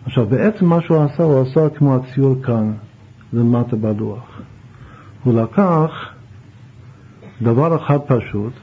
עכשיו, 0.05 0.25
בעצם 0.25 0.65
מה 0.65 0.81
שהוא 0.81 1.03
עשה, 1.03 1.23
הוא 1.23 1.41
עשה 1.41 1.69
כמו 1.69 1.95
הציור 1.95 2.35
כאן, 2.43 2.73
למטה 3.33 3.75
בלוח. 3.75 4.41
הוא 5.23 5.33
לקח 5.33 5.91
דבר 7.41 7.75
אחד 7.75 7.97
פשוט, 8.07 8.53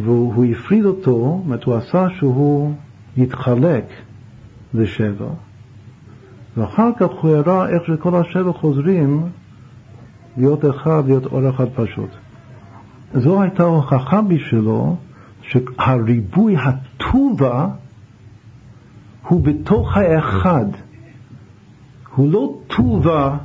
והוא 0.00 0.44
הפריד 0.44 0.84
אותו, 0.84 1.42
זאת 1.48 1.64
הוא 1.64 1.74
עשה 1.74 2.06
שהוא 2.18 2.74
יתחלק 3.16 3.84
לשבע, 4.74 5.28
ואחר 6.56 6.90
כך 6.98 7.08
הוא 7.20 7.36
הראה 7.36 7.68
איך 7.68 7.82
שכל 7.86 8.16
השבע 8.16 8.52
חוזרים 8.52 9.28
להיות 10.36 10.64
אחד, 10.64 11.02
להיות 11.06 11.26
אור 11.26 11.50
אחד 11.50 11.66
פשוט. 11.74 12.10
זו 13.14 13.42
הייתה 13.42 13.62
הוכחה 13.62 14.22
בשבילו 14.22 14.96
שהריבוי 15.42 16.56
הטובה 16.56 17.68
הוא 19.28 19.44
בתוך 19.44 19.96
האחד. 19.96 20.66
הוא 22.14 22.32
לא 22.32 22.58
טובה 22.66 23.36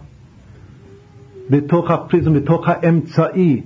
בתוך 1.49 1.91
הפריזם, 1.91 2.33
בתוך 2.33 2.67
האמצעי. 2.67 3.61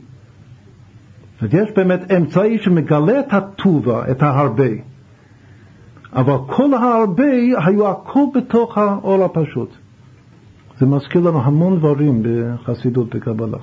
יש 1.41 1.69
באמת 1.75 2.11
אמצעי 2.11 2.57
שמגלה 2.59 3.19
את 3.19 3.33
הטובה, 3.33 4.11
את 4.11 4.23
ההרבה. 4.23 4.69
אבל 6.13 6.37
כל 6.47 6.73
ההרבה 6.73 7.31
היו 7.65 7.87
הכל 7.87 8.23
בתוך 8.35 8.77
האור 8.77 9.23
הפשוט. 9.23 9.69
זה 10.79 10.85
מזכיר 10.85 11.21
לנו 11.21 11.41
המון 11.41 11.77
דברים 11.77 12.23
בחסידות 12.23 13.15
בקבלה. 13.15 13.57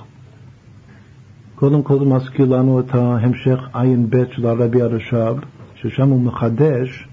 קודם 1.55 1.83
כל 1.83 1.99
זה 1.99 2.05
מזכיר 2.05 2.45
לנו 2.45 2.79
את 2.79 2.95
ההמשך 2.95 3.59
עין 3.73 4.09
ב' 4.09 4.23
של 4.35 4.47
הרבי 4.47 4.81
הרש"ב, 4.81 5.35
ששם 5.75 6.09
הוא 6.09 6.21
מחדש 6.21 7.07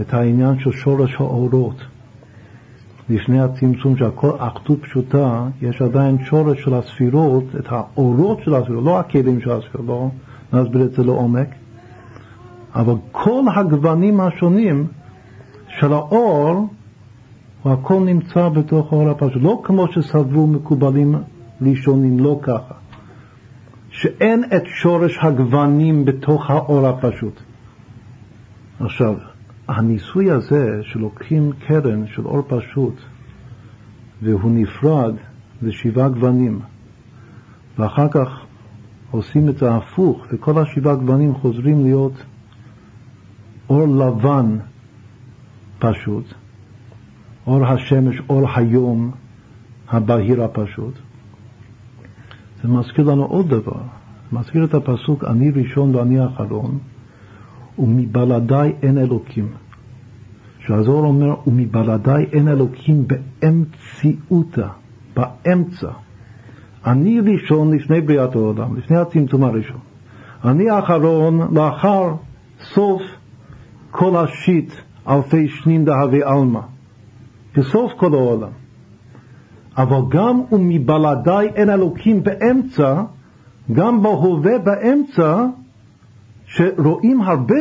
את 0.00 0.14
העניין 0.14 0.58
של 0.58 0.72
שורש 0.72 1.14
האורות. 1.14 1.76
לפני 3.10 3.40
הצמצום 3.40 3.96
שהכל 3.96 4.30
אחדות 4.38 4.82
פשוטה, 4.82 5.48
יש 5.62 5.82
עדיין 5.82 6.24
שורש 6.24 6.64
של 6.64 6.74
הספירות, 6.74 7.44
את 7.58 7.66
האורות 7.68 8.38
של 8.44 8.54
הספירות, 8.54 8.84
לא 8.84 8.98
הכלים 8.98 9.40
של 9.40 9.50
הספירות, 9.50 9.86
לא 9.86 10.10
נסביר 10.52 10.82
את 10.84 10.92
זה 10.92 11.04
לעומק, 11.04 11.48
אבל 12.74 12.94
כל 13.12 13.42
הגוונים 13.56 14.20
השונים 14.20 14.86
של 15.68 15.92
האור 15.92 16.68
והכל 17.64 18.00
נמצא 18.00 18.48
בתוך 18.48 18.92
האור 18.92 19.10
הפשוט. 19.10 19.42
לא 19.42 19.60
כמו 19.64 19.92
שסברו 19.92 20.46
מקובלים 20.46 21.14
ראשונים, 21.62 22.18
לא 22.18 22.38
ככה. 22.42 22.74
שאין 23.90 24.44
את 24.56 24.62
שורש 24.66 25.18
הגוונים 25.22 26.04
בתוך 26.04 26.50
האור 26.50 26.86
הפשוט. 26.86 27.40
עכשיו, 28.80 29.14
הניסוי 29.68 30.30
הזה 30.30 30.80
שלוקחים 30.82 31.52
קרן 31.66 32.06
של 32.06 32.26
אור 32.26 32.42
פשוט 32.48 32.94
והוא 34.22 34.50
נפרד 34.50 35.14
לשבעה 35.62 36.08
גוונים. 36.08 36.60
ואחר 37.78 38.08
כך 38.08 38.28
עושים 39.10 39.48
את 39.48 39.62
ההפוך 39.62 40.26
וכל 40.32 40.62
השבעה 40.62 40.94
גוונים 40.94 41.34
חוזרים 41.34 41.84
להיות 41.84 42.12
אור 43.70 43.86
לבן 43.86 44.58
פשוט, 45.78 46.24
אור 47.46 47.66
השמש, 47.66 48.16
אור 48.28 48.48
היום 48.54 49.10
הבהיר 49.88 50.44
הפשוט. 50.44 50.94
זה 52.62 52.68
מזכיר 52.68 53.04
לנו 53.04 53.24
עוד 53.24 53.48
דבר, 53.48 53.80
מזכיר 54.32 54.64
את 54.64 54.74
הפסוק 54.74 55.24
אני 55.24 55.50
ראשון 55.50 55.94
ואני 55.94 56.26
אחרון, 56.26 56.78
ומבלעדיי 57.78 58.72
אין 58.82 58.98
אלוקים. 58.98 59.48
שהזוהר 60.66 61.04
אומר, 61.04 61.34
ומבלעדיי 61.46 62.26
אין 62.32 62.48
אלוקים 62.48 63.04
באמציאותה, 63.06 64.68
באמצע. 65.16 65.90
אני 66.86 67.20
ראשון 67.20 67.74
לפני 67.74 68.00
בריאת 68.00 68.34
העולם, 68.34 68.76
לפני 68.76 68.96
הצמצום 68.96 69.44
הראשון. 69.44 69.80
אני 70.44 70.70
האחרון 70.70 71.54
לאחר 71.54 72.14
סוף 72.60 73.02
כל 73.90 74.16
השיט 74.16 74.72
אלפי 75.08 75.48
שנים 75.48 75.84
דהבי 75.84 76.22
עלמא. 76.22 76.60
בסוף 77.56 77.92
כל 77.96 78.14
העולם. 78.14 78.50
אבל 79.76 80.00
גם 80.08 80.40
ומבלעדיי 80.52 81.48
אין 81.54 81.70
אלוקים 81.70 82.22
באמצע, 82.22 83.02
גם 83.72 84.02
בהווה 84.02 84.58
באמצע, 84.58 85.44
שרואים 86.56 87.20
הרבה 87.22 87.54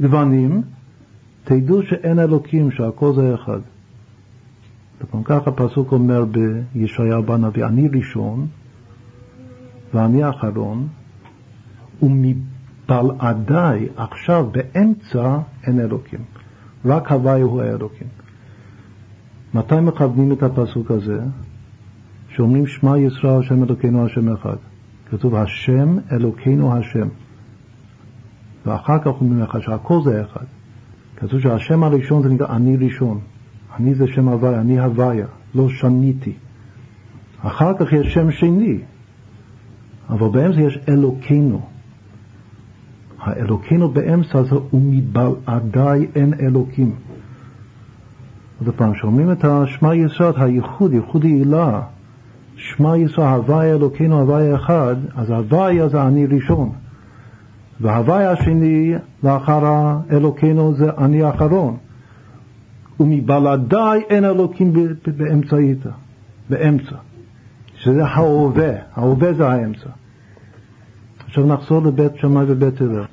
גוונים, 0.00 0.62
תדעו 1.44 1.82
שאין 1.82 2.18
אלוקים, 2.18 2.70
שהכל 2.70 3.14
זה 3.14 3.34
אחד. 3.34 3.60
נכון, 5.00 5.22
ככה 5.24 5.50
הפסוק 5.50 5.92
אומר 5.92 6.24
בישעיהו 6.24 7.22
בנביא, 7.22 7.64
אני 7.64 7.88
ראשון 7.88 8.46
ואני 9.94 10.28
אחרון, 10.30 10.88
ומבלעדיי 12.02 13.88
עכשיו 13.96 14.46
באמצע 14.52 15.38
אין 15.66 15.80
אלוקים, 15.80 16.20
רק 16.84 17.12
הוואי 17.12 17.40
הוא 17.40 17.62
האלוקים. 17.62 18.06
מתי 19.54 19.80
מכוונים 19.80 20.32
את 20.32 20.42
הפסוק 20.42 20.90
הזה? 20.90 21.20
שאומרים 22.28 22.66
שמע 22.66 22.98
ישראל 22.98 23.40
השם 23.40 23.62
אלוקינו 23.62 24.06
השם 24.06 24.32
אחד. 24.32 24.56
כתוב 25.10 25.34
השם 25.34 25.96
אלוקינו 26.12 26.76
השם. 26.76 27.08
ואחר 28.66 28.98
כך 28.98 29.10
אומרים 29.20 29.42
לך 29.42 29.62
שהכל 29.62 30.02
זה 30.04 30.22
אחד. 30.22 30.44
כתוב 31.16 31.40
שהשם 31.40 31.84
הראשון 31.84 32.22
זה 32.22 32.28
נקרא 32.28 32.56
אני 32.56 32.76
ראשון. 32.76 33.20
אני 33.76 33.94
זה 33.94 34.06
שם 34.06 34.28
הוויה, 34.28 34.60
אני 34.60 34.80
הוויה, 34.80 35.26
לא 35.54 35.68
שניתי. 35.68 36.32
אחר 37.42 37.72
כך 37.78 37.92
יש 37.92 38.14
שם 38.14 38.30
שני, 38.30 38.78
אבל 40.10 40.28
באמצע 40.28 40.60
יש 40.60 40.78
אלוקינו. 40.88 41.60
האלוקינו 43.20 43.88
באמצע 43.88 44.42
זה 44.42 44.56
ומבלעדיי 44.72 46.06
אין 46.14 46.34
אלוקים. 46.40 46.94
עוד 48.58 48.74
פעם, 48.74 48.94
שאומרים 48.94 49.32
את 49.32 49.44
השמע 49.44 49.94
ישראל, 49.94 50.32
הייחוד, 50.36 50.92
ייחוד 50.92 51.24
העילה, 51.24 51.80
שמע 52.56 52.96
ישראל, 52.96 53.26
הוויה 53.26 53.74
אלוקינו, 53.74 54.20
הוויה 54.20 54.54
אחד, 54.54 54.96
אז 55.16 55.30
הוויה 55.30 55.88
זה 55.88 56.02
אני 56.02 56.26
ראשון. 56.26 56.72
וההוואי 57.82 58.26
השני 58.26 58.94
לאחר 59.22 59.96
אלוקינו 60.10 60.74
זה 60.74 60.90
אני 60.98 61.22
האחרון. 61.22 61.76
ומבלעדיי 63.00 64.02
אין 64.10 64.24
אלוקים 64.24 64.72
באמצעיתא, 65.16 65.90
באמצע, 66.50 66.96
שזה 67.76 68.04
ההווה, 68.04 68.70
ההווה 68.94 69.34
זה 69.34 69.48
האמצע. 69.48 69.88
עכשיו 71.26 71.46
נחזור 71.46 71.82
לבית 71.82 72.12
שמאי 72.16 72.44
ובית 72.48 72.80
הלל. 72.80 73.04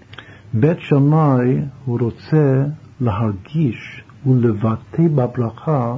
בית 0.53 0.79
שמאי 0.79 1.61
הוא 1.85 1.99
רוצה 2.01 2.63
להרגיש 3.01 4.03
ולבטא 4.25 5.07
בברכה 5.15 5.97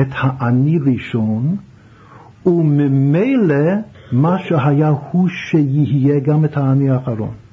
את 0.00 0.08
האני 0.12 0.78
ראשון, 0.78 1.56
וממילא 2.46 3.64
מה 4.12 4.38
שהיה 4.38 4.92
הוא 5.10 5.28
שיהיה 5.28 6.20
גם 6.20 6.44
את 6.44 6.56
האני 6.56 6.90
האחרון. 6.90 7.47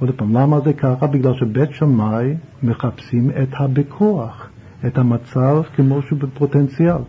עוד 0.00 0.10
פעם, 0.16 0.36
למה 0.36 0.60
זה 0.60 0.72
ככה? 0.72 1.06
בגלל 1.06 1.34
שבית 1.34 1.70
שמאי 1.72 2.34
מחפשים 2.62 3.30
את 3.42 3.48
הבכוח, 3.52 4.48
את 4.86 4.98
המצב 4.98 5.62
כמו 5.76 6.02
שהוא 6.02 6.18
בפוטנציאל. 6.18 7.02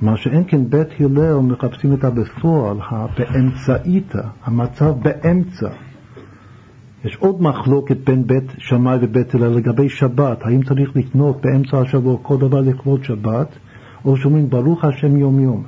מה 0.00 0.16
שאין 0.16 0.44
כן 0.48 0.70
בית 0.70 0.88
הלל 1.00 1.38
מחפשים 1.38 1.92
את 1.92 2.04
הבפועל, 2.04 2.76
הבאמצעיתא, 2.90 4.22
המצב 4.44 4.92
באמצע. 5.02 5.68
יש 7.04 7.16
עוד 7.16 7.42
מחלוקת 7.42 7.96
בין 7.96 8.26
בית 8.26 8.44
שמאי 8.58 8.98
ובית 9.00 9.34
הלל 9.34 9.48
לגבי 9.48 9.88
שבת, 9.88 10.42
האם 10.42 10.62
צריך 10.62 10.96
לקנות 10.96 11.40
באמצע 11.40 11.80
השבוע 11.80 12.16
כל 12.22 12.38
דבר 12.38 12.60
לכבוד 12.60 13.04
שבת, 13.04 13.48
או 14.04 14.16
שאומרים 14.16 14.50
ברוך 14.50 14.84
השם 14.84 15.16
יום 15.16 15.40
יום. 15.40 15.64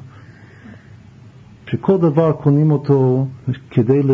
שכל 1.66 1.98
דבר 1.98 2.32
קונים 2.32 2.70
אותו 2.70 3.26
כדי 3.70 4.02
ל... 4.02 4.10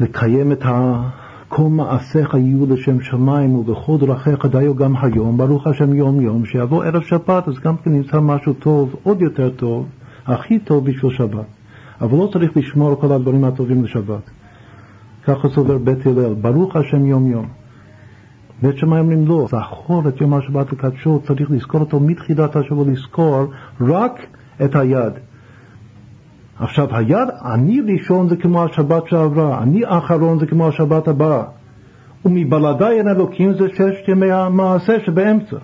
לקיים 0.00 0.52
את 0.52 0.64
ה... 0.64 1.02
כל 1.48 1.62
מעשיך 1.62 2.34
יהיו 2.34 2.66
לשם 2.66 3.00
שמיים 3.00 3.54
ובכל 3.54 3.96
דרכיך 3.98 4.46
דיו 4.46 4.74
גם 4.74 4.94
היום, 5.02 5.36
ברוך 5.36 5.66
השם 5.66 5.94
יום 5.94 6.20
יום, 6.20 6.44
שיבוא 6.44 6.84
ערב 6.84 7.02
שבת 7.02 7.48
אז 7.48 7.54
גם 7.64 7.76
כן 7.76 7.92
נמצא 7.92 8.20
משהו 8.20 8.52
טוב, 8.52 8.94
עוד 9.02 9.22
יותר 9.22 9.50
טוב, 9.50 9.86
הכי 10.26 10.58
טוב 10.58 10.84
בשביל 10.84 11.12
שבת. 11.12 11.46
אבל 12.00 12.18
לא 12.18 12.28
צריך 12.32 12.56
לשמור 12.56 13.00
כל 13.00 13.12
הדברים 13.12 13.44
הטובים 13.44 13.84
לשבת. 13.84 14.30
ככה 15.24 15.48
סובר 15.48 15.78
בית 15.78 16.06
הלל, 16.06 16.34
ברוך 16.34 16.76
השם 16.76 17.06
יום 17.06 17.30
יום. 17.30 17.46
בית 18.62 18.78
שמאי 18.78 19.00
אומרים 19.00 19.26
לא, 19.26 19.46
זכור 19.50 20.08
את 20.08 20.20
יום 20.20 20.34
השבת 20.34 20.72
לקדשו, 20.72 21.20
צריך 21.26 21.50
לזכור 21.50 21.80
אותו 21.80 22.00
מתחילת 22.00 22.56
השבוע, 22.56 22.84
לזכור 22.86 23.44
רק 23.80 24.26
את 24.64 24.76
היד. 24.76 25.12
עכשיו, 26.60 26.96
היד, 26.96 27.28
אני 27.44 27.80
ראשון 27.80 28.28
זה 28.28 28.36
כמו 28.36 28.64
השבת 28.64 29.08
שעברה, 29.08 29.62
אני 29.62 29.80
אחרון 29.84 30.38
זה 30.38 30.46
כמו 30.46 30.68
השבת 30.68 31.08
הבאה. 31.08 31.42
ומבלעדיי 32.24 32.98
אין 32.98 33.08
אלוקים 33.08 33.52
זה 33.52 33.68
ששת 33.68 34.08
ימי 34.08 34.32
המעשה 34.32 34.96
שבאמצע. 35.06 35.56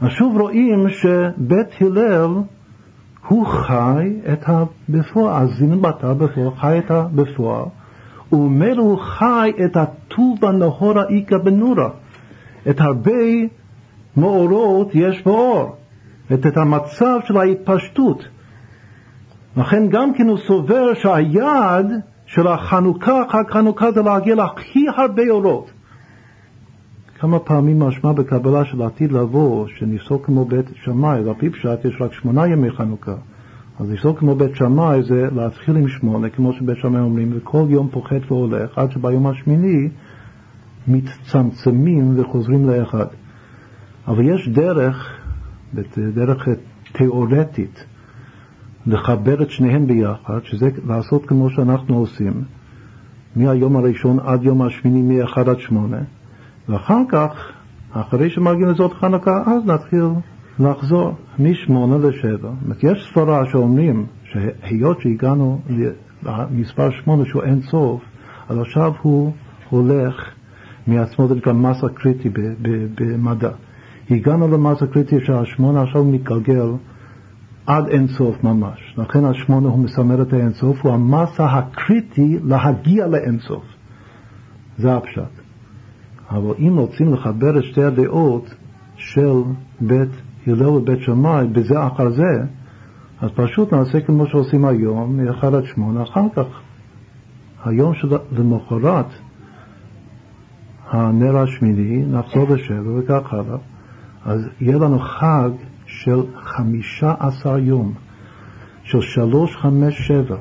אז 0.00 0.10
שוב 0.10 0.40
רואים 0.40 0.88
שבית 0.88 1.68
הלל 1.80 2.30
הוא 3.28 3.46
חי 3.46 4.12
את 4.32 4.44
הבפועל, 4.46 5.42
אז 5.42 5.50
זינבתה 5.50 6.14
בפועל, 6.14 6.50
חי 6.56 6.78
את 6.78 6.90
הבפועל, 6.90 7.64
וממילא 8.32 8.82
הוא 8.82 8.98
חי 8.98 9.52
את 9.64 9.76
הטוב 9.76 10.44
הנהורה 10.44 11.04
איכא 11.08 11.38
בנורה. 11.38 11.88
את 12.70 12.80
הרבה 12.80 13.22
מאורות 14.16 14.90
יש 14.94 15.22
באור, 15.22 15.76
את, 16.32 16.46
את 16.46 16.56
המצב 16.56 17.18
של 17.24 17.36
ההתפשטות. 17.36 18.24
לכן 19.58 19.88
גם 19.88 20.14
כן 20.14 20.28
הוא 20.28 20.38
סובר 20.38 20.94
שהיעד 20.94 21.92
של 22.26 22.46
החנוכה, 22.46 23.22
חג 23.28 23.44
חנוכה 23.50 23.92
זה 23.92 24.02
להגיע 24.02 24.34
להכי 24.34 24.86
הרבה 24.96 25.22
אורות. 25.30 25.70
כמה 27.18 27.38
פעמים 27.38 27.78
משמע 27.78 28.12
בקבלה 28.12 28.64
של 28.64 28.82
עתיד 28.82 29.12
לבוא, 29.12 29.66
שניסו 29.78 30.22
כמו 30.22 30.44
בית 30.44 30.66
שמאי, 30.74 31.20
ועל 31.20 31.34
פי 31.38 31.50
פשט 31.50 31.84
יש 31.84 31.96
רק 32.00 32.12
שמונה 32.12 32.46
ימי 32.46 32.70
חנוכה. 32.70 33.14
אז 33.80 33.90
ניסו 33.90 34.16
כמו 34.16 34.34
בית 34.34 34.56
שמאי 34.56 35.02
זה 35.02 35.28
להתחיל 35.34 35.76
עם 35.76 35.88
שמונה, 35.88 36.30
כמו 36.30 36.52
שבית 36.52 36.76
שמאי 36.76 37.00
אומרים, 37.00 37.32
וכל 37.36 37.66
יום 37.68 37.88
פוחת 37.88 38.30
והולך, 38.32 38.78
עד 38.78 38.90
שביום 38.90 39.26
השמיני 39.26 39.88
מצטמצמים 40.88 42.20
וחוזרים 42.20 42.70
לאחד. 42.70 43.06
אבל 44.08 44.28
יש 44.28 44.48
דרך, 44.48 45.20
דרך 46.14 46.48
תיאורטית, 46.92 47.84
לחבר 48.88 49.42
את 49.42 49.50
שניהם 49.50 49.86
ביחד, 49.86 50.38
שזה 50.44 50.70
לעשות 50.86 51.26
כמו 51.26 51.50
שאנחנו 51.50 51.96
עושים, 51.96 52.32
מהיום 53.36 53.76
הראשון 53.76 54.18
עד 54.20 54.42
יום 54.42 54.62
השמיני, 54.62 55.02
מ-1 55.02 55.40
עד 55.40 55.58
8, 55.58 55.96
ואחר 56.68 57.00
כך, 57.08 57.52
אחרי 57.92 58.30
שמגיעים 58.30 58.68
לזאת 58.68 58.92
חנוכה, 58.92 59.42
אז 59.46 59.66
נתחיל 59.66 60.04
לחזור 60.58 61.14
מ-8 61.38 61.72
ל-7. 61.72 62.46
יש 62.82 63.10
סברה 63.12 63.46
שאומרים 63.46 64.06
שהיות 64.24 65.00
שהגענו 65.00 65.60
למספר 66.22 66.90
8 66.90 67.24
שהוא 67.24 67.42
אין 67.42 67.60
סוף, 67.60 68.02
אז 68.48 68.58
עכשיו 68.58 68.92
הוא 69.02 69.32
הולך 69.70 70.14
מעצמו, 70.86 71.28
זה 71.28 71.34
נקרא 71.34 71.52
מסה 71.52 71.88
קריטי 71.88 72.28
במדע. 72.94 73.50
הגענו 74.10 74.48
למסה 74.48 74.86
קריטי 74.86 75.16
שהשמונה 75.20 75.82
עכשיו 75.82 76.04
מתגלגל 76.04 76.68
עד 77.68 77.88
אינסוף 77.88 78.44
ממש. 78.44 78.94
לכן 78.98 79.24
השמונה 79.24 79.68
הוא 79.68 79.78
מסמל 79.78 80.22
את 80.22 80.32
האינסוף, 80.32 80.82
הוא 80.82 80.92
המסה 80.92 81.46
הקריטי 81.46 82.38
להגיע 82.44 83.06
לאינסוף. 83.06 83.64
זה 84.78 84.96
הפשט. 84.96 85.22
אבל 86.30 86.54
אם 86.58 86.76
רוצים 86.76 87.14
לחבר 87.14 87.58
את 87.58 87.64
שתי 87.64 87.82
הדעות 87.82 88.54
של 88.96 89.42
בית 89.80 90.08
הלל 90.46 90.66
ובית 90.68 91.00
שמאי 91.00 91.46
בזה 91.46 91.86
אחר 91.86 92.10
זה, 92.10 92.44
אז 93.20 93.30
פשוט 93.34 93.72
נעשה 93.72 94.00
כמו 94.00 94.26
שעושים 94.26 94.64
היום, 94.64 95.20
מ-1 95.20 95.46
עד 95.46 95.64
8, 95.64 96.02
אחר 96.02 96.26
כך, 96.36 96.46
היום 97.64 97.94
שלמחרת 97.94 99.06
הנר 100.90 101.36
השמיני, 101.36 102.04
נחזור 102.06 102.48
לשבע 102.48 102.90
וכך 102.98 103.32
הלאה, 103.32 103.58
אז 104.24 104.48
יהיה 104.60 104.78
לנו 104.78 104.98
חג 104.98 105.50
של 105.88 106.22
חמישה 106.36 107.14
עשר 107.20 107.58
יום, 107.58 107.94
של 108.82 109.00
שלוש, 109.00 109.56
חמש, 109.56 110.06
שבע. 110.06 110.36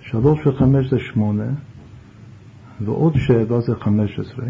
שלוש 0.00 0.46
וחמש 0.46 0.90
זה 0.90 0.98
שמונה, 0.98 1.46
ועוד 2.80 3.14
שבע 3.16 3.60
זה 3.60 3.72
חמש 3.80 4.18
עשרה. 4.18 4.46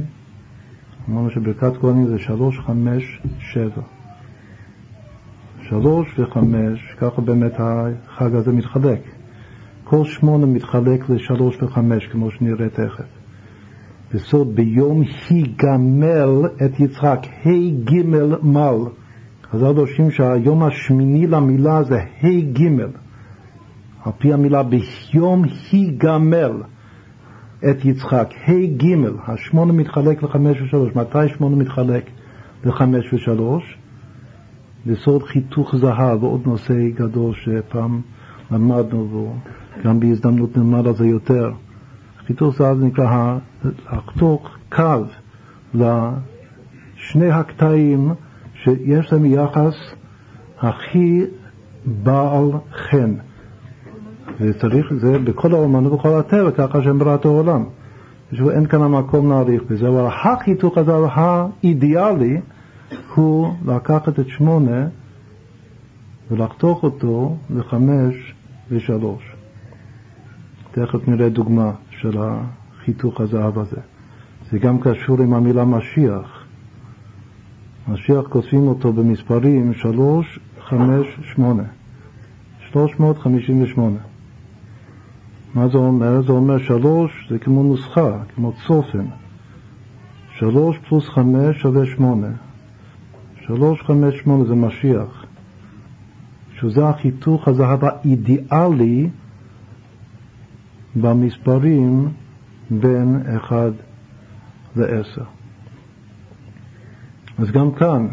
אמרנו 1.09 1.31
שברכת 1.31 1.77
כהנים 1.81 2.07
זה 2.07 2.19
שלוש, 2.19 2.59
חמש, 2.59 3.21
שבע. 3.39 3.83
שלוש 5.63 6.19
וחמש, 6.19 6.95
ככה 6.99 7.21
באמת 7.21 7.53
החג 7.59 8.35
הזה 8.35 8.53
מתחלק. 8.53 9.01
כל 9.85 10.05
שמונה 10.05 10.47
מתחלק 10.47 11.11
לשלוש 11.11 11.63
וחמש, 11.63 12.07
כמו 12.07 12.31
שנראה 12.31 12.69
תכף. 12.69 13.05
בסוד 14.15 14.55
ביום 14.55 15.03
היגמל 15.29 16.49
את 16.65 16.81
יצחק, 16.81 17.27
ה' 17.45 17.71
ג' 17.85 18.07
מל. 18.43 18.79
חז"ל 19.53 19.73
דורשים 19.73 20.11
שהיום 20.11 20.63
השמיני 20.63 21.27
למילה 21.27 21.83
זה 21.83 22.01
ה' 22.23 22.41
ג', 22.53 22.81
על 24.05 24.13
פי 24.19 24.33
המילה 24.33 24.63
ביום 24.63 25.45
היגמל. 25.73 26.53
את 27.71 27.85
יצחק. 27.85 28.29
ה' 28.47 28.67
ג', 28.77 28.95
השמונה 29.27 29.73
מתחלק 29.73 30.23
לחמש 30.23 30.61
ושלוש. 30.61 30.97
מתי 30.97 31.29
שמונה 31.29 31.57
מתחלק 31.57 32.11
לחמש 32.65 33.13
ושלוש? 33.13 33.79
בסוד 34.87 35.23
חיתוך 35.23 35.77
זהב, 35.77 36.23
ועוד 36.23 36.41
נושא 36.47 36.75
גדול 36.95 37.35
שפעם 37.35 38.01
למדנו, 38.51 39.35
וגם 39.81 40.01
בהזדמנות 40.01 40.57
נלמד 40.57 40.87
על 40.87 40.95
זה 40.95 41.07
יותר. 41.07 41.53
חיתוך 42.27 42.57
זהב 42.57 42.83
נקרא 42.83 43.39
לחתוך 43.65 44.57
קו 44.73 45.05
לשני 45.75 47.31
הקטעים 47.31 48.11
שיש 48.67 49.13
להם 49.13 49.25
יחס 49.25 49.75
הכי 50.61 51.25
בעל 51.85 52.51
חן. 52.73 53.15
וצריך, 54.41 54.87
זה 54.95 55.19
בכל 55.19 55.53
האומנות 55.53 55.93
ובכל 55.93 56.19
הטבע, 56.19 56.51
ככה 56.51 56.83
שהם 56.83 56.99
בראת 56.99 57.25
העולם. 57.25 57.65
אין 58.51 58.67
כאן 58.67 58.83
המקום 58.83 59.31
להאריך 59.31 59.63
בזה, 59.71 59.89
אבל 59.89 60.07
החיתוך 60.07 60.79
הזה 60.79 60.93
האידיאלי 61.11 62.41
הוא 63.15 63.55
לקחת 63.67 64.19
את 64.19 64.29
שמונה 64.29 64.87
ולחתוך 66.31 66.83
אותו 66.83 67.37
לחמש 67.51 68.35
ושלוש. 68.71 69.37
תכף 70.71 71.09
נראה 71.09 71.29
דוגמה 71.29 71.73
של 71.91 72.19
החיתוך 72.19 73.21
הזהב 73.21 73.59
הזה. 73.59 73.81
זה 74.51 74.59
גם 74.59 74.81
קשור 74.81 75.23
עם 75.23 75.35
המילה 75.35 75.65
משיח. 75.65 76.36
משיח 77.89 78.25
כותבים 78.29 78.69
אותו 78.69 78.93
במספרים 78.93 79.75
שלוש, 79.75 80.39
חמש, 80.61 81.07
שמונה. 81.35 81.63
שלוש 82.71 83.01
מאות 83.01 83.19
חמישים 83.19 83.63
ושמונה. 83.63 83.99
מה 85.55 85.69
זה 85.69 85.79
אומר? 85.79 86.23
זה 86.23 86.33
אומר 86.33 86.59
שלוש 86.59 87.27
זה 87.31 87.39
כמו 87.39 87.63
נוסחה, 87.63 88.19
כמו 88.35 88.53
צופן. 88.67 89.07
שלוש 90.39 90.79
פלוס 90.89 91.09
חמש 91.09 91.61
שווה 91.61 91.87
שמונה. 91.87 92.31
שלוש, 93.47 93.83
חמש, 93.83 94.15
שמונה 94.19 94.45
זה 94.45 94.55
משיח. 94.55 95.25
שזה 96.61 96.89
החיתוך 96.89 97.49
הזהב 97.49 97.85
האידיאלי 97.85 99.09
במספרים 100.97 102.09
בין 102.71 103.23
אחד 103.37 103.71
לעשר. 104.77 105.36
אז 107.39 107.51
גם 107.51 107.73
כאן, 107.73 108.07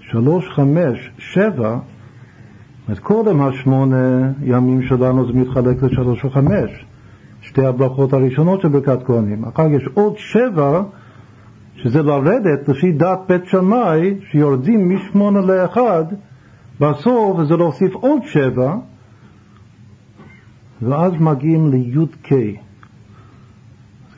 שלוש, 0.00 0.48
חמש, 0.48 1.10
שבע, 1.18 1.78
אז 2.88 2.98
קודם 2.98 3.42
השמונה 3.42 4.32
ימים 4.42 4.82
שלנו 4.82 5.26
זה 5.26 5.32
מתחלק 5.32 5.82
לשלוש 5.82 6.24
וחמש, 6.24 6.86
שתי 7.40 7.66
הברכות 7.66 8.12
הראשונות 8.12 8.60
של 8.60 8.68
ברכת 8.68 8.98
כהנים. 9.06 9.44
אחר 9.44 9.68
כך 9.68 9.82
יש 9.82 9.88
עוד 9.94 10.14
שבע, 10.16 10.82
שזה 11.76 12.02
לרדת 12.02 12.68
לפי 12.68 12.92
דת 12.92 13.18
בית 13.28 13.46
שמאי, 13.46 14.14
שיורדים 14.30 14.94
משמונה 14.94 15.40
לאחד, 15.40 16.04
בסוף 16.80 17.44
זה 17.48 17.56
להוסיף 17.56 17.94
עוד 17.94 18.22
שבע, 18.24 18.76
ואז 20.82 21.12
מגיעים 21.20 21.70
לי"ק. 21.70 22.32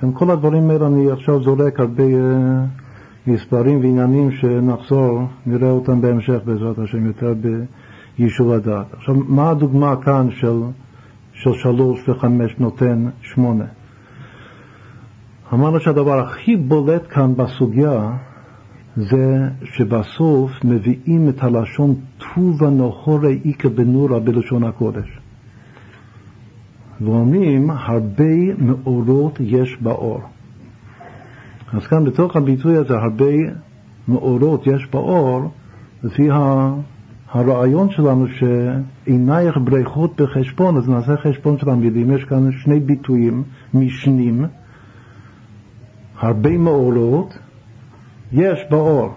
גם 0.03 0.13
כל 0.13 0.31
הדברים 0.31 0.71
האלה 0.71 0.87
אני 0.87 1.11
עכשיו 1.11 1.43
זורק 1.43 1.81
הרבה 1.81 2.03
uh, 2.03 2.84
מספרים 3.27 3.81
ועניינים 3.81 4.31
שנחזור, 4.33 5.23
נראה 5.47 5.71
אותם 5.71 6.01
בהמשך 6.01 6.39
בעזרת 6.45 6.79
השם 6.79 7.07
יותר 7.07 7.35
ביישוב 8.19 8.53
הדעת. 8.53 8.95
עכשיו, 8.95 9.15
מה 9.15 9.51
הדוגמה 9.51 9.97
כאן 9.97 10.31
של, 10.31 10.61
של 11.33 11.53
שלוש 11.53 12.09
וחמש 12.09 12.55
נותן 12.59 13.09
שמונה? 13.23 13.65
אמרנו 15.53 15.81
שהדבר 15.81 16.19
הכי 16.19 16.57
בולט 16.57 17.03
כאן 17.11 17.35
בסוגיה 17.37 18.11
זה 18.97 19.49
שבסוף 19.65 20.65
מביאים 20.65 21.29
את 21.29 21.43
הלשון 21.43 21.95
טובה 22.19 22.71
נוחורי 22.71 23.41
איכא 23.45 23.69
בנורא 23.69 24.19
בלשון 24.19 24.65
הקודש. 24.65 25.19
ואומרים 27.01 27.71
הרבה 27.71 28.55
מאורות 28.59 29.41
יש 29.41 29.77
באור. 29.81 30.21
אז 31.73 31.87
כאן 31.87 32.05
בתוך 32.05 32.37
הביטוי 32.37 32.77
הזה 32.77 32.95
הרבה 32.95 33.33
מאורות 34.09 34.67
יש 34.67 34.87
באור, 34.93 35.51
לפי 36.03 36.29
הרעיון 37.31 37.91
שלנו 37.91 38.27
שעינייך 38.29 39.59
בריכות 39.65 40.21
בחשבון, 40.21 40.77
אז 40.77 40.89
נעשה 40.89 41.17
חשבון 41.17 41.59
של 41.59 41.71
המילים, 41.71 42.11
יש 42.11 42.25
כאן 42.25 42.53
שני 42.53 42.81
ביטויים 42.81 43.43
משנים, 43.75 44.45
הרבה 46.19 46.59
מאורות 46.59 47.39
יש 48.33 48.59
באור. 48.71 49.15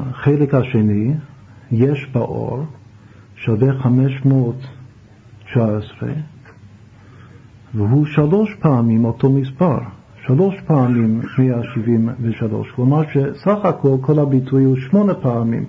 החלק 0.00 0.54
השני, 0.54 1.14
יש 1.72 2.08
באור, 2.12 2.64
שווה 3.36 3.82
519, 3.82 6.08
והוא 7.74 8.06
שלוש 8.06 8.54
פעמים 8.60 9.04
אותו 9.04 9.30
מספר, 9.30 9.78
שלוש 10.26 10.54
פעמים 10.66 11.20
173, 11.38 12.70
כלומר 12.76 13.02
שסך 13.12 13.64
הכל 13.64 13.96
כל 14.00 14.18
הביטוי 14.18 14.64
הוא 14.64 14.76
שמונה 14.76 15.14
פעמים 15.14 15.64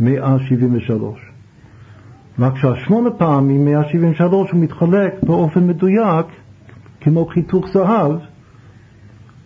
173. 0.00 1.18
רק 2.38 2.56
שהשמונה 2.56 3.10
פעמים 3.10 3.64
173 3.64 4.50
הוא 4.50 4.60
מתחלק 4.60 5.14
באופן 5.22 5.66
מדויק, 5.66 6.26
כמו 7.00 7.26
חיתוך 7.26 7.66
זהב, 7.72 8.12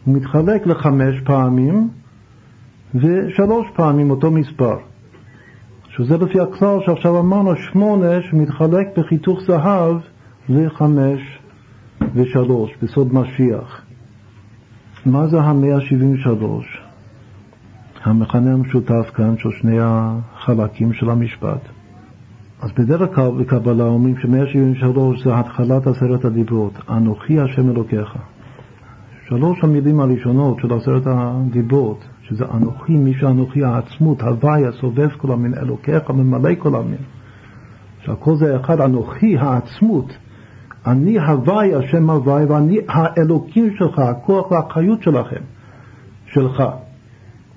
הוא 0.04 0.14
מתחלק 0.16 0.66
לחמש 0.66 1.20
פעמים 1.24 1.88
ושלוש 2.94 3.66
פעמים 3.76 4.10
אותו 4.10 4.30
מספר. 4.30 4.76
שזה 5.88 6.16
לפי 6.16 6.40
הכלל 6.40 6.78
שעכשיו 6.86 7.18
אמרנו, 7.18 7.56
שמונה 7.56 8.22
שמתחלק 8.22 8.86
בחיתוך 8.98 9.40
זהב 9.46 9.96
לחמש 10.48 11.20
ושלוש, 12.14 12.70
בסוד 12.82 13.14
משיח. 13.14 13.89
מה 15.06 15.26
זה 15.26 15.40
המאה 15.40 15.80
שבעים 15.80 16.14
ושלוש? 16.14 16.82
המכנה 18.04 18.52
המשותף 18.52 19.10
כאן 19.14 19.38
של 19.38 19.50
שני 19.60 19.76
החלקים 19.80 20.92
של 20.92 21.10
המשפט. 21.10 21.60
אז 22.62 22.70
בדרך 22.72 23.14
כלל 23.14 23.30
בקבלה 23.30 23.84
אומרים 23.84 24.14
שמאה 24.18 24.46
שבעים 24.46 24.72
ושלוש 24.72 25.24
זה 25.24 25.38
התחלת 25.38 25.86
עשרת 25.86 26.24
הדיברות, 26.24 26.72
אנוכי 26.90 27.40
השם 27.40 27.70
אלוקיך. 27.70 28.14
שלוש 29.28 29.64
המילים 29.64 30.00
הראשונות 30.00 30.58
של 30.60 30.72
עשרת 30.72 31.02
הדיברות, 31.06 32.04
שזה 32.22 32.44
אנוכי, 32.54 32.92
מי 32.92 33.14
שאנוכי 33.14 33.64
העצמות, 33.64 34.22
הוויה, 34.22 34.72
סובב 34.72 35.08
כל 35.08 35.32
המין, 35.32 35.54
אלוקיך, 35.54 36.10
ממלא 36.10 36.54
כל 36.58 36.74
המין. 36.74 37.00
שהכל 38.04 38.36
זה 38.36 38.60
אחד, 38.60 38.80
אנוכי 38.80 39.38
העצמות. 39.38 40.16
אני 40.86 41.18
הוואי, 41.18 41.74
השם 41.74 42.10
הוואי, 42.10 42.44
ואני 42.44 42.78
האלוקים 42.88 43.70
שלך, 43.78 43.98
הכוח 43.98 44.50
והחיות 44.50 45.02
שלכם, 45.02 45.40
שלך. 46.26 46.62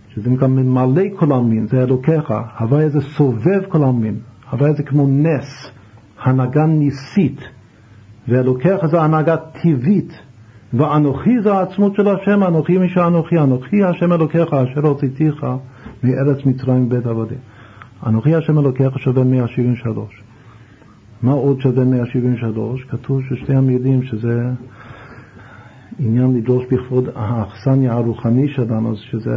שזה 0.09 0.29
נקרא 0.29 0.47
ממלא 0.47 1.03
כל 1.15 1.31
המין, 1.31 1.67
זה 1.67 1.83
אלוקיך. 1.83 2.33
הוואי 2.59 2.89
זה 2.89 3.01
סובב 3.01 3.61
כל 3.69 3.83
המין. 3.83 4.19
הוואי 4.51 4.73
זה 4.73 4.83
כמו 4.83 5.07
נס, 5.07 5.71
הנהגה 6.23 6.65
ניסית. 6.65 7.41
ואלוקיך 8.27 8.85
זה 8.85 9.01
הנהגה 9.01 9.35
טבעית. 9.37 10.13
ואנוכי 10.73 11.41
זה 11.41 11.53
העצמות 11.53 11.95
של 11.95 12.07
השם, 12.07 12.43
אנוכי 12.43 12.77
מי 12.77 12.89
שאנוכי, 12.89 13.39
אנוכי 13.39 13.83
השם 13.83 14.13
אלוקיך 14.13 14.53
אשר 14.53 14.87
הוצאתיך 14.87 15.45
מארץ 16.03 16.45
מצרים 16.45 16.89
בית 16.89 17.05
עבדים. 17.05 17.37
אנוכי 18.05 18.35
השם 18.35 18.59
אלוקיך 18.59 18.99
שווה 18.99 19.23
173. 19.23 20.23
מה 21.23 21.31
עוד 21.31 21.61
שווה 21.61 21.85
173? 21.85 22.83
כתוב 22.83 23.21
ששתי 23.29 23.55
המילים 23.55 24.03
שזה 24.03 24.49
עניין 25.99 26.37
לדרוש 26.37 26.65
בכבוד 26.71 27.09
האכסניה 27.15 27.93
הרוחני 27.93 28.47
שלנו, 28.47 28.95
שזה 28.95 29.35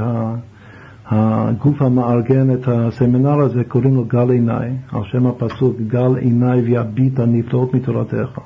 הגוף 1.07 1.83
המארגן 1.83 2.55
את 2.55 2.69
הסמינר 2.69 3.41
הזה, 3.41 3.65
קוראים 3.65 3.95
לו 3.95 4.05
גל 4.05 4.31
עיניי, 4.31 4.77
על 4.93 5.03
שם 5.05 5.27
הפסוק 5.27 5.77
גל 5.87 6.17
עיניי 6.17 6.61
ויביט 6.61 7.19
הנפלאות 7.19 7.75
מתורתך. 7.75 8.39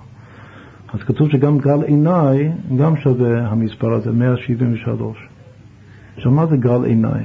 אז 0.92 1.00
כתוב 1.00 1.30
שגם 1.30 1.58
גל 1.58 1.82
עיניי 1.82 2.52
גם 2.78 2.96
שווה 2.96 3.48
המספר 3.48 3.92
הזה, 3.92 4.12
173. 4.12 5.28
עכשיו 6.16 6.32
מה 6.32 6.46
זה 6.46 6.56
גל 6.56 6.84
עיניי? 6.84 7.24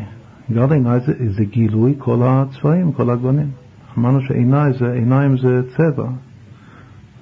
גל 0.52 0.74
עיניי 0.74 1.00
זה, 1.00 1.14
זה 1.30 1.46
גילוי 1.46 1.96
כל 1.98 2.20
הצבעים, 2.24 2.92
כל 2.92 3.10
הגוונים. 3.10 3.65
אמרנו 3.98 4.22
שעיניי 4.22 4.74
זה, 4.80 4.92
עיניים 4.92 5.38
זה 5.38 5.62
צבע. 5.78 6.08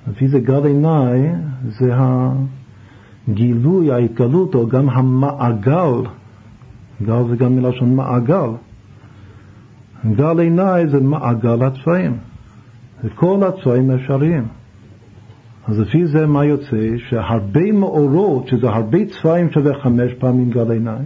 לפי 0.08 0.28
זה 0.28 0.40
גל 0.40 0.66
עיניי 0.66 1.32
זה 1.64 1.94
הגילוי, 3.28 3.92
ההתגלות, 3.92 4.56
או 4.56 4.68
גם 4.68 4.90
המעגל. 4.90 6.10
גל 7.04 7.28
זה 7.30 7.36
גם 7.36 7.56
מלשון 7.56 7.96
מעגל. 7.96 8.50
גל 10.16 10.40
עיניי 10.40 10.88
זה 10.88 11.02
מעגל 11.02 11.64
הצבעים. 11.64 12.18
וכל 13.04 13.44
הצבעים 13.44 13.92
אפשריים. 13.92 14.44
אז 15.68 15.80
לפי 15.80 16.08
זה 16.08 16.28
מה 16.28 16.46
יוצא? 16.46 16.98
שהרבה 16.98 17.72
מאורות, 17.72 18.48
שזה 18.48 18.70
הרבה 18.70 18.98
צבעים 19.06 19.52
שווה 19.52 19.80
חמש 19.82 20.14
פעמים 20.14 20.50
גל 20.50 20.72
עיניי, 20.72 21.06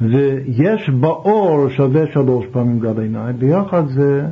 ויש 0.00 0.90
באור 0.90 1.68
שווה 1.68 2.02
שלוש 2.12 2.46
פעמים 2.52 2.80
גל 2.80 3.00
עיניי, 3.00 3.32
ביחד 3.32 3.86
זה 3.88 4.26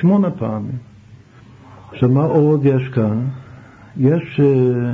שמונה 0.00 0.30
פעמים. 0.30 0.78
עכשיו 1.92 2.08
מה 2.08 2.22
עוד 2.22 2.64
יש 2.64 2.88
כאן? 2.88 3.24
יש, 3.96 4.40
אה, 4.40 4.92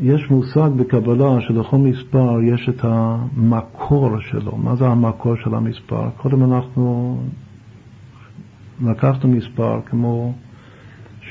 יש 0.00 0.30
מושג 0.30 0.70
בקבלה 0.76 1.40
שלכל 1.40 1.76
מספר 1.76 2.42
יש 2.42 2.68
את 2.68 2.80
המקור 2.84 4.20
שלו. 4.20 4.56
מה 4.56 4.76
זה 4.76 4.86
המקור 4.86 5.36
של 5.36 5.54
המספר? 5.54 6.08
קודם 6.16 6.52
אנחנו 6.52 7.18
לקחנו 8.84 9.28
מספר 9.28 9.80
כמו 9.86 10.34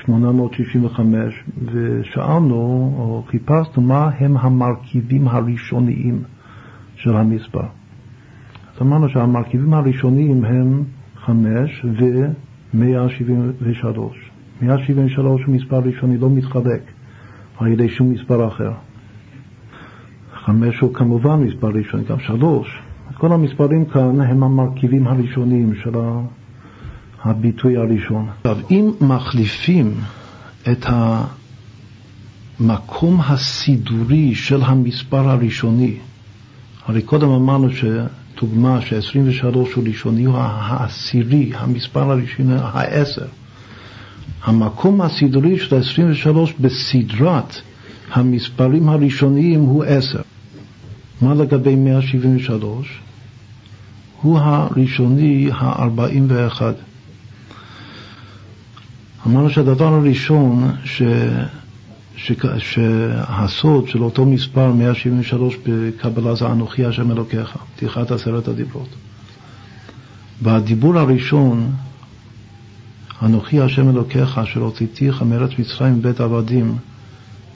865 0.06 1.44
ושאלנו 1.66 2.56
או 2.98 3.24
חיפשנו 3.28 3.82
מה 3.82 4.10
הם 4.20 4.38
המרכיבים 4.38 5.28
הראשוניים 5.28 6.24
של 6.96 7.16
המספר. 7.16 7.66
אז 8.76 8.82
אמרנו 8.82 9.10
שהמרכיבים 9.10 9.74
הראשוניים 9.74 10.46
הם 10.46 10.84
5 10.84 10.95
ו-173. 11.30 12.76
173 14.62 15.44
הוא 15.46 15.56
מספר 15.56 15.80
ראשוני, 15.80 16.18
לא 16.18 16.30
מתחלק 16.30 16.82
על 17.60 17.68
ידי 17.68 17.90
שום 17.90 18.12
מספר 18.12 18.48
אחר. 18.48 18.72
5 20.34 20.80
הוא 20.80 20.94
כמובן 20.94 21.36
מספר 21.36 21.68
ראשוני, 21.68 22.04
גם 22.04 22.20
3. 22.20 22.82
כל 23.18 23.32
המספרים 23.32 23.86
כאן 23.86 24.22
הם 24.22 24.44
המרכיבים 24.44 25.08
הראשוניים 25.08 25.76
של 25.84 25.92
הביטוי 27.24 27.78
הראשון. 27.78 28.28
עכשיו, 28.38 28.58
אם 28.72 28.92
מחליפים 29.02 29.94
את 30.72 30.86
המקום 32.60 33.22
הסידורי 33.22 34.36
של 34.36 34.62
המספר 34.64 35.30
הראשוני, 35.30 35.98
הרי 36.86 37.02
קודם 37.02 37.30
אמרנו 37.30 37.68
שדוגמה 38.36 38.82
ש-23 38.82 39.46
הוא 39.46 39.84
ראשוני 39.88 40.24
הוא 40.24 40.38
העשירי, 40.38 41.52
המספר 41.56 42.12
הראשוני, 42.12 42.56
העשר. 42.60 43.26
המקום 44.44 45.02
הסידורי 45.02 45.60
של 45.60 45.76
23 45.76 46.54
בסדרת 46.60 47.62
המספרים 48.12 48.90
הראשוניים 48.90 49.60
הוא 49.62 49.84
10. 49.84 50.22
מה 51.22 51.34
לגבי 51.34 51.76
173? 51.76 53.00
הוא 54.22 54.40
הראשוני 54.40 55.50
ה-41. 55.54 56.62
אמרנו 59.28 59.50
שהדבר 59.50 59.94
הראשון 59.94 60.72
ש... 60.84 61.02
ש... 62.18 62.32
שהסוד 62.58 63.88
של 63.88 64.04
אותו 64.04 64.26
מספר 64.26 64.72
173 64.72 65.56
בקבלה 65.68 66.36
זה 66.36 66.46
אנוכי 66.48 66.86
השם 66.86 67.12
אלוקיך, 67.12 67.58
פתיחת 67.76 68.12
עשרת 68.12 68.48
הדיברות. 68.48 68.90
בדיבור 70.44 70.98
הראשון, 70.98 71.72
אנוכי 73.22 73.62
השם 73.62 73.90
אלוקיך 73.90 74.38
אשר 74.38 74.60
הוצאתיך 74.60 75.22
מארץ 75.22 75.50
מצרים 75.60 76.02
בית 76.02 76.22
עבדים, 76.22 76.78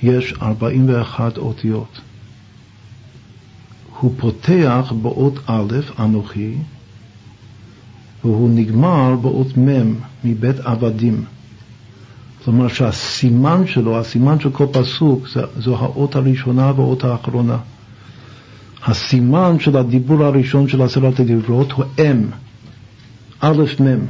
יש 0.04 0.34
41 0.42 1.38
אותיות. 1.38 2.02
הוא 4.00 4.14
פותח 4.18 4.94
באות 5.02 5.40
א', 5.46 5.74
אנוכי, 6.00 6.54
והוא 8.24 8.50
נגמר 8.50 9.16
באות 9.16 9.58
מ', 9.58 9.94
מבית 10.24 10.60
עבדים. 10.60 11.24
זאת 12.40 12.48
אומרת 12.48 12.74
שהסימן 12.74 13.68
שלו, 13.68 14.00
הסימן 14.00 14.40
של 14.40 14.50
כל 14.50 14.66
פסוק, 14.72 15.28
זו 15.58 15.76
האות 15.78 16.16
הראשונה 16.16 16.72
והאות 16.76 17.04
האחרונה. 17.04 17.58
הסימן 18.86 19.60
של 19.60 19.78
הדיבור 19.78 20.24
הראשון 20.24 20.68
של 20.68 20.82
עשרת 20.82 21.20
הדיברות 21.20 21.72
הוא 21.72 21.86
אם, 22.00 22.26
א' 23.40 23.64
מ', 23.80 24.06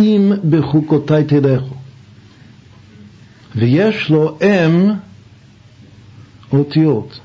אם 0.00 0.32
בחוקותיי 0.50 1.24
תלכו. 1.24 1.74
ויש 3.56 4.10
לו 4.10 4.38
אם 4.42 4.90
אותיות. 6.52 7.20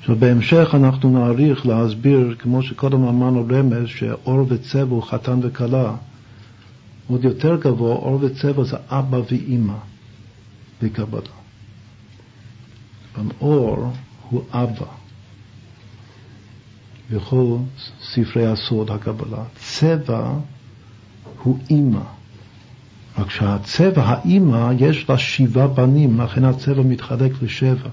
עכשיו 0.00 0.16
בהמשך 0.16 0.70
אנחנו 0.74 1.10
נעריך 1.10 1.66
להסביר, 1.66 2.34
כמו 2.38 2.62
שקודם 2.62 3.04
אמרנו 3.04 3.46
רמז, 3.50 3.86
שאור 3.86 4.46
וצבע 4.48 4.94
הוא 4.94 5.02
חתן 5.02 5.38
וכלה. 5.42 5.92
עוד 7.08 7.24
יותר 7.24 7.56
גבוה, 7.56 7.94
אור 7.96 8.18
וצבע 8.22 8.64
זה 8.64 8.76
אבא 8.88 9.18
ואימא 9.30 9.76
בקבלה. 10.82 11.20
אור 13.40 13.92
הוא 14.30 14.42
אבא 14.52 14.86
בכל 17.10 17.56
ספרי 18.02 18.46
הסוד 18.46 18.90
הקבלה. 18.90 19.44
צבע 19.56 20.32
הוא 21.42 21.58
אימא. 21.70 22.00
רק 23.18 23.30
שהצבע, 23.30 24.02
האימא, 24.02 24.72
יש 24.78 25.10
לה 25.10 25.18
שבעה 25.18 25.66
בנים, 25.66 26.20
לכן 26.20 26.44
הצבע 26.44 26.82
מתחלק 26.82 27.32
לשבע. 27.42 27.90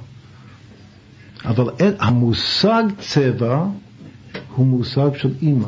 אבל 1.45 1.69
המושג 1.99 2.83
צבע 2.99 3.65
הוא 4.55 4.65
מושג 4.65 5.09
של 5.17 5.33
אימא. 5.41 5.67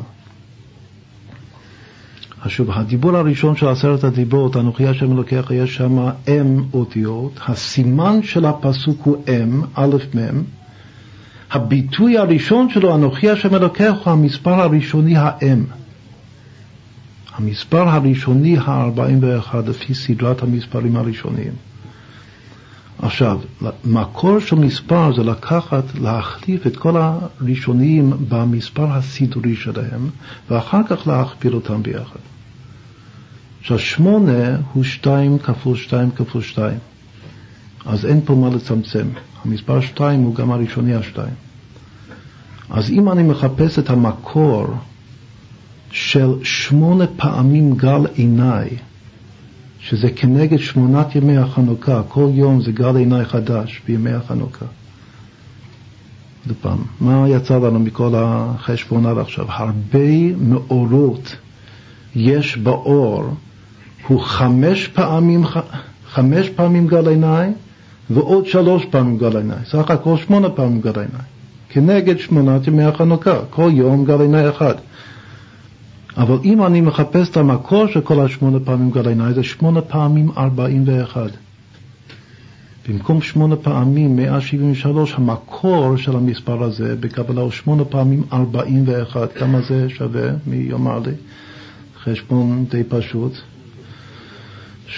עכשיו, 2.44 2.72
הדיבור 2.72 3.16
הראשון 3.16 3.56
של 3.56 3.68
עשרת 3.68 4.04
הדיברות, 4.04 4.56
אנוכי 4.56 4.86
השם 4.86 5.12
אלוקיך, 5.12 5.50
יש 5.50 5.76
שם 5.76 5.98
אם 6.28 6.62
אותיות, 6.72 7.40
הסימן 7.46 8.22
של 8.22 8.44
הפסוק 8.44 9.00
הוא 9.04 9.16
אם, 9.28 9.62
א' 9.74 9.96
מ', 10.14 10.42
הביטוי 11.50 12.18
הראשון 12.18 12.70
שלו, 12.70 12.94
אנוכי 12.94 13.30
השם 13.30 13.54
אלוקיך, 13.54 13.94
הוא 14.04 14.12
המספר 14.12 14.60
הראשוני 14.60 15.16
האם. 15.16 15.64
המספר 17.34 17.88
הראשוני 17.88 18.58
ה-41 18.58 19.56
לפי 19.66 19.94
סדרת 19.94 20.42
המספרים 20.42 20.96
הראשוניים. 20.96 21.52
עכשיו, 22.98 23.40
מקור 23.84 24.38
של 24.38 24.56
מספר 24.56 25.14
זה 25.16 25.22
לקחת, 25.22 25.84
להחליף 26.00 26.66
את 26.66 26.76
כל 26.76 26.96
הראשונים 26.96 28.12
במספר 28.28 28.86
הסידורי 28.92 29.56
שלהם, 29.56 30.08
ואחר 30.50 30.80
כך 30.88 31.06
להכפיל 31.06 31.54
אותם 31.54 31.82
ביחד. 31.82 32.33
עכשיו 33.64 33.78
שמונה 33.78 34.56
הוא 34.72 34.84
שתיים 34.84 35.38
כפול 35.38 35.76
שתיים 35.76 36.10
כפול 36.10 36.42
שתיים, 36.42 36.78
אז 37.86 38.06
אין 38.06 38.20
פה 38.24 38.34
מה 38.34 38.48
לצמצם. 38.48 39.06
המספר 39.44 39.80
שתיים 39.80 40.20
הוא 40.20 40.34
גם 40.34 40.52
הראשוני 40.52 40.94
השתיים. 40.94 41.34
אז 42.70 42.90
אם 42.90 43.12
אני 43.12 43.22
מחפש 43.22 43.78
את 43.78 43.90
המקור 43.90 44.66
של 45.90 46.34
שמונה 46.42 47.06
פעמים 47.16 47.76
גל 47.76 48.06
עיניי, 48.14 48.68
שזה 49.80 50.10
כנגד 50.10 50.58
שמונת 50.58 51.14
ימי 51.14 51.36
החנוכה, 51.36 52.02
כל 52.08 52.28
יום 52.34 52.62
זה 52.62 52.72
גל 52.72 52.96
עיניי 52.96 53.24
חדש 53.24 53.80
בימי 53.86 54.12
החנוכה. 54.12 54.66
עוד 56.48 56.56
פעם, 56.60 56.78
מה 57.00 57.28
יצא 57.28 57.58
לנו 57.58 57.78
מכל 57.80 58.14
החשבון 58.16 59.06
עד 59.06 59.18
עכשיו? 59.18 59.46
הרבה 59.48 60.36
מאורות 60.38 61.36
יש 62.14 62.56
באור 62.56 63.34
הוא 64.08 64.20
חמש 64.20 64.88
פעמים, 64.88 65.44
חמש 66.06 66.48
פעמים 66.48 66.86
גל 66.86 67.08
עיניי 67.08 67.52
ועוד 68.10 68.46
שלוש 68.46 68.84
פעמים 68.84 69.18
גל 69.18 69.36
עיניי, 69.36 69.58
סך 69.66 69.90
הכל 69.90 70.16
שמונה 70.16 70.50
פעמים 70.50 70.80
גל 70.80 70.90
עיניי, 70.90 71.26
כנגד 71.68 72.18
שמונת 72.18 72.66
ימי 72.66 72.84
החנוכה, 72.84 73.38
כל 73.50 73.70
יום 73.74 74.04
גל 74.04 74.20
עיניי 74.20 74.48
אחד. 74.48 74.74
אבל 76.16 76.38
אם 76.44 76.66
אני 76.66 76.80
מחפש 76.80 77.30
את 77.30 77.36
המקור 77.36 77.86
של 77.86 78.00
כל 78.00 78.20
השמונה 78.20 78.58
פעמים 78.60 78.90
גל 78.90 79.08
עיניי, 79.08 79.34
זה 79.34 79.42
שמונה 79.42 79.80
פעמים 79.80 80.30
ארבעים 80.36 80.82
ואחד. 80.86 81.28
במקום 82.88 83.22
שמונה 83.22 83.56
פעמים 83.56 84.16
173, 84.16 85.14
המקור 85.14 85.96
של 85.96 86.16
המספר 86.16 86.62
הזה 86.62 86.96
בקבלה 87.00 87.40
הוא 87.40 87.50
שמונה 87.50 87.84
פעמים 87.84 88.22
ארבעים 88.32 88.82
ואחד. 88.86 89.26
כמה 89.32 89.60
זה 89.68 89.86
שווה? 89.88 90.30
מי 90.46 90.56
יאמר 90.56 90.98
לי? 90.98 91.12
חשבון 92.04 92.64
די 92.70 92.84
פשוט. 92.88 93.32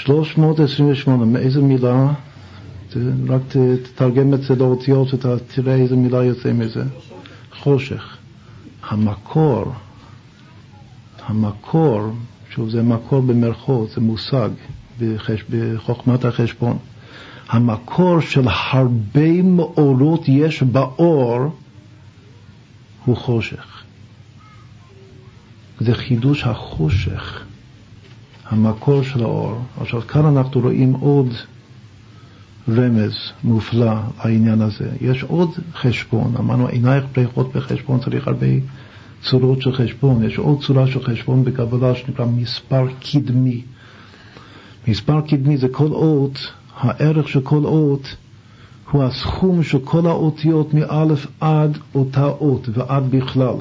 328, 0.04 1.24
מאיזה 1.24 1.62
מילה? 1.62 2.12
רק 3.28 3.42
תתרגם 3.82 4.34
את 4.34 4.42
זה 4.42 4.54
לאותיות 4.54 5.14
ותראה 5.14 5.74
איזה 5.74 5.96
מילה 5.96 6.24
יוצא 6.24 6.52
מזה. 6.52 6.82
חושך. 7.58 8.16
המקור, 8.88 9.72
המקור, 11.26 12.02
שוב 12.50 12.70
זה 12.70 12.82
מקור 12.82 13.20
במרכאות, 13.20 13.90
זה 13.90 14.00
מושג 14.00 14.50
בחש, 15.00 15.44
בחוכמת 15.50 16.24
החשבון. 16.24 16.78
המקור 17.48 18.20
של 18.20 18.48
הרבה 18.48 19.42
מאורות 19.42 20.24
יש 20.28 20.62
באור 20.62 21.40
הוא 23.04 23.16
חושך. 23.16 23.82
זה 25.80 25.94
חידוש 25.94 26.44
החושך. 26.44 27.45
המקור 28.48 29.02
של 29.02 29.22
האור. 29.22 29.58
עכשיו 29.80 30.00
כאן 30.00 30.26
אנחנו 30.26 30.60
רואים 30.60 30.92
עוד 30.92 31.28
רמז 32.68 33.14
מופלא 33.44 33.94
לעניין 34.24 34.60
הזה. 34.60 34.90
יש 35.00 35.22
עוד 35.22 35.50
חשבון, 35.74 36.34
אמרנו 36.38 36.66
עינייך 36.66 37.04
בריחות 37.14 37.52
בחשבון, 37.56 38.00
צריך 38.00 38.28
הרבה 38.28 38.46
צורות 39.22 39.62
של 39.62 39.72
חשבון. 39.72 40.24
יש 40.24 40.38
עוד 40.38 40.62
צורה 40.62 40.86
של 40.86 41.04
חשבון 41.04 41.44
בקבלה 41.44 41.94
שנקרא 41.94 42.26
מספר 42.26 42.86
קדמי. 43.00 43.62
מספר 44.88 45.20
קדמי 45.20 45.56
זה 45.56 45.68
כל 45.68 45.92
אות, 45.92 46.52
הערך 46.76 47.28
של 47.28 47.40
כל 47.40 47.64
אות 47.64 48.16
הוא 48.90 49.04
הסכום 49.04 49.62
של 49.62 49.78
כל 49.84 50.06
האותיות 50.06 50.74
מאלף 50.74 51.26
עד 51.40 51.78
אותה 51.94 52.24
אות 52.24 52.68
ועד 52.72 53.10
בכלל. 53.10 53.54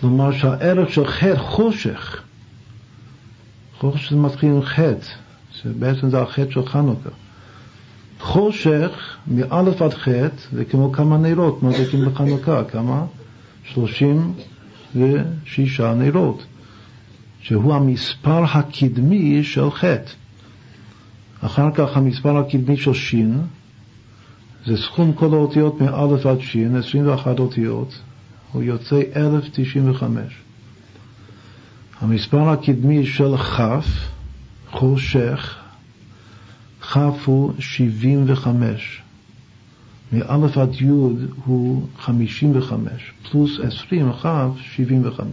כלומר 0.00 0.32
שהערך 0.32 0.92
של 0.92 1.06
חושך, 1.36 2.21
חושך 3.82 4.10
זה 4.10 4.16
מתחיל 4.16 4.50
עם 4.50 4.62
חטא, 4.62 5.06
שבעצם 5.52 6.10
זה 6.10 6.22
החטא 6.22 6.50
של 6.50 6.66
חנוכה. 6.66 7.10
חושך 8.20 9.16
מאלף 9.26 9.82
עד 9.82 9.94
חטא 9.94 10.36
זה 10.52 10.64
כמו 10.64 10.92
כמה 10.92 11.18
נרות 11.18 11.62
מדליקים 11.62 12.04
בחנוכה, 12.04 12.64
כמה? 12.64 13.04
שלושים 13.64 14.32
ושישה 14.94 15.94
נרות, 15.94 16.44
שהוא 17.40 17.74
המספר 17.74 18.44
הקדמי 18.44 19.44
של 19.44 19.70
חטא. 19.70 20.10
אחר 21.40 21.70
כך 21.74 21.96
המספר 21.96 22.36
הקדמי 22.36 22.76
של 22.76 22.94
שין, 22.94 23.40
זה 24.66 24.76
סכום 24.76 25.12
כל 25.12 25.34
האותיות 25.34 25.80
מאלף 25.80 26.26
עד 26.26 26.40
שין, 26.40 26.76
21 26.76 27.38
אותיות, 27.38 27.98
הוא 28.52 28.62
יוצא 28.62 29.00
1095. 29.16 30.42
המספר 32.02 32.48
הקדמי 32.48 33.06
של 33.06 33.36
כ', 33.36 33.60
חושך, 34.70 35.56
כ' 36.82 36.96
הוא 37.24 37.52
75. 37.58 39.02
מאלף 40.12 40.58
עד 40.58 40.74
י' 40.80 40.88
הוא 41.44 41.86
55, 41.98 43.12
פלוס 43.30 43.60
20, 43.60 44.12
כ' 44.12 44.26
75. 44.60 45.28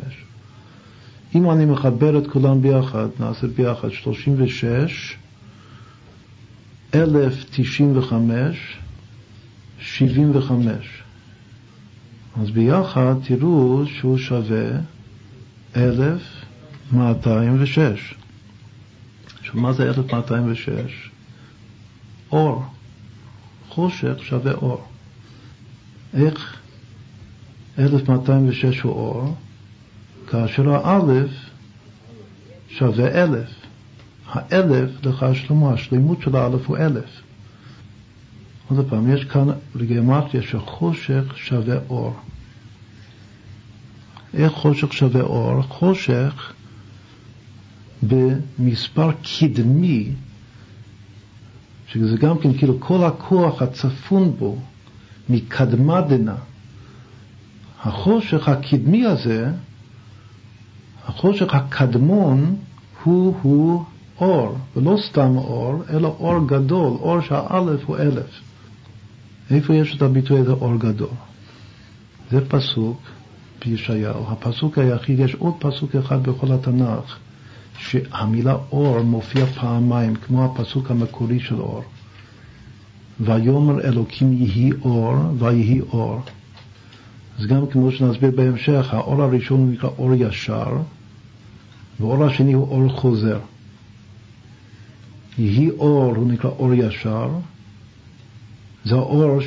אם 1.35 1.51
אני 1.51 1.65
מחבר 1.65 2.17
את 2.17 2.27
כולם 2.27 2.61
ביחד, 2.61 3.07
נעשה 3.19 3.47
ביחד 3.47 3.89
36, 3.89 5.17
1095, 6.93 8.77
75. 9.79 11.03
אז 12.41 12.49
ביחד 12.51 13.13
תראו 13.27 13.83
שהוא 13.85 14.17
שווה 14.17 14.69
1206. 16.93 18.13
עכשיו, 19.39 19.55
מה 19.55 19.73
זה 19.73 19.83
1206? 19.83 21.09
אור. 22.31 22.63
חושך 23.69 24.15
שווה 24.21 24.53
אור. 24.53 24.83
איך 26.13 26.55
1206 27.79 28.81
הוא 28.81 28.91
אור? 28.91 29.35
כאשר 30.27 30.69
האלף 30.69 31.31
שווה 32.69 33.23
אלף. 33.23 33.49
האלף, 34.27 34.89
לך 35.03 35.25
שלמה, 35.33 35.73
השלימות 35.73 36.21
של 36.21 36.35
האלף 36.35 36.67
הוא 36.67 36.77
אלף. 36.77 37.21
עוד 38.69 38.89
פעם, 38.89 39.13
יש 39.13 39.25
כאן 39.25 39.47
בגימטריה 39.75 40.43
שחושך 40.43 41.23
שווה 41.35 41.77
אור. 41.89 42.15
איך 44.33 44.51
חושך 44.51 44.93
שווה 44.93 45.21
אור? 45.21 45.61
חושך 45.61 46.53
במספר 48.03 49.11
קדמי, 49.11 50.11
שזה 51.87 52.17
גם 52.17 52.37
כן 52.37 52.57
כאילו 52.57 52.79
כל 52.79 53.03
הכוח 53.03 53.61
הצפון 53.61 54.31
בו 54.39 54.57
מקדמה 55.29 56.01
דנא. 56.01 56.35
החושך 57.83 58.47
הקדמי 58.47 59.05
הזה, 59.05 59.51
החושך 61.05 61.53
הקדמון 61.55 62.55
הוא 63.03 63.35
הוא 63.41 63.83
אור, 64.19 64.57
ולא 64.75 64.97
סתם 65.09 65.37
אור, 65.37 65.83
אלא 65.89 66.15
אור 66.19 66.47
גדול, 66.47 66.93
אור 66.93 67.21
שהאלף 67.21 67.85
הוא 67.85 67.97
אלף. 67.97 68.41
איפה 69.51 69.75
יש 69.75 69.95
את 69.95 70.01
הביטוי 70.01 70.39
הזה 70.39 70.51
אור 70.51 70.75
גדול? 70.75 71.09
זה 72.31 72.49
פסוק 72.49 73.01
בישעיהו. 73.65 74.25
הפסוק 74.27 74.77
היחיד, 74.77 75.19
יש 75.19 75.35
עוד 75.35 75.53
פסוק 75.59 75.95
אחד 75.95 76.23
בכל 76.23 76.51
התנ"ך, 76.51 77.17
שהמילה 77.79 78.55
אור 78.71 79.01
מופיע 79.01 79.45
פעמיים, 79.45 80.15
כמו 80.15 80.45
הפסוק 80.45 80.91
המקורי 80.91 81.39
של 81.39 81.59
אור. 81.59 81.83
ויאמר 83.19 83.81
אלוקים 83.81 84.33
יהי 84.33 84.71
אור, 84.81 85.15
ויהי 85.39 85.81
אור. 85.81 86.21
אז 87.39 87.45
גם 87.45 87.67
כמו 87.67 87.91
שנסביר 87.91 88.31
בהמשך, 88.35 88.87
האור 88.93 89.23
הראשון 89.23 89.59
הוא 89.59 89.69
נקרא 89.69 89.89
אור 89.97 90.13
ישר, 90.13 90.77
והאור 91.99 92.25
השני 92.25 92.53
הוא 92.53 92.67
אור 92.67 92.89
חוזר. 92.89 93.39
יהי 95.37 95.69
אור 95.69 96.15
הוא 96.15 96.31
נקרא 96.31 96.49
אור 96.49 96.73
ישר, 96.73 97.29
זה 98.85 98.95
האור 98.95 99.39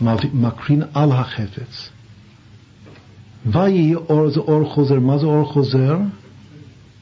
שמקרין 0.00 0.82
על 0.94 1.12
החפץ. 1.12 1.88
ויהי 3.46 3.94
אור 3.94 4.30
זה 4.30 4.40
אור 4.40 4.74
חוזר. 4.74 5.00
מה 5.00 5.18
זה 5.18 5.26
אור 5.26 5.52
חוזר? 5.52 5.96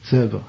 צבע. 0.03 0.39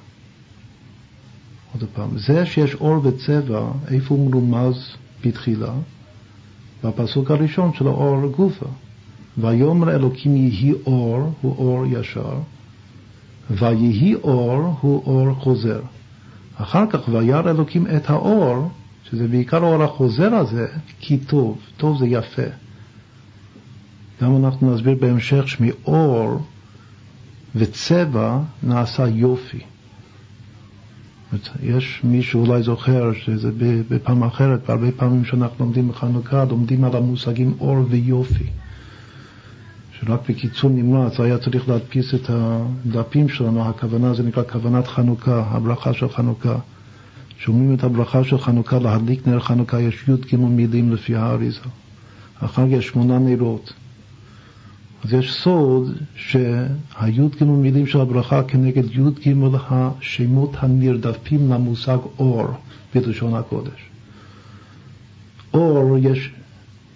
עוד 1.72 1.84
פעם, 1.94 2.18
זה 2.18 2.46
שיש 2.46 2.74
אור 2.74 3.06
וצבע, 3.06 3.70
איפה 3.88 4.14
הוא 4.14 4.30
מרומז 4.30 4.96
בתחילה? 5.24 5.72
בפסוק 6.84 7.30
הראשון 7.30 7.74
של 7.74 7.86
האור 7.86 8.26
גופה. 8.26 8.66
ויאמר 9.38 9.94
אלוקים 9.94 10.36
יהי 10.36 10.72
אור, 10.86 11.32
הוא 11.40 11.56
אור 11.58 11.86
ישר, 11.86 12.38
ויהי 13.50 14.14
אור, 14.14 14.76
הוא 14.80 15.02
אור 15.06 15.34
חוזר. 15.34 15.80
אחר 16.56 16.84
כך 16.90 17.00
וירא 17.08 17.50
אלוקים 17.50 17.86
את 17.96 18.10
האור, 18.10 18.70
שזה 19.10 19.28
בעיקר 19.28 19.64
האור 19.64 19.82
החוזר 19.82 20.34
הזה, 20.34 20.66
כי 21.00 21.18
טוב, 21.18 21.58
טוב 21.76 21.98
זה 21.98 22.06
יפה. 22.06 22.42
גם 24.22 24.44
אנחנו 24.44 24.74
נסביר 24.74 24.96
בהמשך 25.00 25.48
שמאור 25.48 26.40
וצבע 27.56 28.38
נעשה 28.62 29.08
יופי. 29.08 29.60
יש 31.62 32.00
מי 32.04 32.22
שאולי 32.22 32.62
זוכר 32.62 33.12
שזה 33.12 33.50
בפעם 33.88 34.22
אחרת, 34.22 34.60
והרבה 34.68 34.92
פעמים 34.92 35.24
שאנחנו 35.24 35.64
לומדים 35.64 35.88
בחנוכה, 35.88 36.44
לומדים 36.44 36.84
על 36.84 36.96
המושגים 36.96 37.54
אור 37.60 37.76
ויופי. 37.88 38.46
שרק 40.00 40.20
בקיצור 40.28 40.70
נמרץ 40.70 41.20
היה 41.20 41.38
צריך 41.38 41.68
להדפיס 41.68 42.14
את 42.14 42.30
הדפים 42.30 43.28
שלנו, 43.28 43.68
הכוונה 43.68 44.14
זה 44.14 44.22
נקרא 44.22 44.42
כוונת 44.52 44.86
חנוכה, 44.86 45.44
הברכה 45.50 45.92
של 45.92 46.08
חנוכה. 46.08 46.58
שאומרים 47.38 47.74
את 47.74 47.84
הברכה 47.84 48.24
של 48.24 48.38
חנוכה, 48.38 48.78
להדליק 48.78 49.26
נר 49.26 49.40
חנוכה, 49.40 49.80
יש 49.80 50.04
י"ג 50.08 50.36
מילים 50.36 50.92
לפי 50.92 51.16
האריזה. 51.16 51.60
אחר 52.40 52.66
כך 52.66 52.72
יש 52.72 52.86
שמונה 52.86 53.18
נרות. 53.18 53.72
אז 55.04 55.12
יש 55.12 55.34
סוד 55.34 55.96
שהי"ג 56.14 57.44
מילים 57.44 57.86
של 57.86 58.00
הברכה 58.00 58.42
כנגד 58.42 58.84
י"ג 58.90 59.34
השמות 59.50 60.50
הנרדפים 60.58 61.52
למושג 61.52 61.98
אור 62.18 62.46
בלשון 62.94 63.34
הקודש. 63.34 63.90
אור, 65.54 65.98
יש 66.00 66.30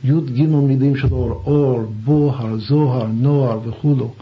י"ג 0.05 0.43
מילים 0.43 0.97
של 0.97 1.09
אור, 1.13 1.43
אור, 1.47 1.83
בוהר, 2.05 2.57
זוהר, 2.59 3.07
נוער 3.07 3.61
וכולו. 3.69 4.15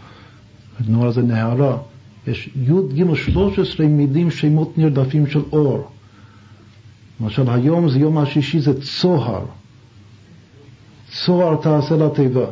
נוער 0.87 1.11
זה 1.11 1.21
נהרה. 1.21 1.77
יש 2.27 2.49
י"ג 2.55 3.13
13 3.15 3.87
מילים 3.87 4.31
שמות 4.31 4.77
נרדפים 4.77 5.27
של 5.27 5.41
אור. 5.51 5.87
למשל 7.21 7.49
היום 7.49 7.89
זה 7.89 7.99
יום 7.99 8.17
השישי 8.17 8.59
זה 8.59 8.81
צוהר. 8.81 9.45
צוהר 11.11 11.55
תעשה 11.55 11.95
לתיבה. 11.95 12.45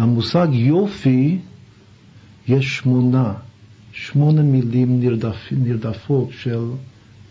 למושג 0.00 0.48
יופי 0.52 1.38
יש 2.48 2.76
שמונה, 2.76 3.34
שמונה 3.92 4.42
מילים 4.42 5.00
נרדפ, 5.00 5.36
נרדפות 5.52 6.28
של 6.32 6.64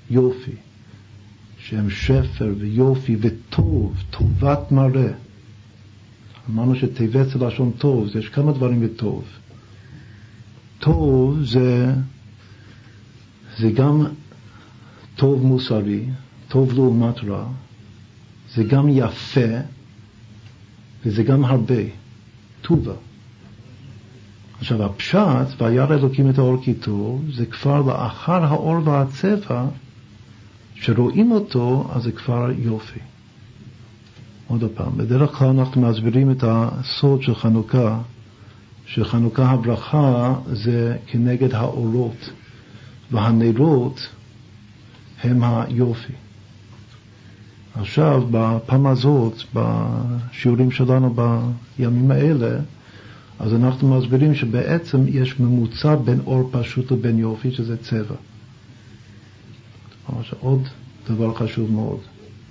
יופי, 0.09 0.51
שהם 1.57 1.89
שפר 1.89 2.53
ויופי 2.57 3.15
וטוב, 3.19 4.03
טובת 4.09 4.71
מראה. 4.71 5.11
אמרנו 6.49 6.75
זה 6.75 7.35
לשון 7.35 7.71
טוב, 7.77 8.17
יש 8.17 8.29
כמה 8.29 8.51
דברים 8.51 8.81
בטוב. 8.81 9.23
טוב 10.79 11.43
זה, 11.43 11.93
זה 13.57 13.71
גם 13.71 14.05
טוב 15.15 15.45
מוסרי, 15.45 16.03
טוב 16.47 16.73
לעומת 16.73 17.23
רע, 17.23 17.47
זה 18.55 18.63
גם 18.63 18.89
יפה 18.89 19.59
וזה 21.05 21.23
גם 21.23 21.45
הרבה, 21.45 21.98
טובה. 22.61 22.94
עכשיו 24.60 24.84
הפשט, 24.84 25.61
וירא 25.61 25.95
אלוקים 25.95 26.30
את 26.30 26.38
האור 26.38 26.64
כי 26.64 26.73
טוב, 26.73 27.26
זה 27.34 27.45
כבר 27.45 27.81
לאחר 27.81 28.44
האור 28.44 28.88
והצבע, 28.88 29.65
שרואים 30.76 31.31
אותו, 31.31 31.88
אז 31.94 32.03
זה 32.03 32.11
כבר 32.11 32.49
יופי. 32.57 32.99
עוד 34.48 34.64
פעם, 34.76 34.98
בדרך 34.98 35.31
כלל 35.31 35.48
אנחנו 35.48 35.81
מסבירים 35.81 36.31
את 36.31 36.44
הסוד 36.48 37.22
של 37.22 37.36
חנוכה, 37.36 37.99
שחנוכה 38.86 39.49
הברכה 39.49 40.36
זה 40.45 40.98
כנגד 41.07 41.53
האורות, 41.53 42.30
והנרות 43.11 44.10
הם 45.23 45.44
היופי. 45.44 46.14
עכשיו, 47.80 48.23
בפעם 48.31 48.88
הזאת, 48.88 49.34
בשיעורים 49.53 50.72
שלנו 50.72 51.15
בימים 51.77 52.11
האלה, 52.11 52.60
אז 53.39 53.53
אנחנו 53.53 53.97
מסבירים 53.97 54.35
שבעצם 54.35 54.97
יש 55.07 55.39
ממוצע 55.39 55.95
בין 55.95 56.19
אור 56.26 56.49
פשוט 56.51 56.91
לבין 56.91 57.19
יופי, 57.19 57.51
שזה 57.51 57.77
צבע. 57.77 58.15
עוד 60.39 60.68
דבר 61.10 61.34
חשוב 61.34 61.72
מאוד. 61.72 61.99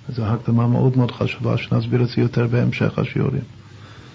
זו 0.09 0.25
הקדמה 0.25 0.67
מאוד 0.67 0.97
מאוד 0.97 1.11
חשובה, 1.11 1.57
שנסביר 1.57 2.03
את 2.03 2.07
זה 2.07 2.21
יותר 2.21 2.47
בהמשך 2.47 2.99
השיעורים. 2.99 3.43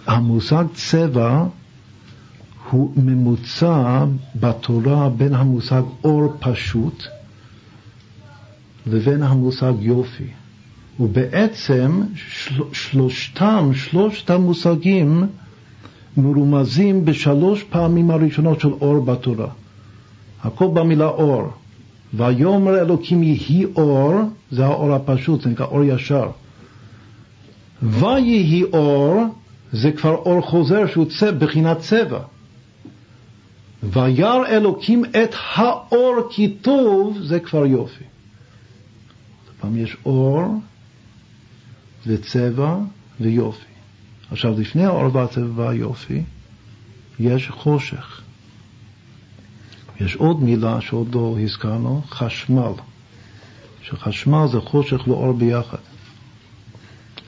המושג 0.06 0.64
צבע 0.74 1.46
הוא 2.70 2.92
ממוצע 2.96 4.04
בתורה 4.40 5.08
בין 5.08 5.34
המושג 5.34 5.82
אור 6.04 6.36
פשוט 6.40 7.04
לבין 8.86 9.22
המושג 9.22 9.72
יופי. 9.80 10.43
ובעצם 11.00 12.02
של, 12.16 12.62
שלושתם, 12.72 13.70
שלושת 13.74 14.30
המושגים 14.30 15.24
מרומזים 16.16 17.04
בשלוש 17.04 17.62
פעמים 17.62 18.10
הראשונות 18.10 18.60
של 18.60 18.72
אור 18.72 19.00
בתורה. 19.00 19.48
הכל 20.42 20.68
במילה 20.74 21.06
אור. 21.06 21.48
ויאמר 22.14 22.80
אלוקים 22.80 23.22
יהי 23.22 23.64
אור, 23.76 24.14
זה 24.50 24.66
האור 24.66 24.92
הפשוט, 24.92 25.40
זה 25.42 25.50
נקרא 25.50 25.66
אור 25.66 25.84
ישר. 25.84 26.30
ויהי 27.82 28.62
אור, 28.72 29.24
זה 29.72 29.92
כבר 29.92 30.14
אור 30.14 30.40
חוזר 30.40 30.86
שהוא 30.86 31.06
צבע, 31.18 31.30
בחינת 31.30 31.78
צבע. 31.78 32.20
וירא 33.82 34.46
אלוקים 34.46 35.04
את 35.04 35.34
האור 35.54 36.16
כי 36.30 36.48
טוב, 36.48 37.18
זה 37.22 37.40
כבר 37.40 37.66
יופי. 37.66 38.04
פעם 39.60 39.76
יש 39.76 39.96
אור 40.06 40.60
וצבע 42.06 42.76
ויופי. 43.20 43.64
עכשיו, 44.30 44.60
לפני 44.60 44.84
האור 44.84 45.16
והצבע 45.16 45.46
והיופי, 45.54 46.22
יש 47.20 47.50
חושך. 47.50 48.20
יש 50.00 50.16
עוד 50.16 50.42
מילה 50.42 50.80
שעוד 50.80 51.14
לא 51.14 51.36
הזכרנו, 51.42 52.02
חשמל. 52.08 52.72
שחשמל 53.82 54.46
זה 54.52 54.60
חושך 54.60 55.08
ואור 55.08 55.32
ביחד. 55.32 55.78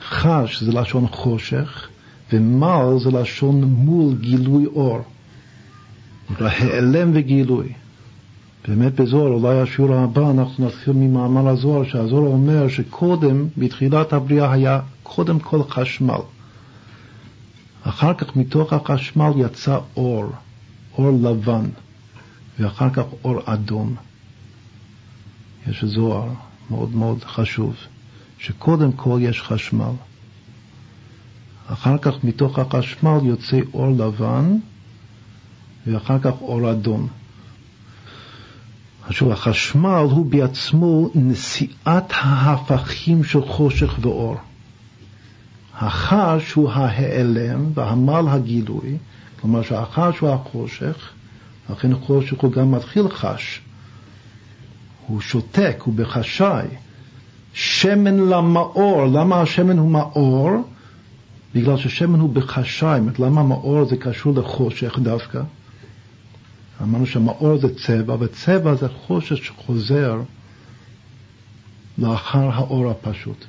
חש 0.01 0.63
זה 0.63 0.71
לשון 0.71 1.07
חושך, 1.07 1.87
ומל 2.33 2.99
זה 2.99 3.11
לשון 3.11 3.63
מול 3.63 4.15
גילוי 4.15 4.65
אור. 4.65 5.01
העלם 6.39 7.11
וגילוי. 7.13 7.73
באמת 8.67 8.95
בזוהר, 8.95 9.33
אולי 9.33 9.59
השיעור 9.61 9.95
הבא 9.95 10.31
אנחנו 10.31 10.67
נתחיל 10.67 10.93
ממאמר 10.93 11.49
הזוהר, 11.49 11.83
שהזוהר 11.83 12.27
אומר 12.27 12.67
שקודם, 12.67 13.47
בתחילת 13.57 14.13
הבריאה 14.13 14.51
היה 14.51 14.79
קודם 15.03 15.39
כל 15.39 15.63
חשמל. 15.69 16.21
אחר 17.83 18.13
כך 18.13 18.35
מתוך 18.35 18.73
החשמל 18.73 19.31
יצא 19.37 19.79
אור, 19.95 20.25
אור 20.97 21.11
לבן. 21.11 21.65
ואחר 22.59 22.89
כך 22.89 23.03
אור 23.23 23.39
אדום. 23.45 23.95
יש 25.67 25.83
זוהר 25.83 26.29
מאוד 26.69 26.95
מאוד 26.95 27.23
חשוב, 27.23 27.75
שקודם 28.39 28.91
כל 28.91 29.19
יש 29.21 29.41
חשמל. 29.41 29.91
אחר 31.67 31.97
כך 31.97 32.23
מתוך 32.23 32.59
החשמל 32.59 33.19
יוצא 33.23 33.59
אור 33.73 33.91
לבן, 33.97 34.57
ואחר 35.87 36.19
כך 36.19 36.41
אור 36.41 36.71
אדום. 36.71 37.07
עכשיו, 39.07 39.33
החשמל 39.33 40.05
הוא 40.11 40.25
בעצמו 40.25 41.09
נשיאת 41.15 42.11
ההפכים 42.11 43.23
של 43.23 43.41
חושך 43.45 43.95
ואור. 44.01 44.35
החש 45.75 46.53
הוא 46.53 46.71
ההיעלם 46.71 47.65
והמל 47.73 48.25
הגילוי, 48.29 48.97
כלומר 49.41 49.61
שהחש 49.61 50.19
הוא 50.19 50.29
החושך 50.29 51.09
לכן 51.69 51.95
חושך 51.95 52.39
הוא 52.39 52.51
גם 52.51 52.71
מתחיל 52.71 53.09
חש. 53.09 53.61
הוא 55.07 55.21
שותק, 55.21 55.81
הוא 55.85 55.93
בחשאי. 55.93 56.67
שמן 57.53 58.17
למאור, 58.17 59.05
למה 59.05 59.41
השמן 59.41 59.77
הוא 59.77 59.91
מאור? 59.91 60.51
בגלל 61.55 61.77
ששמן 61.77 62.19
הוא 62.19 62.29
בחשאי, 62.29 62.99
למה 63.19 63.43
מאור 63.43 63.85
זה 63.85 63.97
קשור 63.97 64.33
לחושך 64.35 64.99
דווקא? 64.99 65.41
אמרנו 66.81 67.05
שמאור 67.05 67.57
זה 67.57 67.75
צבע, 67.75 68.15
וצבע 68.19 68.75
זה 68.75 68.89
חושך 68.89 69.37
שחוזר 69.37 70.21
לאחר 71.97 72.49
האור 72.53 72.91
הפשוט. 72.91 73.45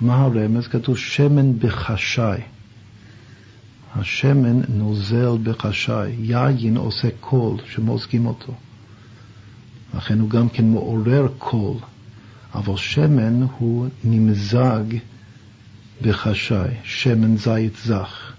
מה 0.00 0.16
הרמז? 0.16 0.68
כתוב 0.68 0.96
שמן 0.96 1.58
בחשאי. 1.58 2.40
השמן 3.94 4.60
נוזל 4.68 5.38
בחשאי, 5.42 6.12
יין 6.18 6.76
עושה 6.76 7.08
קול 7.20 7.56
שמוזגים 7.66 8.26
אותו. 8.26 8.54
לכן 9.94 10.20
הוא 10.20 10.30
גם 10.30 10.48
כן 10.48 10.70
מעורר 10.70 11.26
קול, 11.38 11.76
אבל 12.54 12.76
שמן 12.76 13.42
הוא 13.58 13.88
נמזג 14.04 14.84
בחשאי, 16.02 16.74
שמן 16.84 17.36
זית 17.36 17.76
זך. 17.84 18.35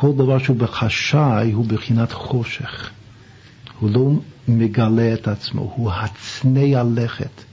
כל 0.00 0.12
דבר 0.12 0.38
שהוא 0.38 0.56
בחשאי 0.56 1.52
הוא 1.52 1.64
בחינת 1.66 2.12
חושך. 2.12 2.90
הוא 3.78 3.90
לא 3.90 4.10
מגלה 4.48 5.14
את 5.14 5.28
עצמו, 5.28 5.72
הוא 5.76 5.90
הצנע 5.92 6.82
לכת. 6.94 7.44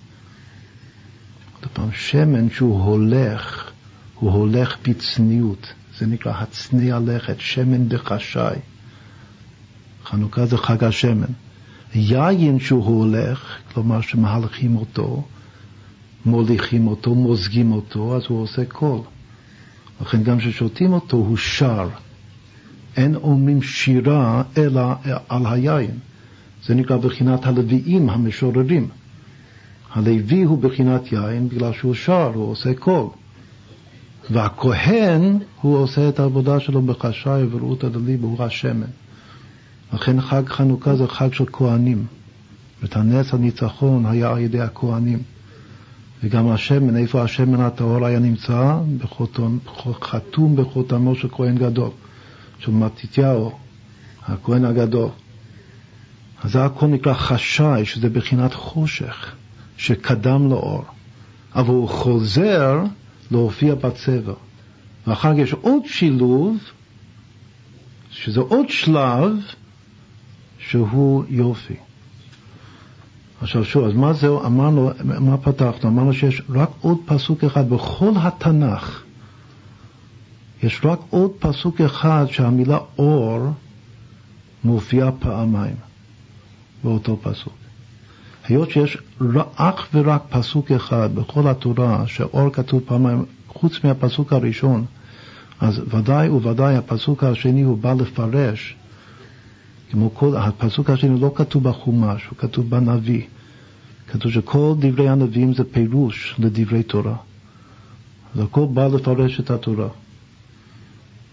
עוד 1.55 1.72
פעם, 1.73 1.91
שמן 1.93 2.49
שהוא 2.49 2.84
הולך, 2.84 3.72
הוא 4.15 4.31
הולך 4.31 4.77
בצניעות. 4.88 5.73
זה 5.97 6.05
נקרא 6.05 6.34
הצנע 6.38 6.99
לכת, 6.99 7.39
שמן 7.39 7.89
בחשאי. 7.89 8.59
חנוכה 10.05 10.45
זה 10.45 10.57
חג 10.57 10.84
השמן. 10.84 11.31
יין 11.95 12.59
שהוא 12.59 12.85
הולך, 12.85 13.57
כלומר 13.73 14.01
שמהלכים 14.01 14.76
אותו, 14.76 15.23
מוליכים 16.26 16.88
אותו, 16.88 17.15
מוזגים 17.15 17.72
אותו, 17.72 18.15
אז 18.15 18.23
הוא 18.27 18.41
עושה 18.41 18.65
קול. 18.65 18.99
לכן 20.01 20.23
גם 20.23 20.39
כששותים 20.39 20.93
אותו 20.93 21.17
הוא 21.17 21.38
שר. 21.38 21.89
אין 22.97 23.15
אומרים 23.15 23.61
שירה 23.61 24.43
אלא 24.57 24.81
על 25.30 25.45
היין. 25.45 25.91
זה 26.65 26.76
נקרא 26.76 26.97
בחינת 26.97 27.45
הלוויים 27.45 28.09
המשוררים. 28.09 28.88
הלוי 29.93 30.43
הוא 30.43 30.57
בחינת 30.57 31.11
יין 31.11 31.49
בגלל 31.49 31.73
שהוא 31.73 31.93
שר, 31.93 32.31
הוא 32.34 32.51
עושה 32.51 32.73
קול. 32.73 33.07
והכהן, 34.30 35.39
הוא 35.61 35.77
עושה 35.77 36.09
את 36.09 36.19
העבודה 36.19 36.59
שלו 36.59 36.81
בחשאי 36.81 37.43
ורעות 37.51 37.84
הדלי 37.84 38.17
באור 38.17 38.43
השמן. 38.43 38.88
לכן 39.93 40.22
חג 40.22 40.43
חנוכה 40.47 40.95
זה 40.95 41.07
חג 41.07 41.34
של 41.34 41.45
כהנים. 41.51 42.05
ואת 42.81 42.95
הנס 42.95 43.34
הניצחון 43.34 44.05
היה 44.05 44.31
על 44.31 44.39
ידי 44.39 44.61
הכהנים. 44.61 45.19
וגם 46.23 46.49
השמן, 46.49 46.97
איפה 46.97 47.23
השמן 47.23 47.61
הטהור 47.61 48.05
היה 48.05 48.19
נמצא? 48.19 48.77
בחותם, 48.97 49.57
חתום 50.01 50.55
בחותמו 50.55 51.15
של 51.15 51.27
כהן 51.31 51.55
גדול, 51.55 51.89
של 52.60 52.72
מתתיהו, 52.72 53.52
הכהן 54.23 54.65
הגדול. 54.65 55.10
אז 56.44 56.52
זה 56.52 56.65
הכל 56.65 56.88
נקרא 56.88 57.14
חשאי, 57.14 57.86
שזה 57.86 58.10
בחינת 58.10 58.53
חושך, 58.53 59.36
שקדם 59.77 60.49
לאור. 60.49 60.86
אבל 61.56 61.68
הוא 61.73 61.90
חוזר 61.90 62.84
להופיע 63.32 63.76
בצבע. 63.76 64.34
ואחר 65.07 65.34
כך 65.34 65.40
יש 65.40 65.53
עוד 65.53 65.86
שילוב, 65.86 66.57
שזה 68.11 68.40
עוד 68.40 68.69
שלב, 68.69 69.32
שהוא 70.60 71.23
יופי. 71.30 71.76
עכשיו 73.41 73.65
שוב, 73.65 73.86
אז 73.86 73.94
מה 73.94 74.14
זהו, 74.14 74.45
אמרנו, 74.45 74.91
מה 75.03 75.38
פתחנו? 75.38 75.90
אמרנו 75.90 76.14
שיש 76.14 76.41
רק 76.49 76.69
עוד 76.82 76.98
פסוק 77.06 77.44
אחד 77.44 77.69
בכל 77.69 78.11
התנ"ך. 78.15 79.05
יש 80.65 80.81
רק 80.83 80.99
עוד 81.09 81.31
פסוק 81.39 81.81
אחד 81.81 82.25
שהמילה 82.29 82.77
אור 82.97 83.53
מופיעה 84.63 85.11
פעמיים 85.11 85.75
באותו 86.83 87.19
פסוק. 87.21 87.53
היות 88.47 88.71
שיש 88.71 88.97
אך 89.55 89.87
ורק 89.93 90.23
פסוק 90.29 90.71
אחד 90.71 91.15
בכל 91.15 91.47
התורה, 91.47 92.07
שאור 92.07 92.49
כתוב 92.49 92.81
פעמיים, 92.85 93.25
חוץ 93.47 93.83
מהפסוק 93.83 94.33
הראשון, 94.33 94.85
אז 95.59 95.81
ודאי 95.87 96.29
וודאי 96.29 96.75
הפסוק 96.75 97.23
השני 97.23 97.61
הוא 97.61 97.77
בא 97.77 97.93
לפרש, 97.93 98.75
כמו 99.91 100.13
כל, 100.13 100.37
הפסוק 100.37 100.89
השני 100.89 101.19
לא 101.19 101.31
כתוב 101.35 101.63
בחומש, 101.63 102.25
הוא 102.29 102.37
כתוב 102.37 102.69
בנביא. 102.69 103.21
כתוב 104.07 104.31
שכל 104.31 104.73
דברי 104.79 105.09
הנביאים 105.09 105.53
זה 105.53 105.63
פירוש 105.63 106.35
לדברי 106.39 106.83
תורה. 106.83 107.15
אז 108.35 108.41
הכל 108.41 108.65
בא 108.73 108.87
לפרש 108.87 109.39
את 109.39 109.51
התורה. 109.51 109.87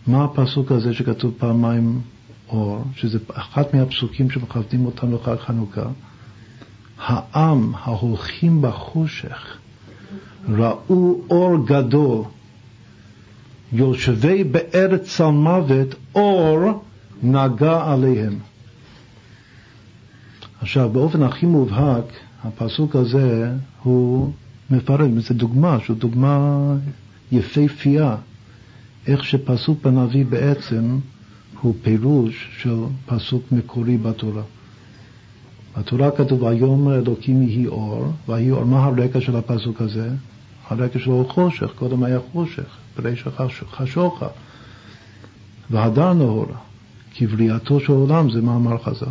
מה 0.07 0.25
הפסוק 0.25 0.73
הזה 0.73 0.95
שכתוב 0.95 1.35
פעמיים 1.39 2.01
אור, 2.49 2.85
שזה 2.95 3.19
אחד 3.33 3.63
מהפסוקים 3.73 4.31
שמכוונים 4.31 4.87
אותנו 4.87 5.17
לחג 5.17 5.37
חנוכה? 5.37 5.87
העם 6.99 7.73
ההולכים 7.75 8.63
בחושך 8.63 9.59
ראו 10.49 11.21
אור 11.31 11.67
גדול, 11.67 12.25
יושבי 13.73 14.45
בארץ 14.45 15.03
צלמוות, 15.17 15.95
אור 16.15 16.85
נגע 17.23 17.93
עליהם. 17.93 18.39
עכשיו, 20.61 20.91
באופן 20.91 21.23
הכי 21.23 21.47
מובהק, 21.47 22.05
הפסוק 22.45 22.97
הזה 22.97 23.53
הוא 23.83 24.33
מפרט, 24.71 25.11
זו 25.17 25.35
דוגמה, 25.35 25.79
זו 25.89 25.95
דוגמה 25.95 26.59
יפהפייה, 27.33 28.17
איך 29.07 29.25
שפסוק 29.25 29.83
בנביא 29.83 30.25
בעצם 30.25 30.99
הוא 31.61 31.75
פירוש 31.83 32.49
של 32.59 32.77
פסוק 33.07 33.53
מקורי 33.53 33.97
בתורה. 33.97 34.43
בתורה 35.79 36.11
כתוב, 36.11 36.43
ויאמר 36.43 36.95
אלוקים 36.95 37.43
יהי 37.43 37.67
אור, 37.67 38.13
ויהי 38.29 38.51
אור. 38.51 38.65
מה 38.65 38.85
הרקע 38.85 39.21
של 39.21 39.37
הפסוק 39.37 39.81
הזה? 39.81 40.11
הרקע 40.69 40.99
שלו 40.99 41.13
הוא 41.13 41.29
חושך, 41.31 41.71
קודם 41.77 42.03
היה 42.03 42.19
חושך, 42.33 42.77
בריש 42.97 43.25
חשוכה. 43.71 44.29
והדר 45.71 46.13
נאורה, 46.13 46.57
כבריאתו 47.15 47.81
של 47.81 47.93
עולם, 47.93 48.31
זה 48.31 48.41
מאמר 48.41 48.79
חז"ל. 48.79 49.07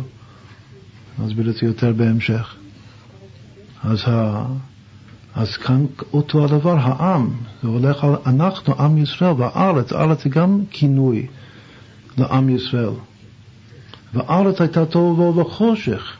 נסביר 1.18 1.50
את 1.50 1.54
זה 1.54 1.66
יותר 1.66 1.92
בהמשך. 1.92 2.56
אז. 3.84 4.04
אז 5.34 5.56
כאן 5.56 5.86
אותו 6.12 6.44
הדבר, 6.44 6.76
העם, 6.78 7.30
זה 7.62 7.68
הולך 7.68 8.04
על 8.04 8.14
אנחנו, 8.26 8.74
עם 8.78 8.98
ישראל, 8.98 9.32
והארץ, 9.38 9.92
הארץ 9.92 10.22
זה 10.22 10.28
גם 10.28 10.60
כינוי 10.70 11.26
לעם 12.18 12.48
ישראל. 12.48 12.94
והארץ 14.14 14.60
הייתה 14.60 14.86
טובה 14.86 15.40
וחושך. 15.40 16.16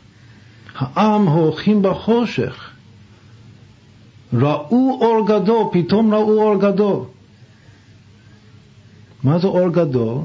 העם 0.75 1.27
הולכים 1.27 1.81
בחושך. 1.81 2.69
ראו 4.33 4.97
אור 5.01 5.27
גדול, 5.27 5.65
פתאום 5.71 6.13
ראו 6.13 6.41
אור 6.41 6.59
גדול. 6.59 7.03
מה 9.23 9.39
זה 9.39 9.47
אור 9.47 9.69
גדול? 9.69 10.17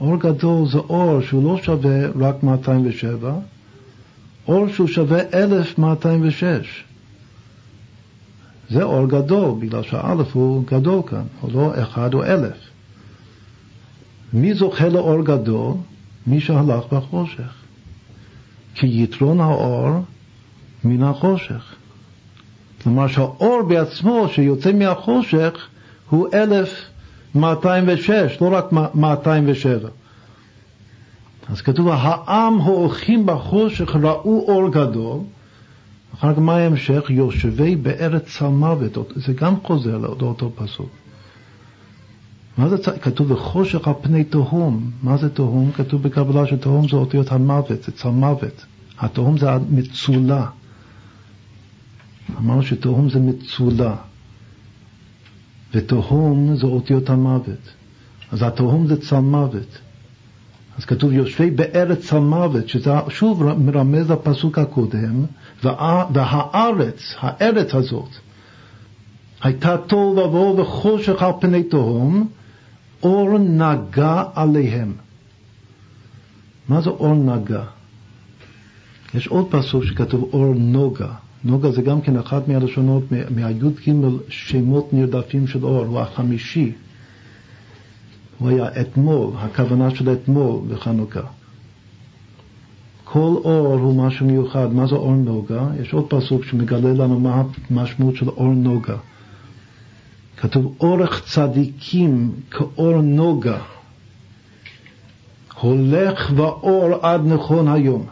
אור 0.00 0.16
גדול 0.16 0.68
זה 0.68 0.78
אור 0.78 1.20
שהוא 1.20 1.44
לא 1.44 1.62
שווה 1.62 2.08
רק 2.20 2.42
207, 2.42 3.34
אור 4.48 4.68
שהוא 4.68 4.88
שווה 4.88 5.20
1206. 5.34 6.84
זה 8.72 8.82
אור 8.82 9.06
גדול, 9.06 9.54
בגלל 9.60 9.82
שהאלף 9.82 10.36
הוא 10.36 10.64
גדול 10.66 11.02
כאן, 11.06 11.22
הוא 11.40 11.50
לא 11.52 11.72
אחד 11.82 12.14
או 12.14 12.24
אלף. 12.24 12.56
מי 14.32 14.54
זוכה 14.54 14.88
לאור 14.88 15.24
גדול? 15.24 15.74
מי 16.26 16.40
שהלך 16.40 16.84
בחושך. 16.92 17.52
כי 18.74 19.02
יתרון 19.02 19.40
האור 19.40 19.90
מן 20.84 21.02
החושך. 21.02 21.74
כלומר 22.82 23.08
שהאור 23.08 23.62
בעצמו 23.68 24.28
שיוצא 24.28 24.72
מהחושך 24.72 25.68
הוא 26.10 26.28
1206, 26.34 28.40
לא 28.40 28.48
רק 28.52 28.72
207. 28.94 29.88
אז 31.48 31.60
כתוב, 31.60 31.88
העם 31.88 32.58
הולכים 32.58 33.26
בחושך 33.26 33.96
ראו 33.96 34.44
אור 34.48 34.68
גדול, 34.68 35.18
אחר 36.14 36.32
כך 36.32 36.38
מה 36.38 36.56
ההמשך? 36.56 37.02
יושבי 37.10 37.76
בארץ 37.76 38.22
צלמוות, 38.38 39.12
זה 39.16 39.32
גם 39.32 39.54
חוזר 39.62 39.98
לאותו 39.98 40.52
פסוק. 40.54 40.90
מה 42.58 42.68
זה 42.68 42.76
כתוב 43.00 43.32
בחושך 43.32 43.88
על 43.88 43.94
פני 44.02 44.24
תהום? 44.24 44.90
מה 45.02 45.16
זה 45.16 45.30
תהום? 45.30 45.72
כתוב 45.72 46.02
בקבלה 46.02 46.46
שתהום 46.46 46.88
זה 46.88 46.96
אותיות 46.96 47.32
המוות, 47.32 47.82
זה 47.82 47.92
צלמוות. 47.92 48.64
התהום 48.98 49.38
זה 49.38 49.52
המצולה. 49.52 50.46
אמרנו 52.38 52.62
שתהום 52.62 53.10
זה 53.10 53.20
מצולה, 53.20 53.96
ותהום 55.74 56.56
זה 56.56 56.66
אותיות 56.66 57.10
המוות. 57.10 57.68
אז 58.32 58.42
התהום 58.42 58.86
זה 58.86 59.00
צלמוות. 59.00 59.78
אז 60.78 60.84
כתוב 60.84 61.12
יושבי 61.12 61.50
בארץ 61.50 61.98
צלמוות, 61.98 62.68
שזה 62.68 62.90
שוב 63.08 63.52
מרמז 63.52 64.10
לפסוק 64.10 64.58
הקודם, 64.58 65.24
והארץ, 65.62 67.14
הארץ 67.18 67.74
הזאת, 67.74 68.08
הייתה 69.42 69.76
תוהו 69.78 70.16
ובוהו 70.16 70.58
וחושך 70.58 71.22
על 71.22 71.32
פני 71.40 71.62
תהום, 71.62 72.28
אור 73.02 73.38
נגע 73.38 74.24
עליהם. 74.34 74.92
מה 76.68 76.80
זה 76.80 76.90
אור 76.90 77.14
נגע? 77.14 77.62
יש 79.14 79.26
עוד 79.26 79.46
פסוק 79.50 79.84
שכתוב 79.84 80.28
אור 80.32 80.54
נוגה. 80.54 81.12
נוגה 81.44 81.70
זה 81.72 81.82
גם 81.82 82.00
כן 82.00 82.16
אחת 82.16 82.48
מהלשונות, 82.48 83.02
מהי"ג 83.30 83.64
שמות 84.28 84.92
נרדפים 84.92 85.46
של 85.46 85.64
אור, 85.64 85.84
הוא 85.84 86.00
החמישי. 86.00 86.72
הוא 88.38 88.48
היה 88.48 88.80
אתמול, 88.80 89.30
הכוונה 89.38 89.94
של 89.94 90.12
אתמול 90.12 90.60
בחנוכה. 90.68 91.20
כל 93.12 93.36
אור 93.44 93.74
הוא 93.74 94.06
משהו 94.06 94.26
מיוחד. 94.26 94.72
מה 94.72 94.86
זה 94.86 94.94
אור 94.94 95.14
נוגה? 95.14 95.66
יש 95.80 95.92
עוד 95.92 96.06
פסוק 96.08 96.44
שמגלה 96.44 96.92
לנו 96.92 97.20
מה 97.20 97.42
המשמעות 97.70 98.16
של 98.16 98.28
אור 98.28 98.52
נוגה. 98.52 98.96
כתוב 100.36 100.76
אורך 100.80 101.22
צדיקים 101.24 102.32
כאור 102.50 103.00
נוגה, 103.00 103.58
הולך 105.60 106.32
ואור 106.36 107.06
עד 107.06 107.20
נכון 107.26 107.68
היום. 107.68 108.06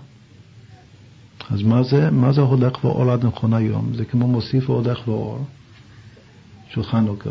אז 1.51 1.63
מה 1.63 1.83
זה, 1.83 2.11
מה 2.11 2.33
זה 2.33 2.41
הולך 2.41 2.85
ואור 2.85 3.11
עד 3.11 3.25
נכון 3.25 3.55
היום? 3.55 3.93
זה 3.95 4.05
כמו 4.05 4.29
מוסיף 4.29 4.71
והולך 4.71 5.09
ואור 5.09 5.39
של 6.71 6.83
חנוכה. 6.83 7.31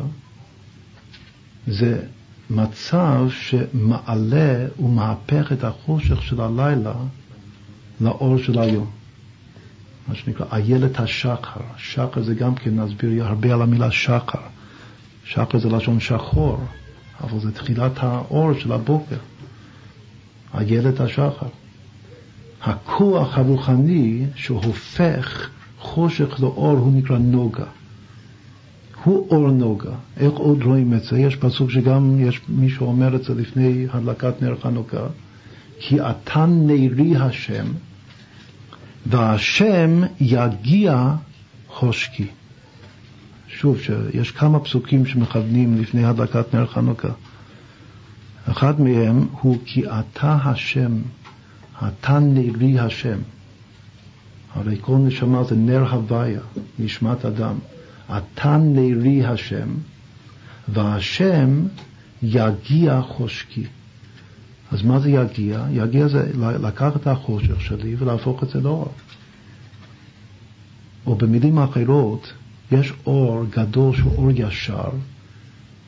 זה 1.67 2.01
מצב 2.49 3.27
שמעלה 3.29 4.65
ומהפך 4.79 5.51
את 5.51 5.63
החושך 5.63 6.23
של 6.23 6.41
הלילה 6.41 6.93
לאור 8.01 8.37
של 8.37 8.59
היום. 8.59 8.87
מה 10.07 10.15
שנקרא 10.15 10.45
איילת 10.51 10.99
השחר. 10.99 11.61
שחר 11.77 12.23
זה 12.23 12.35
גם 12.35 12.55
כן, 12.55 12.79
נסביר 12.79 13.25
הרבה 13.25 13.53
על 13.53 13.61
המילה 13.61 13.91
שחר. 13.91 14.39
שחר 15.25 15.59
זה 15.59 15.69
לשון 15.69 15.99
שחור, 15.99 16.59
אבל 17.23 17.39
זה 17.39 17.51
תחילת 17.51 17.91
האור 17.97 18.53
של 18.53 18.71
הבוקר. 18.71 19.17
איילת 20.53 20.99
השחר. 20.99 21.47
הכוח 22.61 23.37
הרוחני 23.37 24.25
שהופך 24.35 25.49
חושך 25.79 26.39
לאור 26.39 26.77
הוא 26.77 26.93
נקרא 26.93 27.17
נוגה. 27.17 27.65
הוא 29.03 29.27
אור 29.29 29.51
נוגה. 29.51 29.91
איך 30.17 30.33
עוד 30.33 30.63
רואים 30.63 30.93
את 30.93 31.03
זה? 31.03 31.19
יש 31.19 31.35
פסוק 31.35 31.71
שגם 31.71 32.19
יש 32.19 32.41
מי 32.49 32.69
שאומר 32.69 33.15
את 33.15 33.23
זה 33.23 33.35
לפני 33.35 33.87
הדלקת 33.93 34.41
נר 34.41 34.55
חנוכה, 34.61 35.07
כי 35.79 36.01
אתה 36.01 36.45
נרי 36.45 37.15
השם, 37.17 37.65
והשם 39.05 40.01
יגיע 40.19 41.13
חושקי. 41.67 42.27
שוב, 43.47 43.79
שיש 43.81 44.31
כמה 44.31 44.59
פסוקים 44.59 45.05
שמכוונים 45.05 45.81
לפני 45.81 46.05
הדלקת 46.05 46.55
נר 46.55 46.67
חנוכה. 46.67 47.11
אחד 48.51 48.81
מהם 48.81 49.27
הוא 49.31 49.57
כי 49.65 49.83
אתה 49.85 50.37
השם 50.43 50.91
אתה 51.87 52.19
נרי 52.19 52.79
השם. 52.79 53.17
הרי 54.53 54.77
כל 54.81 54.95
נשמה 54.97 55.43
זה 55.43 55.55
נר 55.55 55.89
הוויה, 55.91 56.39
נשמת 56.79 57.25
אדם. 57.25 57.55
אתה 58.17 58.57
נרי 58.57 59.25
השם, 59.25 59.69
והשם 60.67 61.65
יגיע 62.21 63.01
חושקי. 63.01 63.65
אז 64.71 64.81
מה 64.81 64.99
זה 64.99 65.09
יגיע? 65.09 65.65
יגיע 65.71 66.07
זה 66.07 66.31
לקחת 66.37 66.95
את 66.95 67.07
החושך 67.07 67.61
שלי 67.61 67.95
ולהפוך 67.99 68.43
את 68.43 68.49
זה 68.49 68.61
לאור. 68.61 68.91
או 71.05 71.15
במילים 71.15 71.59
אחרות, 71.59 72.33
יש 72.71 72.93
אור 73.05 73.45
גדול 73.49 73.95
שהוא 73.95 74.15
אור 74.15 74.31
ישר, 74.31 74.89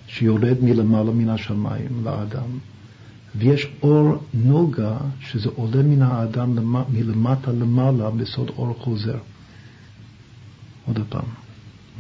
שיורד 0.08 0.58
מלמעלה 0.62 1.12
מן 1.12 1.30
השמיים 1.30 2.04
לאדם, 2.04 2.58
ויש 3.36 3.68
אור 3.84 4.24
נוגה 4.34 4.98
שזה 5.20 5.50
עולה 5.56 5.84
מן 5.84 6.02
האדם 6.02 6.76
מלמטה 6.90 7.52
למעלה 7.52 8.10
בסוד 8.10 8.50
אור 8.58 8.76
חוזר. 8.80 9.18
עוד 10.86 11.00
פעם. 11.10 11.41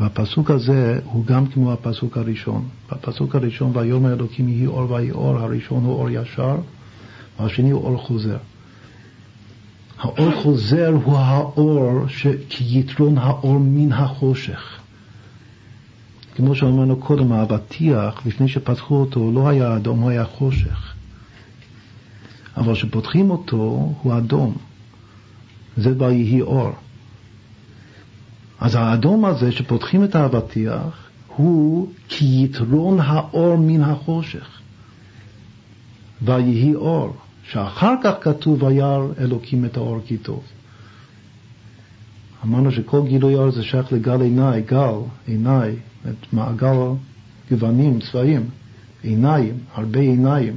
והפסוק 0.01 0.51
הזה 0.51 0.99
הוא 1.03 1.25
גם 1.25 1.47
כמו 1.47 1.73
הפסוק 1.73 2.17
הראשון. 2.17 2.67
בפסוק 2.91 3.35
הראשון, 3.35 3.71
ויאמר 3.77 4.13
אלוקים 4.13 4.49
יהי 4.49 4.67
אור 4.67 4.91
ויהי 4.91 5.11
אור, 5.11 5.37
הראשון 5.37 5.83
הוא 5.83 5.93
אור 5.93 6.09
ישר, 6.09 6.55
והשני 7.39 7.71
הוא 7.71 7.83
אור 7.83 7.97
חוזר. 7.97 8.37
האור 9.99 10.31
חוזר 10.43 10.93
הוא 11.03 11.17
האור 11.17 12.05
כיתרון 12.49 13.17
האור 13.17 13.59
מן 13.59 13.91
החושך. 13.91 14.79
כמו 16.35 16.55
שאמרנו 16.55 16.95
קודם, 16.95 17.31
האבטיח, 17.31 18.25
לפני 18.25 18.47
שפתחו 18.47 18.95
אותו, 18.95 19.31
לא 19.31 19.49
היה 19.49 19.75
אדום, 19.75 19.99
הוא 19.99 20.09
היה 20.09 20.25
חושך. 20.25 20.93
אבל 22.57 22.73
כשפותחים 22.73 23.31
אותו, 23.31 23.93
הוא 24.01 24.17
אדום. 24.17 24.55
זה 25.77 25.93
ויהי 25.97 26.41
אור. 26.41 26.71
אז 28.61 28.75
האדום 28.75 29.25
הזה 29.25 29.51
שפותחים 29.51 30.03
את 30.03 30.15
האבטיח 30.15 31.09
הוא 31.27 31.87
כיתרון 32.07 32.99
האור 32.99 33.57
מן 33.57 33.81
החושך. 33.81 34.47
ויהי 36.21 36.75
אור, 36.75 37.13
שאחר 37.43 37.93
כך 38.03 38.11
כתוב 38.21 38.63
וירא 38.63 38.99
אלוקים 39.19 39.65
את 39.65 39.77
האור 39.77 39.99
כי 40.05 40.17
טוב. 40.17 40.43
אמרנו 42.45 42.71
שכל 42.71 43.01
גילוי 43.07 43.35
אור 43.35 43.51
זה 43.51 43.63
שייך 43.63 43.93
לגל 43.93 44.21
עיניי, 44.21 44.61
גל, 44.61 44.95
עיניי, 45.27 45.75
את 46.09 46.33
מעגל 46.33 46.77
גוונים, 47.49 47.99
צבעים, 47.99 48.49
עיניים, 49.03 49.57
הרבה 49.73 49.99
עיניים. 49.99 50.53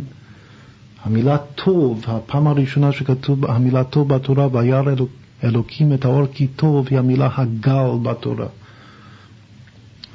המילה 1.03 1.39
טוב, 1.39 2.05
הפעם 2.09 2.47
הראשונה 2.47 2.93
שכתוב 2.93 3.47
המילה 3.47 3.85
טוב 3.85 4.09
בתורה, 4.09 4.49
וירא 4.53 4.81
אלוקים 4.81 5.24
אלוקים 5.45 5.93
את 5.93 6.05
האור 6.05 6.27
כי 6.33 6.47
טוב 6.47 6.87
היא 6.91 6.99
המילה 6.99 7.29
הגל 7.37 7.91
בתורה. 8.03 8.47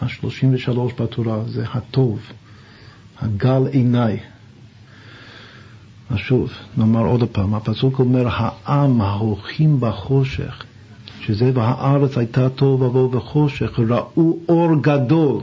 ה-33 0.02 1.02
בתורה 1.02 1.44
זה 1.48 1.66
הטוב, 1.74 2.20
הגל 3.20 3.68
עיניי. 3.72 4.20
אז 6.10 6.18
שוב, 6.18 6.52
נאמר 6.78 7.06
עוד 7.06 7.24
פעם, 7.32 7.54
הפסוק 7.54 8.00
אומר 8.00 8.28
העם 8.32 9.02
ההולכים 9.02 9.80
בחושך, 9.80 10.64
שזה 11.22 11.52
והארץ 11.54 12.18
הייתה 12.18 12.50
טוב 12.50 12.82
ובוא 12.82 13.16
וחושך, 13.16 13.80
ראו 13.80 14.40
אור 14.50 14.76
גדול. 14.82 15.42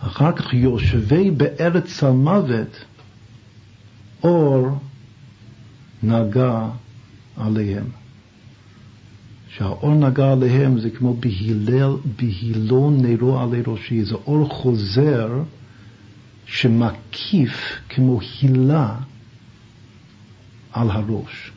אחר 0.00 0.32
כך 0.32 0.54
יושבי 0.54 1.30
בארץ 1.30 2.04
המוות, 2.04 2.84
אור 4.22 4.78
נגע 6.02 6.68
עליהם. 7.36 8.05
שהאור 9.56 9.94
נגע 9.94 10.32
עליהם 10.32 10.80
זה 10.80 10.90
כמו 10.90 11.14
בהילל, 11.14 11.96
בהילון 12.16 12.98
נרו 13.02 13.40
עלי 13.40 13.62
ראשי, 13.66 14.04
זה 14.04 14.14
אור 14.14 14.48
חוזר 14.48 15.42
שמקיף 16.46 17.72
כמו 17.88 18.20
הילה 18.20 18.96
על 20.72 20.90
הראש. 20.90 21.52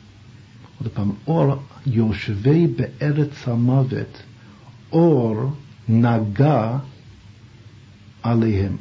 עוד 0.78 0.88
פעם, 0.92 1.10
אור 1.26 1.54
יושבי 1.86 2.66
בארץ 2.66 3.48
המוות, 3.48 4.22
אור 4.92 5.50
נגע 5.88 6.76
עליהם. 8.22 8.76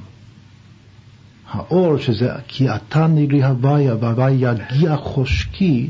האור 1.50 1.98
שזה 1.98 2.32
כי 2.48 2.70
אתה 2.70 3.08
נרי 3.08 3.44
הוויה 3.44 3.96
והוויה 3.96 4.52
יגיע 4.52 4.98
חושקי 4.98 5.90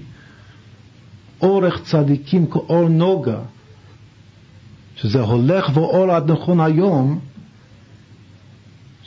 אורך 1.42 1.82
צדיקים 1.84 2.48
כאור 2.48 2.90
נוגה, 2.90 3.40
שזה 4.96 5.22
הולך 5.22 5.78
ואור 5.78 6.12
עד 6.12 6.32
נכון 6.32 6.60
היום, 6.60 7.20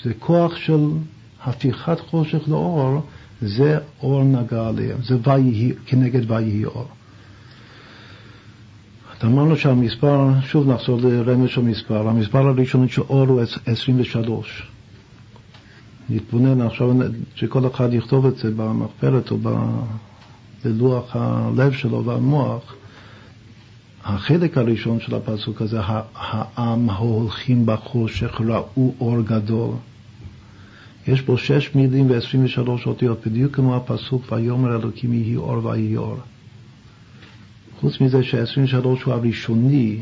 זה 0.02 0.14
כוח 0.18 0.56
של 0.56 0.88
הפיכת 1.44 2.00
חושך 2.00 2.48
לאור, 2.48 3.00
זה 3.42 3.78
אור 4.02 4.24
נגע 4.24 4.68
עליהם, 4.68 4.98
זה 5.02 5.16
ויהי, 5.24 5.72
כנגד 5.86 6.30
ויהי 6.30 6.64
אור. 6.64 6.88
אמרנו 9.24 9.56
שהמספר, 9.56 10.28
שוב 10.40 10.72
נחזור 10.72 11.00
לרמז 11.00 11.48
של 11.48 11.60
מספר, 11.60 12.09
המספר 12.09 12.46
הראשון 12.46 12.88
של 12.88 13.02
אור 13.02 13.26
הוא 13.26 13.40
23. 13.66 14.72
נתבונן 16.10 16.60
עכשיו 16.60 16.90
שכל 17.34 17.66
אחד 17.66 17.94
יכתוב 17.94 18.26
את 18.26 18.36
זה 18.36 18.50
במחפרת 18.56 19.30
או 19.30 19.38
בלוח 20.64 21.16
הלב 21.16 21.72
שלו 21.72 22.05
והמוח, 22.05 22.74
החלק 24.05 24.59
הראשון 24.59 25.01
של 25.01 25.14
הפסוק 25.14 25.62
הזה, 25.62 25.80
העם 26.14 26.90
ההולכים 26.90 27.66
בחושך 27.66 28.40
ראו 28.40 28.94
אור 29.01 29.22
גדול. 29.22 29.74
יש 31.09 31.22
בו 31.22 31.39
שש 31.39 31.74
מילים 31.74 32.10
ועשרים 32.10 32.44
ושלוש 32.44 32.86
אותיות, 32.86 33.26
בדיוק 33.26 33.56
כמו 33.56 33.76
הפסוק 33.76 34.32
ויאמר 34.32 34.76
אלוקים 34.76 35.12
יהי 35.12 35.36
אור 35.36 35.66
ויהי 35.66 35.97
אור. 35.97 36.16
חוץ 37.80 38.01
מזה 38.01 38.22
שעשרים 38.22 38.64
ושלוש 38.64 39.02
הוא 39.02 39.14
הראשוני, 39.14 39.98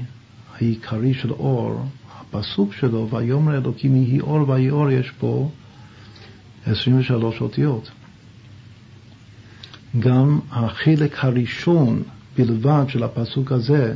העיקרי 0.54 1.14
של 1.14 1.32
אור, 1.32 1.86
הפסוק 2.18 2.72
שלו, 2.72 3.08
ויאמר 3.10 3.56
אלוקים 3.56 3.96
יהי 3.96 4.20
אור 4.20 4.48
ויהי 4.48 4.70
אור, 4.70 4.90
יש 4.90 5.10
פה 5.10 5.50
עשרים 6.66 6.98
ושלוש 6.98 7.40
אותיות. 7.40 7.90
גם 9.98 10.40
החלק 10.50 11.24
הראשון 11.24 12.02
בלבד 12.38 12.84
של 12.88 13.02
הפסוק 13.02 13.52
הזה, 13.52 13.94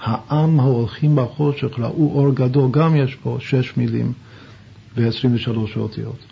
העם 0.00 0.60
ההולכים 0.60 1.16
בחושך 1.16 1.78
ראו 1.78 2.12
אור 2.14 2.34
גדול, 2.34 2.70
גם 2.70 2.96
יש 2.96 3.14
פה 3.14 3.36
שש 3.40 3.76
מילים 3.76 4.12
ו-23 4.96 5.76
אותיות. 5.76 6.24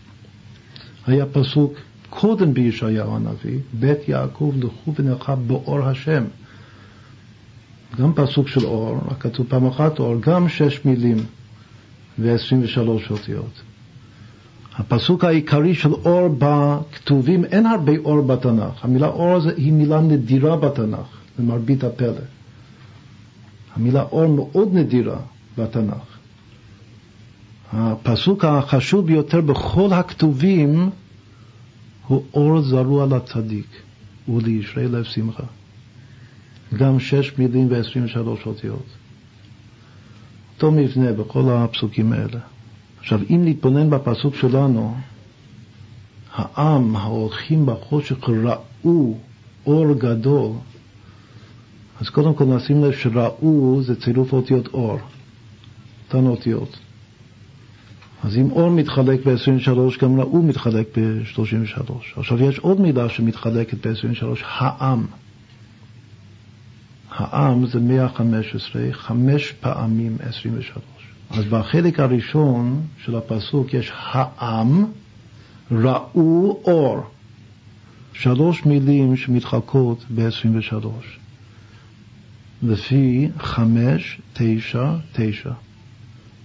היה 1.06 1.26
פסוק 1.26 1.74
קודם 2.10 2.54
בישעיהו 2.54 3.16
הנביא, 3.16 3.58
בית 3.72 4.08
יעקב 4.08 4.54
לכו 4.58 4.94
ונלכה 4.98 5.36
באור 5.36 5.80
השם. 5.80 6.24
גם 8.00 8.12
פסוק 8.14 8.48
של 8.48 8.64
אור, 8.64 9.00
כתוב 9.20 9.46
פעם 9.48 9.66
אחת 9.66 9.98
אור, 9.98 10.14
גם 10.20 10.48
שש 10.48 10.80
מילים 10.84 11.16
ו-23 12.18 13.10
אותיות. 13.10 13.62
הפסוק 14.76 15.24
העיקרי 15.24 15.74
של 15.74 15.92
אור 15.92 16.36
בכתובים, 16.38 17.44
אין 17.44 17.66
הרבה 17.66 17.92
אור 18.04 18.22
בתנ"ך. 18.22 18.84
המילה 18.84 19.06
אור 19.06 19.38
היא 19.56 19.72
מילה 19.72 20.00
נדירה 20.00 20.56
בתנ"ך, 20.56 21.06
למרבית 21.38 21.84
הפלא. 21.84 22.12
המילה 23.76 24.02
אור 24.02 24.26
מאוד 24.26 24.68
נדירה 24.72 25.16
בתנ"ך. 25.58 26.12
הפסוק 27.72 28.44
החשוב 28.44 29.06
ביותר 29.06 29.40
בכל 29.40 29.92
הכתובים 29.92 30.90
הוא 32.06 32.24
אור 32.34 32.60
זרוע 32.62 33.06
לצדיק 33.06 33.66
ולישרי 34.28 34.88
לב 34.88 35.04
שמחה. 35.04 35.42
גם 36.74 37.00
שש 37.00 37.32
מילים 37.38 37.66
ועשרים 37.70 38.04
ושלוש 38.04 38.46
אותיות. 38.46 38.86
אותו 40.54 40.70
מבנה 40.70 41.12
בכל 41.12 41.44
הפסוקים 41.48 42.12
האלה. 42.12 42.38
עכשיו, 43.02 43.20
אם 43.30 43.42
נתבונן 43.44 43.90
בפסוק 43.90 44.34
שלנו, 44.34 44.94
העם 46.34 46.96
ההולכים 46.96 47.66
בחושך 47.66 48.16
ראו 48.28 49.16
אור 49.66 49.94
גדול, 49.94 50.52
אז 52.00 52.08
קודם 52.08 52.34
כל 52.34 52.44
נשים 52.44 52.84
לב 52.84 52.92
שראו 52.92 53.82
זה 53.82 54.00
צירוף 54.00 54.32
אותיות 54.32 54.68
אור, 54.68 54.98
אותן 56.06 56.26
אותיות. 56.26 56.78
אז 58.24 58.36
אם 58.36 58.50
אור 58.50 58.70
מתחלק 58.70 59.26
ב-23, 59.26 60.00
גם 60.00 60.20
ראו 60.20 60.42
מתחלק 60.42 60.98
ב-33. 60.98 61.92
עכשיו 62.16 62.42
יש 62.42 62.58
עוד 62.58 62.80
מילה 62.80 63.08
שמתחלקת 63.08 63.86
ב-23, 63.86 64.24
העם. 64.44 65.06
העם 67.10 67.66
זה 67.66 67.80
115, 67.80 68.82
חמש 68.92 69.52
פעמים 69.52 70.16
23. 70.20 71.01
אז 71.30 71.44
בחלק 71.44 72.00
הראשון 72.00 72.86
של 73.04 73.16
הפסוק 73.16 73.74
יש 73.74 73.92
העם 73.94 74.84
ראו 75.70 76.60
אור. 76.64 77.00
שלוש 78.12 78.64
מילים 78.66 79.16
שמתחלקות 79.16 80.04
ב-23. 80.14 80.86
לפי 82.62 83.28
חמש, 83.38 84.20
תשע, 84.32 84.94
תשע. 85.12 85.50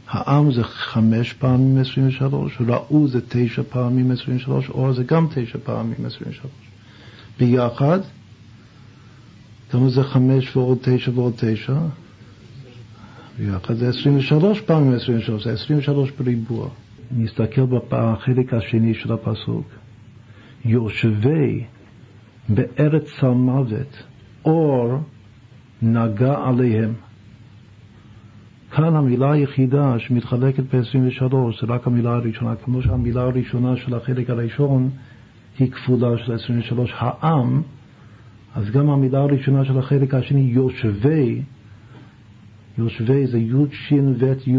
העם 0.09 0.51
זה 0.51 0.63
חמש 0.63 1.33
פעמים 1.33 1.77
23, 1.77 2.57
ראו 2.67 3.07
זה 3.07 3.19
תשע 3.29 3.61
פעמים 3.69 4.11
23, 4.11 4.69
אור 4.69 4.93
זה 4.93 5.03
גם 5.03 5.27
תשע 5.33 5.59
פעמים 5.63 6.05
23. 6.05 6.51
ביחד, 7.39 7.99
כמה 9.71 9.89
זה 9.89 10.03
חמש 10.03 10.55
ועוד 10.57 10.77
תשע 10.81 11.11
ועוד 11.15 11.33
תשע? 11.35 11.77
ביחד 13.37 13.73
זה 13.73 13.89
23 13.89 14.61
פעמים 14.61 14.93
23, 14.93 15.43
זה 15.43 15.53
23 15.53 16.11
בריבוע. 16.11 16.69
נסתכל 17.11 17.61
בחלק 17.89 18.53
השני 18.53 18.93
של 18.93 19.13
הפסוק. 19.13 19.67
יושבי 20.65 21.63
בארץ 22.49 23.23
המוות, 23.23 24.03
אור 24.45 24.99
נגע 25.81 26.35
עליהם. 26.43 26.93
כאן 28.71 28.95
המילה 28.95 29.31
היחידה 29.31 29.99
שמתחלקת 29.99 30.63
ב-23 30.75 31.35
זה 31.61 31.67
רק 31.67 31.87
המילה 31.87 32.13
הראשונה, 32.13 32.55
כמו 32.55 32.81
שהמילה 32.81 33.21
הראשונה 33.21 33.77
של 33.77 33.95
החלק 33.95 34.29
הראשון 34.29 34.89
היא 35.59 35.71
כפולה 35.71 36.17
של 36.17 36.33
23, 36.33 36.91
העם, 36.97 37.61
אז 38.55 38.71
גם 38.71 38.89
המילה 38.89 39.19
הראשונה 39.19 39.65
של 39.65 39.79
החלק 39.79 40.13
השני, 40.13 40.41
יושבי, 40.41 41.41
יושבי 42.77 43.27
זה 43.27 43.39
י' 43.39 43.51
ש' 43.71 43.93
ו' 44.19 44.49
י', 44.49 44.57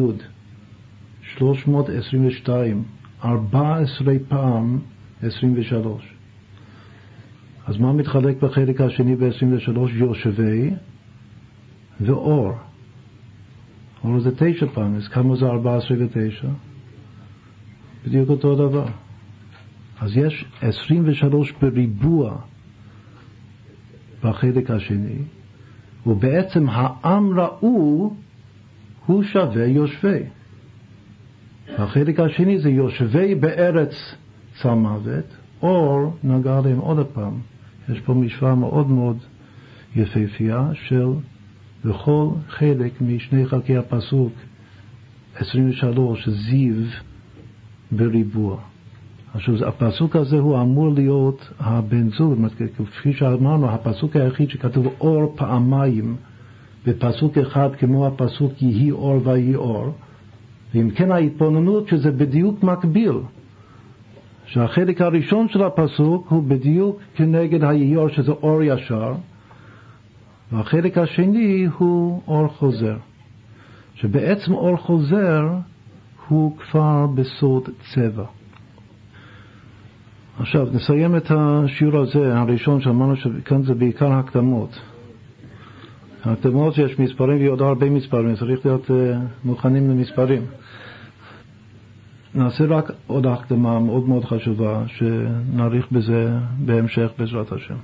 322, 1.22 2.84
14 3.24 4.14
פעם 4.28 4.78
23. 5.22 6.14
אז 7.66 7.76
מה 7.76 7.92
מתחלק 7.92 8.42
בחלק 8.42 8.80
השני 8.80 9.16
ב-23? 9.16 9.78
יושבי 9.92 10.70
ואור. 12.00 12.52
אור 14.04 14.20
זה 14.20 14.30
תשע 14.36 14.66
פעם, 14.74 14.96
אז 14.96 15.08
כמה 15.08 15.36
זה 15.36 15.46
14 15.46 15.96
ותשע? 16.00 16.48
בדיוק 18.06 18.28
אותו 18.28 18.68
דבר. 18.68 18.86
אז 20.00 20.16
יש 20.16 20.44
23 20.60 21.52
בריבוע 21.52 22.36
בחלק 24.24 24.70
השני, 24.70 25.18
ובעצם 26.06 26.68
העם 26.68 27.40
ראו 27.40 28.14
הוא 29.06 29.22
שווה 29.22 29.66
יושבי. 29.66 30.22
החלק 31.78 32.20
השני 32.20 32.58
זה 32.58 32.70
יושבי 32.70 33.34
בארץ 33.34 34.14
צמוות, 34.62 35.24
אור 35.62 36.16
נגע 36.24 36.60
להם 36.64 36.78
עוד 36.78 37.06
פעם. 37.06 37.40
יש 37.88 38.00
פה 38.00 38.14
משוואה 38.14 38.54
מאוד 38.54 38.90
מאוד 38.90 39.16
יפהפייה 39.96 40.70
של 40.74 41.08
בכל 41.84 42.28
חלק 42.48 43.00
משני 43.00 43.46
חלקי 43.46 43.76
הפסוק 43.76 44.32
23 45.36 46.28
זיו 46.28 46.74
בריבוע. 47.90 48.60
עכשיו, 49.34 49.68
הפסוק 49.68 50.16
הזה 50.16 50.38
הוא 50.38 50.60
אמור 50.60 50.92
להיות 50.94 51.52
הבן 51.60 52.08
זוג, 52.10 52.46
כפי 52.76 53.12
שאמרנו, 53.12 53.70
הפסוק 53.70 54.16
היחיד 54.16 54.50
שכתוב 54.50 54.86
אור 55.00 55.32
פעמיים 55.36 56.16
בפסוק 56.86 57.38
אחד 57.38 57.68
כמו 57.78 58.06
הפסוק 58.06 58.62
יהי 58.62 58.90
אור 58.90 59.20
ויהי 59.24 59.54
אור, 59.54 59.94
ואם 60.74 60.90
כן 60.90 61.10
ההתבוננות 61.10 61.88
שזה 61.88 62.10
בדיוק 62.10 62.62
מקביל. 62.62 63.12
שהחלק 64.46 65.00
הראשון 65.00 65.48
של 65.48 65.62
הפסוק 65.62 66.26
הוא 66.28 66.42
בדיוק 66.42 67.00
כנגד 67.14 67.64
היהיור 67.64 68.08
שזה 68.08 68.32
אור 68.32 68.62
ישר, 68.62 69.14
והחלק 70.52 70.98
השני 70.98 71.66
הוא 71.78 72.22
אור 72.26 72.48
חוזר. 72.48 72.96
שבעצם 73.94 74.52
אור 74.52 74.76
חוזר 74.76 75.48
הוא 76.28 76.56
כבר 76.56 77.06
בסוד 77.06 77.68
צבע. 77.94 78.24
עכשיו, 80.40 80.66
נסיים 80.72 81.16
את 81.16 81.30
השיעור 81.30 81.98
הזה, 81.98 82.38
הראשון 82.38 82.80
שאמרנו 82.80 83.16
שכאן 83.16 83.62
זה 83.62 83.74
בעיקר 83.74 84.12
הקדמות. 84.12 84.80
הקדמות 86.24 86.74
שיש 86.74 86.98
מספרים 86.98 87.38
ויש 87.38 87.48
עוד 87.48 87.62
הרבה 87.62 87.90
מספרים, 87.90 88.36
צריך 88.36 88.66
להיות 88.66 88.90
uh, 88.90 88.92
מוכנים 89.44 89.90
למספרים. 89.90 90.42
נעשה 92.34 92.64
רק 92.64 92.90
עוד 93.06 93.26
הקדמה 93.26 93.80
מאוד 93.80 94.08
מאוד 94.08 94.24
חשובה, 94.24 94.82
שנאריך 94.86 95.92
בזה 95.92 96.38
בהמשך 96.58 97.08
בעזרת 97.18 97.52
השם. 97.52 97.76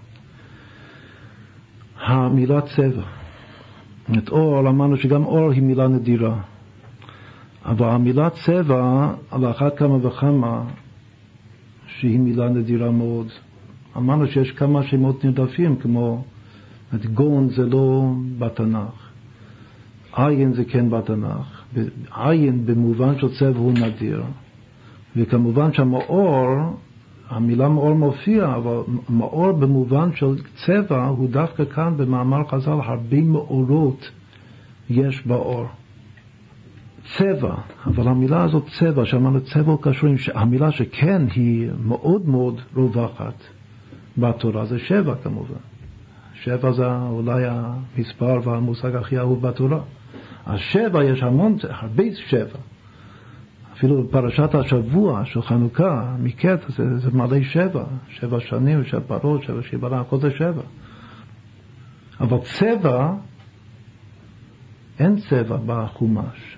המילה 2.00 2.60
צבע. 2.60 3.02
את 4.18 4.28
אור, 4.28 4.68
אמרנו 4.68 4.96
שגם 4.96 5.24
אור 5.24 5.50
היא 5.50 5.62
מילה 5.62 5.88
נדירה. 5.88 6.36
אבל 7.64 7.88
המילה 7.88 8.30
צבע, 8.30 9.12
על 9.30 9.50
אחת 9.50 9.76
כמה 9.76 10.06
וכמה, 10.06 10.62
שהיא 12.04 12.20
מילה 12.20 12.48
נדירה 12.48 12.90
מאוד. 12.90 13.26
אמרנו 13.96 14.26
שיש 14.26 14.50
כמה 14.50 14.82
שמות 14.82 15.24
נרדפים, 15.24 15.76
כמו 15.76 16.24
גון 17.14 17.48
זה 17.48 17.66
לא 17.66 18.10
בתנ"ך, 18.38 19.10
עין 20.16 20.52
זה 20.52 20.64
כן 20.64 20.90
בתנ"ך, 20.90 21.62
עין 22.16 22.66
במובן 22.66 23.18
של 23.18 23.28
צבע 23.38 23.58
הוא 23.58 23.72
נדיר, 23.72 24.22
וכמובן 25.16 25.72
שהמאור, 25.72 26.48
המילה 27.28 27.68
מאור 27.68 27.94
מופיע, 27.94 28.54
אבל 28.56 28.76
מאור 29.08 29.52
במובן 29.52 30.10
של 30.14 30.36
צבע 30.66 31.06
הוא 31.06 31.28
דווקא 31.28 31.64
כאן 31.64 31.96
במאמר 31.96 32.44
חז"ל, 32.48 32.70
הרבה 32.84 33.20
מאורות 33.20 34.10
יש 34.90 35.26
באור. 35.26 35.66
צבע, 37.18 37.54
אבל 37.86 38.08
המילה 38.08 38.42
הזאת 38.42 38.66
צבע, 38.78 39.04
שאמרנו 39.04 39.40
צבע 39.40 39.74
קשורים, 39.80 40.16
המילה 40.34 40.72
שכן 40.72 41.22
היא 41.34 41.70
מאוד 41.84 42.28
מאוד 42.28 42.60
רווחת 42.76 43.34
בתורה 44.18 44.64
זה 44.64 44.78
שבע 44.78 45.14
כמובן. 45.22 45.60
שבע 46.34 46.72
זה 46.72 46.86
אולי 46.96 47.44
המספר 47.46 48.40
והמושג 48.44 48.96
הכי 48.96 49.18
אהוב 49.18 49.46
בתורה. 49.46 49.80
אז 50.46 50.58
שבע 50.58 51.04
יש 51.04 51.22
המון, 51.22 51.56
הרבה 51.68 52.04
שבע. 52.14 52.58
אפילו 53.72 54.02
בפרשת 54.02 54.54
השבוע 54.54 55.24
של 55.24 55.42
חנוכה, 55.42 56.14
מקטע, 56.18 56.66
זה, 56.68 56.98
זה 56.98 57.10
מלא 57.10 57.42
שבע, 57.42 57.84
שבע 58.08 58.40
שנים, 58.40 58.84
שבע 58.84 59.18
פרות, 59.18 59.42
שבע 59.42 59.62
שיברה, 59.62 60.00
הכל 60.00 60.20
זה 60.20 60.30
שבע. 60.30 60.62
אבל 62.20 62.38
צבע, 62.38 63.14
אין 64.98 65.16
צבע 65.16 65.56
בחומש. 65.66 66.53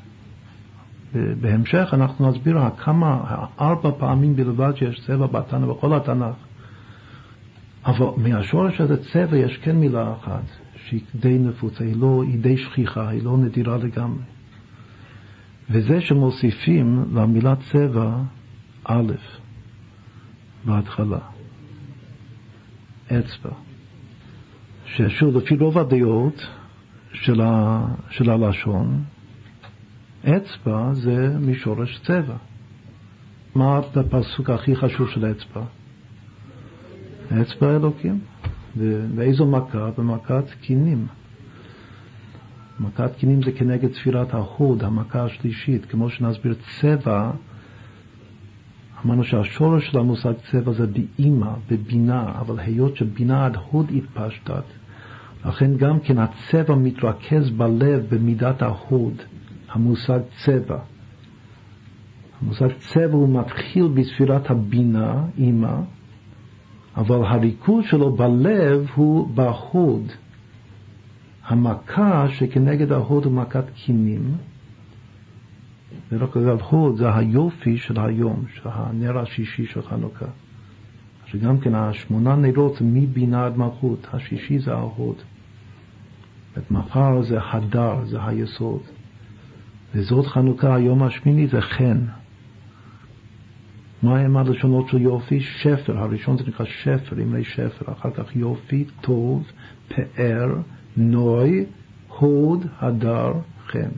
בהמשך 1.40 1.88
אנחנו 1.92 2.30
נסביר 2.30 2.58
כמה, 2.76 3.36
ארבע 3.60 3.90
פעמים 3.98 4.36
בלבד 4.36 4.72
שיש 4.76 5.00
צבע 5.06 5.26
בתנ"ך, 5.26 5.68
בכל 5.68 5.94
התנ"ך. 5.94 6.34
אבל 7.86 8.06
מהשורש 8.16 8.80
הזה 8.80 8.96
צבע 9.12 9.36
יש 9.36 9.56
כן 9.56 9.76
מילה 9.76 10.12
אחת, 10.12 10.44
שהיא 10.86 11.00
די 11.14 11.38
נפוצה, 11.38 11.84
היא, 11.84 11.96
לא, 11.96 12.22
היא 12.26 12.38
די 12.38 12.56
שכיחה, 12.56 13.08
היא 13.08 13.22
לא 13.22 13.38
נדירה 13.38 13.76
לגמרי. 13.76 14.22
וזה 15.70 16.00
שמוסיפים 16.00 17.04
למילה 17.14 17.54
צבע 17.56 18.16
א' 18.84 19.12
בהתחלה, 20.64 21.18
אצבע. 23.06 23.50
ששוב, 24.86 25.36
לפי 25.36 25.56
רוב 25.56 25.78
הדעות 25.78 26.46
של, 27.12 27.40
ה, 27.40 27.80
של 28.10 28.30
הלשון, 28.30 29.04
אצבע 30.28 30.94
זה 30.94 31.36
משורש 31.40 32.00
צבע. 32.04 32.34
מה 33.54 33.78
הפסוק 33.78 34.50
הכי 34.50 34.76
חשוב 34.76 35.08
של 35.10 35.30
אצבע? 35.30 35.62
אצבע 37.42 37.76
אלוקים. 37.76 38.18
ואיזו 39.16 39.46
מכה? 39.46 39.90
במכת 39.98 40.44
קינים. 40.60 41.06
מכת 42.80 43.16
קינים 43.16 43.42
זה 43.42 43.52
כנגד 43.52 43.92
ספירת 43.92 44.34
ההוד, 44.34 44.84
המכה 44.84 45.24
השלישית. 45.24 45.84
כמו 45.84 46.10
שנסביר, 46.10 46.54
צבע, 46.80 47.30
אמרנו 49.04 49.24
שהשורש 49.24 49.90
של 49.90 49.98
המושג 49.98 50.32
צבע 50.50 50.72
זה 50.72 50.86
באימא, 50.86 51.50
בבינה, 51.70 52.32
אבל 52.40 52.58
היות 52.58 52.96
שבינה 52.96 53.46
עד 53.46 53.56
הוד 53.70 53.90
התפשטת, 53.96 54.64
לכן 55.44 55.76
גם 55.76 56.00
כן 56.00 56.18
הצבע 56.18 56.74
מתרכז 56.74 57.50
בלב 57.50 58.06
במידת 58.14 58.62
ההוד. 58.62 59.22
המושג 59.76 60.20
צבע. 60.44 60.78
המושג 62.42 62.68
צבע 62.78 63.12
הוא 63.12 63.40
מתחיל 63.40 63.88
בספירת 63.88 64.50
הבינה, 64.50 65.24
אימא, 65.38 65.80
אבל 66.96 67.24
הריכוז 67.24 67.84
שלו 67.84 68.16
בלב 68.16 68.86
הוא 68.94 69.28
בהוד. 69.34 70.12
המכה 71.44 72.28
שכנגד 72.28 72.92
ההוד 72.92 73.24
הוא 73.24 73.32
מכת 73.32 73.64
קינים, 73.74 74.34
ורק 76.12 76.36
אגב 76.36 76.60
הוד 76.60 76.96
זה 76.96 77.14
היופי 77.14 77.76
של 77.76 78.00
היום, 78.00 78.44
של 78.54 78.68
הנר 78.72 79.18
השישי 79.18 79.66
של 79.66 79.82
חנוכה. 79.82 80.26
שגם 81.26 81.58
כן 81.58 81.74
השמונה 81.74 82.36
נרות 82.36 82.78
מבינה 82.80 83.46
עד 83.46 83.56
מלכות, 83.56 84.06
השישי 84.12 84.58
זה 84.58 84.72
ההוד. 84.72 85.16
מחר 86.70 87.22
זה 87.22 87.38
הדר, 87.42 88.04
זה 88.04 88.24
היסוד. 88.24 88.80
וזאת 89.96 90.26
חנוכה, 90.26 90.74
היום 90.74 91.02
השמיני 91.02 91.46
זה 91.46 91.60
חן. 91.60 91.98
מה 94.02 94.18
הם 94.18 94.36
הלשונות 94.36 94.88
של 94.88 95.00
יופי? 95.00 95.40
שפר, 95.40 95.98
הראשון 95.98 96.38
זה 96.38 96.44
נקרא 96.46 96.66
שפר, 96.66 97.22
אמרי 97.22 97.44
שפר, 97.44 97.92
אחר 97.92 98.10
כך 98.10 98.36
יופי, 98.36 98.84
טוב, 99.00 99.46
פאר, 99.88 100.46
נוי, 100.96 101.64
הוד, 102.08 102.66
הדר, 102.80 103.32
חן. 103.66 103.88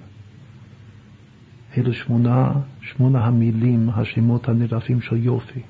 אלו 1.79 1.93
שמונה, 1.93 2.53
שמונה 2.81 3.25
המילים, 3.25 3.91
השמות 3.91 4.49
הנרדפים 4.49 5.01
של 5.01 5.17
יופי. 5.17 5.61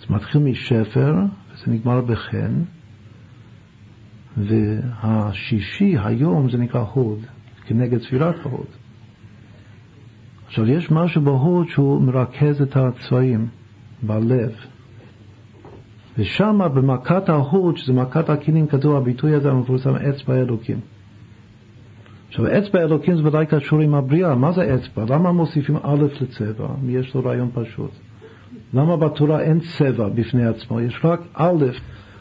זה 0.00 0.06
מתחיל 0.10 0.40
משפר, 0.40 1.14
וזה 1.52 1.72
נגמר 1.72 2.00
בחן, 2.00 2.62
והשישי, 4.36 5.96
היום, 6.04 6.50
זה 6.50 6.58
נקרא 6.58 6.80
הוד, 6.80 7.18
כנגד 7.66 8.02
ספירת 8.02 8.46
ההוד. 8.46 8.81
עכשיו, 10.52 10.68
יש 10.68 10.90
משהו 10.90 11.22
בהוד 11.22 11.68
שהוא 11.68 12.02
מרכז 12.02 12.62
את 12.62 12.76
הצבעים 12.76 13.46
בלב. 14.02 14.52
ושם 16.18 16.60
במכת 16.74 17.28
ההוד, 17.28 17.76
שזה 17.76 17.92
מכת 17.92 18.30
הכלים, 18.30 18.66
כתוב 18.66 18.96
הביטוי 18.96 19.34
הזה 19.34 19.50
המפורסם, 19.50 19.94
אצבע 19.94 20.34
אלוקים. 20.34 20.80
עכשיו, 22.28 22.58
אצבע 22.58 22.82
אלוקים 22.82 23.16
זה 23.16 23.26
ודאי 23.26 23.46
קשור 23.46 23.80
עם 23.80 23.94
הבריאה. 23.94 24.34
מה 24.34 24.52
זה 24.52 24.74
אצבע? 24.74 25.04
למה 25.08 25.32
מוסיפים 25.32 25.76
א' 25.82 26.04
לצבע? 26.20 26.68
יש 26.88 27.14
לו 27.14 27.24
רעיון 27.24 27.50
פשוט. 27.54 27.90
למה 28.74 28.96
בתורה 28.96 29.40
אין 29.40 29.60
צבע 29.60 30.08
בפני 30.08 30.46
עצמו? 30.46 30.80
יש 30.80 31.00
רק 31.04 31.20
א' 31.34 31.64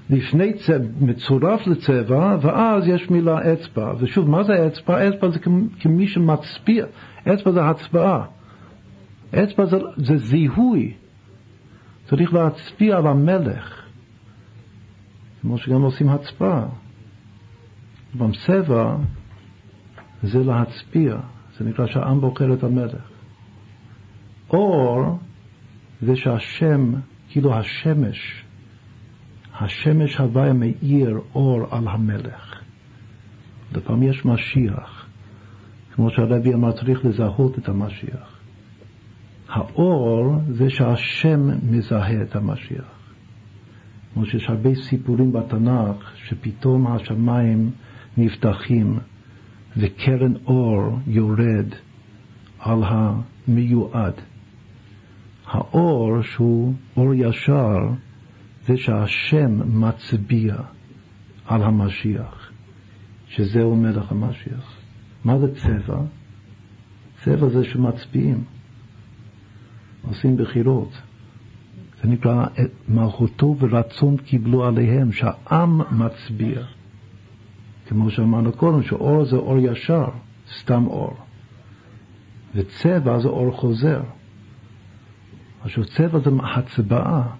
לפני 0.10 0.53
צבע, 0.53 0.86
מצורף 1.02 1.68
לצבע, 1.68 2.38
ואז 2.41 2.88
יש 2.88 3.10
מילה 3.10 3.53
אצבע. 3.53 3.94
ושוב, 3.99 4.30
מה 4.30 4.44
זה 4.44 4.68
אצבע? 4.68 5.10
אצבע 5.10 5.30
זה 5.30 5.40
כמי 5.80 6.08
שמצביע. 6.08 6.86
אצבע 7.23 7.52
זה 7.52 7.65
הצבעה. 7.65 8.26
אצבע 9.31 9.65
זה, 9.65 9.77
זה 9.98 10.18
זיהוי. 10.18 10.93
צריך 12.06 12.34
להצביע 12.34 12.98
על 12.98 13.07
המלך. 13.07 13.81
כמו 15.41 15.57
שגם 15.57 15.81
עושים 15.81 16.10
הצבעה. 16.10 16.65
בצבע 18.15 18.95
זה 20.23 20.39
להצביע, 20.39 21.18
זה 21.57 21.65
נקרא 21.65 21.88
שהעם 21.88 22.22
בוחר 22.22 22.53
את 22.53 22.64
המלך. 22.64 23.10
אור 24.49 25.19
זה 26.02 26.15
שהשם, 26.15 26.93
כאילו 27.30 27.53
השמש, 27.53 28.45
השמש 29.60 30.18
הוויה 30.18 30.53
מאיר 30.53 31.19
אור 31.35 31.68
על 31.72 31.88
המלך. 31.88 32.61
לפעמים 33.76 34.10
יש 34.10 34.26
משיח, 34.26 35.01
כמו 35.96 36.10
שהרבי 36.10 36.54
אמר, 36.54 36.72
צריך 36.72 37.06
לזהות 37.06 37.58
את 37.58 37.70
המשיח. 37.70 38.40
האור 39.50 40.36
זה 40.48 40.70
שהשם 40.70 41.50
מזהה 41.72 42.22
את 42.22 42.36
המשיח. 42.36 43.02
כמו 44.14 44.26
שיש 44.26 44.50
הרבה 44.50 44.76
סיפורים 44.76 45.32
בתנ"ך, 45.32 46.12
שפתאום 46.16 46.88
השמיים 46.88 47.72
נפתחים 48.18 49.00
וקרן 49.78 50.34
אור 50.46 51.00
יורד 51.08 51.66
על 52.60 52.84
המיועד. 52.84 54.14
האור 55.46 56.22
שהוא 56.22 56.74
אור 56.98 57.14
ישר 57.14 57.78
זה 58.68 58.78
שהשם 58.78 59.80
מצביע 59.82 60.56
על 61.46 61.64
המשיח, 61.64 62.52
שזהו 63.28 63.76
מלך 63.76 64.12
המשיח. 64.12 64.81
מה 65.26 65.39
זה 65.39 65.56
צבע? 65.56 66.02
צבע 67.23 67.49
זה 67.49 67.64
שמצביעים, 67.64 68.43
עושים 70.02 70.38
בחירות. 70.38 71.02
זה 72.02 72.10
נקרא 72.10 72.45
מלכותו 72.88 73.56
ורצון 73.60 74.18
קיבלו 74.18 74.65
עליהם, 74.65 75.11
שהעם 75.11 75.81
מצביע. 75.91 76.61
כמו 77.88 78.10
שאמרנו 78.10 78.52
קודם, 78.52 78.84
שאור 78.84 79.26
זה 79.26 79.35
אור 79.35 79.57
ישר, 79.60 80.06
סתם 80.60 80.88
אור. 80.88 81.18
וצבע 82.56 83.19
זה 83.19 83.27
אור 83.27 83.52
חוזר. 83.52 84.02
עכשיו 85.61 85.85
צבע 85.85 86.19
זה 86.19 86.30
הצבעה. 86.43 87.35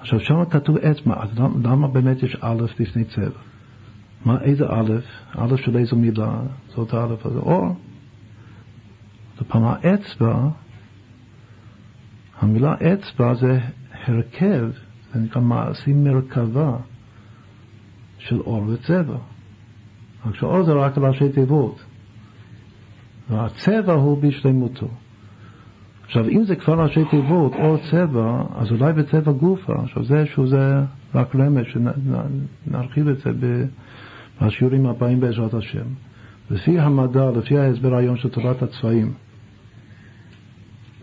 עכשיו 0.00 0.20
שם 0.20 0.44
כתוב 0.50 0.76
אצבע, 0.76 1.22
אז 1.22 1.38
למה 1.64 1.88
באמת 1.88 2.22
יש 2.22 2.36
א' 2.40 2.62
לפני 2.80 3.04
צבע? 3.04 3.40
מה, 4.24 4.40
איזה 4.40 4.66
א'? 4.68 4.92
א' 5.36 5.56
של 5.56 5.76
איזו 5.76 5.96
מילה? 5.96 6.40
זאת 6.68 6.94
א', 6.94 7.14
אז 7.24 7.36
אור. 7.36 7.76
פעם 9.48 9.64
האצבע, 9.64 10.48
המילה 12.40 12.74
אצבע 12.74 13.34
זה 13.34 13.60
הרכב, 14.06 14.68
זה 15.12 15.20
נקרא 15.20 15.42
מעשים 15.42 16.04
מרכבה. 16.04 16.76
של 18.18 18.40
אור 18.40 18.64
וצבע. 18.68 19.16
רק 20.26 20.34
שאור 20.34 20.62
זה 20.62 20.72
רק 20.72 20.98
ראשי 20.98 21.28
תיבות, 21.28 21.84
והצבע 23.30 23.92
הוא 23.92 24.22
בשלמותו. 24.22 24.88
עכשיו, 26.04 26.28
אם 26.28 26.44
זה 26.44 26.56
כבר 26.56 26.82
ראשי 26.82 27.04
תיבות, 27.10 27.52
אור 27.54 27.76
צבע, 27.90 28.42
אז 28.56 28.70
אולי 28.70 28.92
בצבע 28.92 29.32
גופה. 29.32 29.72
עכשיו, 29.82 30.04
זה 30.04 30.26
שהוא 30.26 30.48
זה 30.48 30.80
רק 31.14 31.36
רמז, 31.36 31.64
שנרחיב 31.66 33.08
את 33.08 33.18
זה 33.18 33.32
בשיעורים 34.42 34.86
הבאים 34.86 35.20
בעזרת 35.20 35.54
השם. 35.54 35.86
לפי 36.50 36.78
המדע, 36.78 37.30
לפי 37.30 37.58
ההסבר 37.58 37.94
היום 37.94 38.16
של 38.16 38.28
תורת 38.28 38.62
הצבעים, 38.62 39.12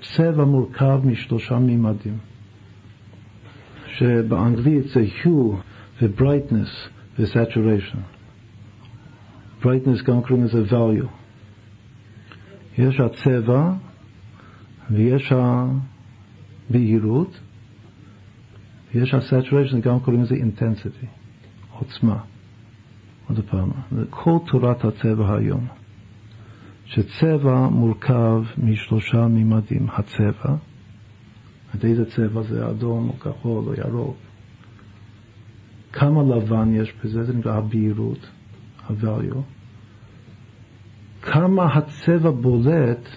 צבע 0.01 0.45
מורכב 0.45 0.99
משלושה 1.05 1.59
מימדים, 1.59 2.17
שבאנגלית 3.87 4.87
זה 4.87 5.05
hue 5.23 5.55
ו-brightness 6.01 6.89
ו-saturation. 7.19 7.97
brightness 9.63 10.03
גם 10.05 10.21
קוראים 10.21 10.45
לזה 10.45 10.63
value. 10.69 11.07
יש 12.77 12.99
הצבע 12.99 13.73
ויש 14.91 15.33
הבהירות, 16.69 17.39
ויש 18.93 19.13
ה-saturation, 19.13 19.79
גם 19.81 19.99
קוראים 19.99 20.23
לזה 20.23 20.35
intensity, 20.35 21.05
עוצמה. 21.71 22.19
עוד 23.29 23.39
פעם, 23.49 23.69
כל 24.09 24.37
תורת 24.47 24.85
הצבע 24.85 25.35
היום, 25.35 25.67
שצבע 26.85 27.67
מורכב 27.71 28.43
משלושה 28.57 29.27
מימדים, 29.27 29.87
הצבע, 29.89 30.55
את 31.75 31.85
איזה 31.85 32.05
צבע 32.05 32.41
זה 32.41 32.69
אדום 32.69 33.09
או 33.09 33.19
כחול 33.19 33.63
או 33.67 33.73
ירוק, 33.73 34.15
כמה 35.93 36.23
לבן 36.23 36.75
יש 36.75 36.93
בזה, 37.03 37.23
זה 37.23 37.33
נקרא 37.33 37.57
הבהירות, 37.57 38.29
ה-value. 38.89 39.41
כמה 41.21 41.73
הצבע 41.73 42.29
בולט 42.29 43.09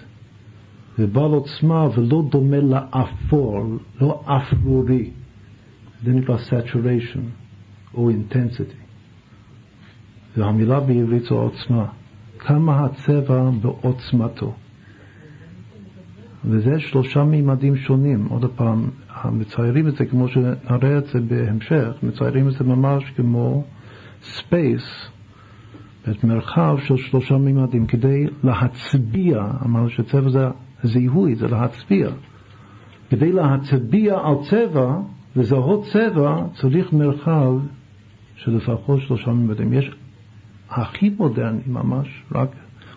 ובעל 0.98 1.30
עוצמה 1.30 1.88
ולא 1.96 2.22
דומה 2.30 2.56
לאפור, 2.56 3.78
לא 4.00 4.24
אפרורי. 4.26 5.10
זה 6.04 6.12
נקרא 6.12 6.36
saturation 6.36 7.20
או 7.94 8.10
intensity. 8.10 8.87
והמילה 10.36 10.80
בעברית 10.80 11.22
זו 11.22 11.34
עוצמה. 11.34 11.86
כמה 12.38 12.84
הצבע 12.84 13.50
בעוצמתו. 13.62 14.54
וזה 16.44 16.80
שלושה 16.80 17.24
מימדים 17.24 17.76
שונים. 17.76 18.26
עוד 18.26 18.50
פעם, 18.56 18.90
מציירים 19.24 19.88
את 19.88 19.96
זה 19.96 20.06
כמו 20.06 20.28
שנראה 20.28 20.98
את 20.98 21.06
זה 21.06 21.20
בהמשך, 21.20 21.88
מציירים 22.02 22.48
את 22.48 22.52
זה 22.52 22.64
ממש 22.64 23.04
כמו 23.16 23.64
space, 24.22 25.10
את 26.10 26.24
מרחב 26.24 26.76
של 26.84 26.96
שלושה 26.96 27.36
מימדים, 27.36 27.86
כדי 27.86 28.26
להצביע, 28.44 29.46
אמרנו 29.64 29.90
שצבע 29.90 30.28
זה 30.30 30.48
זיהוי, 30.82 31.34
זה 31.34 31.48
להצביע. 31.48 32.08
כדי 33.10 33.32
להצביע 33.32 34.18
על 34.24 34.34
צבע, 34.50 34.96
לזהות 35.36 35.84
צבע, 35.84 36.46
צריך 36.54 36.92
מרחב 36.92 37.52
של 38.36 38.56
לפחות 38.56 39.00
שלושה 39.00 39.30
מימדים. 39.30 39.72
יש 39.72 39.90
הכי 40.70 41.10
מודרני 41.18 41.60
ממש, 41.66 42.22
רק 42.32 42.48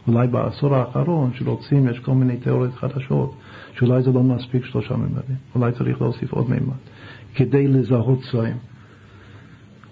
אולי 0.07 0.27
בעשור 0.27 0.75
האחרון, 0.75 1.31
שרוצים, 1.33 1.87
יש 1.87 1.99
כל 1.99 2.13
מיני 2.13 2.37
תיאוריות 2.37 2.75
חדשות, 2.75 3.35
שאולי 3.77 4.01
זה 4.01 4.11
לא 4.11 4.23
מספיק 4.23 4.65
שלושה 4.65 4.95
מימדים, 4.95 5.35
אולי 5.55 5.71
צריך 5.71 6.01
להוסיף 6.01 6.33
עוד 6.33 6.49
מימד, 6.49 6.77
כדי 7.35 7.67
לזהות 7.67 8.19
צבעים. 8.31 8.57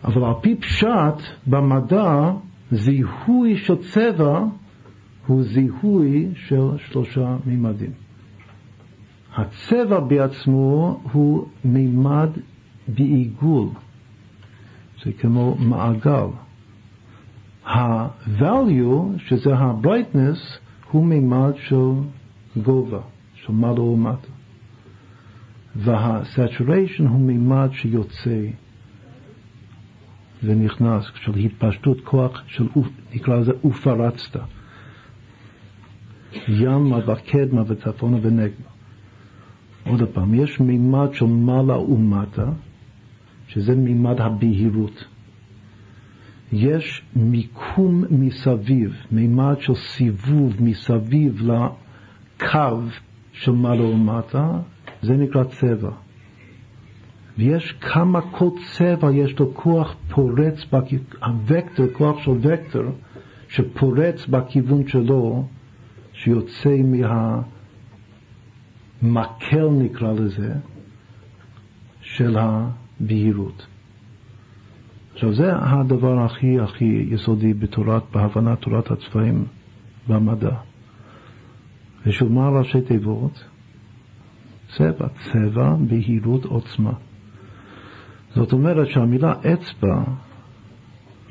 אבל 0.04 0.24
על 0.24 0.34
פי 0.42 0.56
פשט, 0.56 1.22
במדע, 1.48 2.32
זיהוי 2.72 3.58
של 3.58 3.76
צבע 3.76 4.44
הוא 5.28 5.44
זיהוי 5.44 6.28
של 6.36 6.78
שלושה 6.78 7.38
מימדים. 7.46 7.92
הצבע 9.36 10.00
בעצמו 10.00 11.02
הוא 11.12 11.48
מימד 11.66 12.30
בעיגול, 12.88 13.68
זה 15.04 15.12
כמו 15.12 15.56
מעגל. 15.60 16.28
ה-value, 17.70 19.18
שזה 19.18 19.56
ה-brightness, 19.56 20.60
הוא 20.92 21.06
מימד 21.06 21.52
של 21.56 21.92
גובה. 22.64 23.02
של 23.46 23.54
מעלה 23.54 23.82
ומטה. 23.82 24.28
וה-saturation 25.76 27.08
הוא 27.10 27.20
מימד 27.20 27.70
שיוצא 27.72 28.46
ונכנס, 30.44 31.04
של 31.16 31.36
התפשטות 31.36 31.98
כוח 32.04 32.44
של, 32.48 32.68
נקרא 33.14 33.36
לזה 33.36 33.52
ופרצת. 33.66 34.40
ימה 36.48 36.98
וקדמה 36.98 37.64
וצפונה 37.68 38.18
ונגמה. 38.22 38.70
עוד 39.86 40.04
פעם, 40.14 40.34
יש 40.34 40.60
מימד 40.60 41.14
של 41.14 41.26
מעלה 41.26 41.78
ומטה, 41.78 42.52
שזה 43.48 43.76
מימד 43.76 44.22
הבהירות. 44.22 45.06
יש 46.52 47.02
מיקום 47.16 48.04
מסביב, 48.10 48.94
מימד 49.12 49.56
של 49.60 49.76
סיבוב 49.76 50.56
מסביב 50.60 51.42
קו 52.40 52.82
של 53.32 53.52
מעלה 53.52 53.86
ומטה, 53.86 54.60
זה 55.02 55.14
נקרא 55.14 55.44
צבע. 55.44 55.92
ויש 57.38 57.72
כמה 57.72 58.22
כל 58.22 58.50
צבע 58.72 59.12
יש 59.12 59.40
לו 59.40 59.54
כוח 59.54 59.96
פורץ, 60.10 60.66
הוקטור, 61.22 61.88
כוח 61.94 62.24
של 62.24 62.32
וקטור, 62.42 62.84
שפורץ 63.50 64.26
בכיוון 64.26 64.88
שלו, 64.88 65.48
שיוצא 66.14 66.76
מהמקל 69.02 69.70
נקרא 69.70 70.14
לזה, 70.14 70.54
של 72.02 72.38
הבהירות. 72.38 73.68
עכשיו 75.20 75.34
זה 75.34 75.52
הדבר 75.56 76.20
הכי 76.20 76.60
הכי 76.60 77.08
יסודי 77.10 77.54
בתורת, 77.54 78.04
בהבנת 78.12 78.62
תורת 78.62 78.92
הצבעים 78.92 79.46
במדע. 80.08 80.56
ושוב, 82.06 82.32
מה 82.32 82.50
ראשי 82.50 82.82
תיבות? 82.82 83.44
צבע, 84.78 85.08
צבע, 85.32 85.76
בהירות, 85.88 86.46
עוצמה. 86.46 86.92
זאת 88.36 88.54
אומרת 88.54 88.88
שהמילה 88.88 89.34
אצבע, 89.34 90.04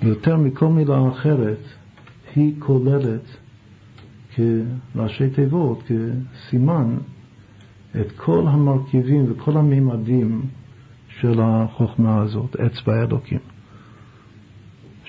יותר 0.02 0.36
מכל 0.36 0.68
מילה 0.68 1.08
אחרת, 1.08 1.62
היא 2.36 2.54
כוללת 2.58 3.36
כראשי 4.34 5.30
תיבות, 5.30 5.82
כסימן, 5.82 6.96
את 8.00 8.12
כל 8.16 8.44
המרכיבים 8.48 9.32
וכל 9.32 9.56
הממדים 9.56 10.42
של 11.20 11.40
החוכמה 11.40 12.22
הזאת, 12.22 12.56
אצבע 12.56 13.02
אלוקים. 13.02 13.57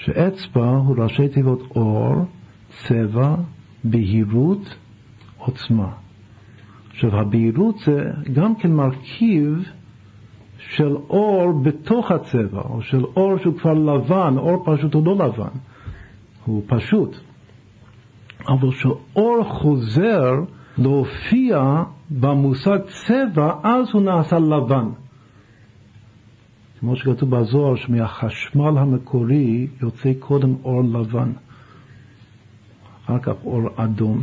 שאצבע 0.06 0.70
הוא 0.70 0.96
ראשי 0.98 1.28
תיבות 1.28 1.62
אור, 1.76 2.16
צבע, 2.70 3.36
בהירות, 3.84 4.76
עוצמה. 5.38 5.92
עכשיו, 6.90 7.20
הבהירות 7.20 7.76
זה 7.86 8.12
גם 8.34 8.56
כן 8.56 8.72
מרכיב 8.72 9.64
של 10.58 10.96
אור 11.10 11.62
בתוך 11.64 12.12
הצבע, 12.12 12.62
או 12.62 12.82
של 12.82 13.04
אור 13.04 13.38
שהוא 13.38 13.58
כבר 13.58 13.74
לבן, 13.74 14.38
אור 14.38 14.64
פשוט 14.66 14.94
הוא 14.94 15.06
לא 15.06 15.16
לבן, 15.16 15.58
הוא 16.46 16.64
פשוט. 16.68 17.16
אבל 18.48 18.72
כשאור 18.72 19.44
חוזר 19.44 20.32
להופיע 20.78 21.84
במושג 22.10 22.80
צבע, 22.88 23.54
אז 23.64 23.88
הוא 23.94 24.02
נעשה 24.02 24.40
לבן. 24.40 24.90
כמו 26.80 26.96
שכתוב 26.96 27.30
בזוהר, 27.36 27.76
שמהחשמל 27.76 28.78
המקורי 28.78 29.68
יוצא 29.82 30.14
קודם 30.20 30.56
אור 30.64 30.84
לבן, 30.84 31.32
אחר 33.06 33.20
כך 33.20 33.34
אור 33.44 33.62
אדום. 33.76 34.22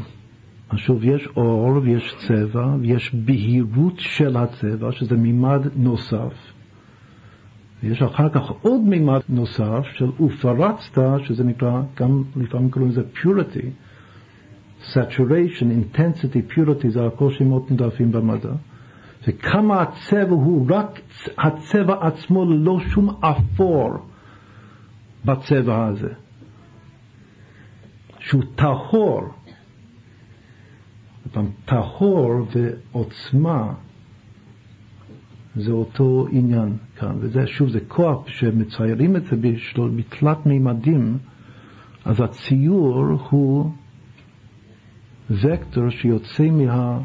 אז 0.70 0.78
שוב, 0.78 1.04
יש 1.04 1.28
אור 1.36 1.80
ויש 1.82 2.14
צבע 2.18 2.76
ויש 2.80 3.14
בהירות 3.14 3.94
של 3.98 4.36
הצבע, 4.36 4.92
שזה 4.92 5.16
מימד 5.16 5.60
נוסף. 5.76 6.52
ויש 7.82 8.02
אחר 8.02 8.28
כך 8.28 8.50
עוד 8.62 8.80
מימד 8.80 9.20
נוסף 9.28 9.86
של 9.92 10.10
ופרצת, 10.20 10.98
שזה 11.24 11.44
נקרא, 11.44 11.82
גם 11.96 12.22
לפעמים 12.36 12.70
קוראים 12.70 12.90
לזה 12.90 13.02
purity, 13.14 13.66
saturation, 14.92 15.64
intensity, 15.64 16.52
purity, 16.54 16.88
זה 16.88 17.06
הכל 17.06 17.30
שמות 17.30 17.70
נדפים 17.70 18.12
במדע. 18.12 18.52
וכמה 19.26 19.82
הצבע 19.82 20.30
הוא 20.30 20.66
רק 20.70 21.00
הצבע 21.38 22.06
עצמו 22.06 22.44
ללא 22.44 22.80
שום 22.80 23.10
אפור 23.20 23.90
בצבע 25.24 25.86
הזה. 25.86 26.26
שהוא 28.26 28.42
טהור. 28.54 29.22
טהור 31.64 32.32
ועוצמה 32.52 33.74
זה 35.56 35.72
אותו 35.72 36.26
עניין 36.30 36.76
כאן, 36.96 37.16
וזה 37.20 37.46
שוב, 37.46 37.68
זה 37.68 37.80
כוח 37.88 38.28
שמציירים 38.28 39.16
את 39.16 39.24
זה 39.24 39.36
בתלת 39.96 40.46
מימדים, 40.46 41.18
אז 42.04 42.20
הציור 42.20 43.04
הוא 43.30 43.70
וקטור 45.30 45.90
שיוצא 45.90 46.50
מה, 46.50 46.98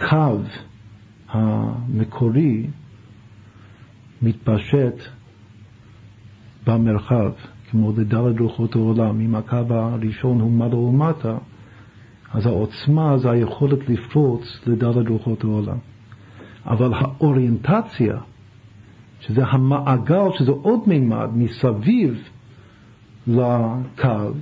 מהקו 0.00 0.42
המקורי, 1.28 2.66
מתפשט 4.22 5.02
במרחב. 6.66 7.32
כמו 7.70 7.92
לדלת 7.96 8.40
רוחות 8.40 8.74
העולם, 8.74 9.20
אם 9.20 9.34
הקו 9.34 9.56
הראשון 9.70 10.40
הוא 10.40 10.50
מעלה 10.50 10.76
ומטה, 10.76 11.36
אז 12.32 12.46
העוצמה 12.46 13.18
זה 13.18 13.30
היכולת 13.30 13.88
לפרוץ 13.88 14.60
לדלת 14.66 15.08
רוחות 15.08 15.44
העולם. 15.44 15.78
אבל 16.66 16.94
האוריינטציה, 16.94 18.18
שזה 19.20 19.44
המעגל, 19.46 20.28
שזה 20.38 20.52
עוד 20.52 20.80
מימד 20.86 21.28
מסביב 21.34 22.28
לקו, 23.26 24.32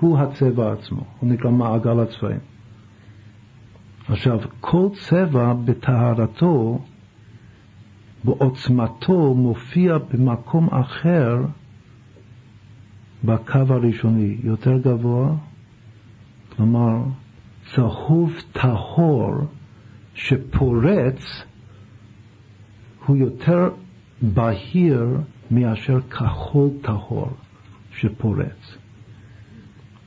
הוא 0.00 0.18
הצבע 0.18 0.72
עצמו, 0.72 1.04
הוא 1.20 1.30
נקרא 1.30 1.50
מעגל 1.50 2.00
הצבעים. 2.00 2.55
עכשיו, 4.08 4.40
כל 4.60 4.88
צבע 5.08 5.52
בטהרתו, 5.64 6.78
בעוצמתו, 8.24 9.34
מופיע 9.34 9.98
במקום 9.98 10.68
אחר 10.74 11.36
בקו 13.24 13.58
הראשוני 13.68 14.36
יותר 14.42 14.78
גבוה, 14.78 15.34
כלומר 16.56 17.02
צהוב 17.74 18.32
טהור 18.52 19.34
שפורץ 20.14 21.42
הוא 23.06 23.16
יותר 23.16 23.68
בהיר 24.22 25.06
מאשר 25.50 26.00
כחול 26.00 26.68
טהור 26.82 27.30
שפורץ. 27.92 28.76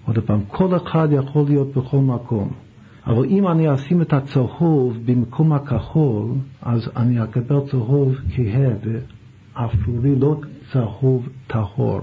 עוד 0.05 0.19
פעם, 0.19 0.41
כל 0.47 0.77
אחד 0.77 1.07
יכול 1.11 1.45
להיות 1.45 1.73
בכל 1.77 1.97
מקום, 1.97 2.53
אבל 3.09 3.25
אם 3.25 3.47
אני 3.47 3.73
אשים 3.73 4.01
את 4.01 4.13
הצהוב 4.13 4.97
במקום 5.05 5.53
הכחול, 5.53 6.31
אז 6.61 6.89
אני 6.95 7.23
אקבל 7.23 7.59
צהוב 7.71 8.15
כהה 8.35 8.69
ואפרורי, 9.55 10.15
לא 10.15 10.39
צהוב 10.71 11.29
טהור. 11.47 12.01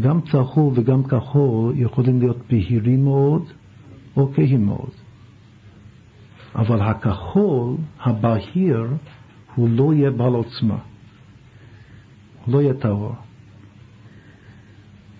גם 0.00 0.20
צהוב 0.20 0.78
וגם 0.78 1.04
כחול 1.04 1.72
יכולים 1.76 2.20
להיות 2.20 2.36
בהירים 2.50 3.04
מאוד 3.04 3.42
או 4.16 4.32
כהים 4.34 4.66
מאוד. 4.66 4.90
אבל 6.54 6.80
הכחול, 6.80 7.76
הבהיר, 8.00 8.86
הוא 9.54 9.68
לא 9.68 9.94
יהיה 9.94 10.10
בעל 10.10 10.34
עוצמה. 10.34 10.78
הוא 12.44 12.54
לא 12.54 12.62
יהיה 12.62 12.74
טהור. 12.74 13.14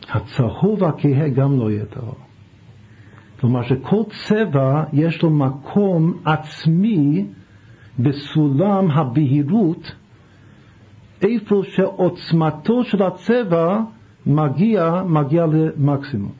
הצהוב 0.09 0.85
הכהה 0.85 1.28
גם 1.28 1.59
לא 1.59 1.70
יהיה 1.70 1.85
טהור. 1.85 2.24
כלומר 3.45 3.62
שכל 3.62 4.03
צבע 4.29 4.85
יש 4.93 5.23
לו 5.23 5.31
מקום 5.31 6.12
עצמי 6.25 7.27
בסולם 7.99 8.91
הבהירות, 8.91 9.93
איפה 11.23 11.62
שעוצמתו 11.65 12.85
של 12.85 13.03
הצבע 13.03 13.81
מגיע, 14.27 15.03
מגיע 15.09 15.47
למקסימום. 15.47 16.33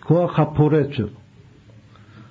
כוח 0.00 0.40
הפורט 0.40 0.92
שלו. 0.92 1.08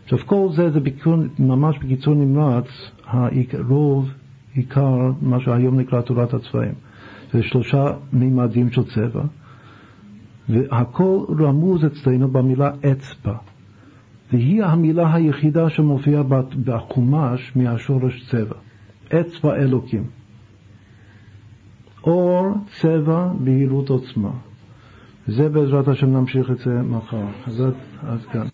עכשיו 0.04 0.20
כל 0.26 0.48
זה 0.56 0.70
זה 0.72 0.80
בקיצור, 0.80 1.16
ממש 1.40 1.78
בקיצור 1.78 2.16
נמרץ, 2.16 2.68
הרוב, 3.06 4.10
עיקר, 4.54 5.12
מה 5.22 5.40
שהיום 5.40 5.80
נקרא 5.80 6.02
תורת 6.02 6.34
הצבעים. 6.34 6.74
זה 7.34 7.44
שלושה 7.44 7.86
מימדים 8.14 8.72
של 8.72 8.84
צבע, 8.84 9.24
והכל 10.49 11.26
רמוז 11.40 11.86
אצלנו 11.86 12.28
במילה 12.28 12.72
אצבע. 12.91 13.36
והיא 14.32 14.64
המילה 14.64 15.14
היחידה 15.14 15.70
שמופיעה 15.70 16.24
בחומש 16.65 17.52
מהשורש 17.56 18.30
צבע. 18.32 18.56
אצבע 19.07 19.56
אלוקים. 19.56 20.03
אור, 22.03 22.53
צבע, 22.82 23.32
בהירות 23.40 23.90
עוצמה. 23.90 24.32
זה 25.28 25.49
בעזרת 25.49 25.88
השם 25.88 26.14
נמשיך 26.14 26.52
את 26.52 26.57
זה 26.57 26.82
מחר. 26.82 27.26
אז 27.48 27.64
עד 28.02 28.22
כאן. 28.32 28.48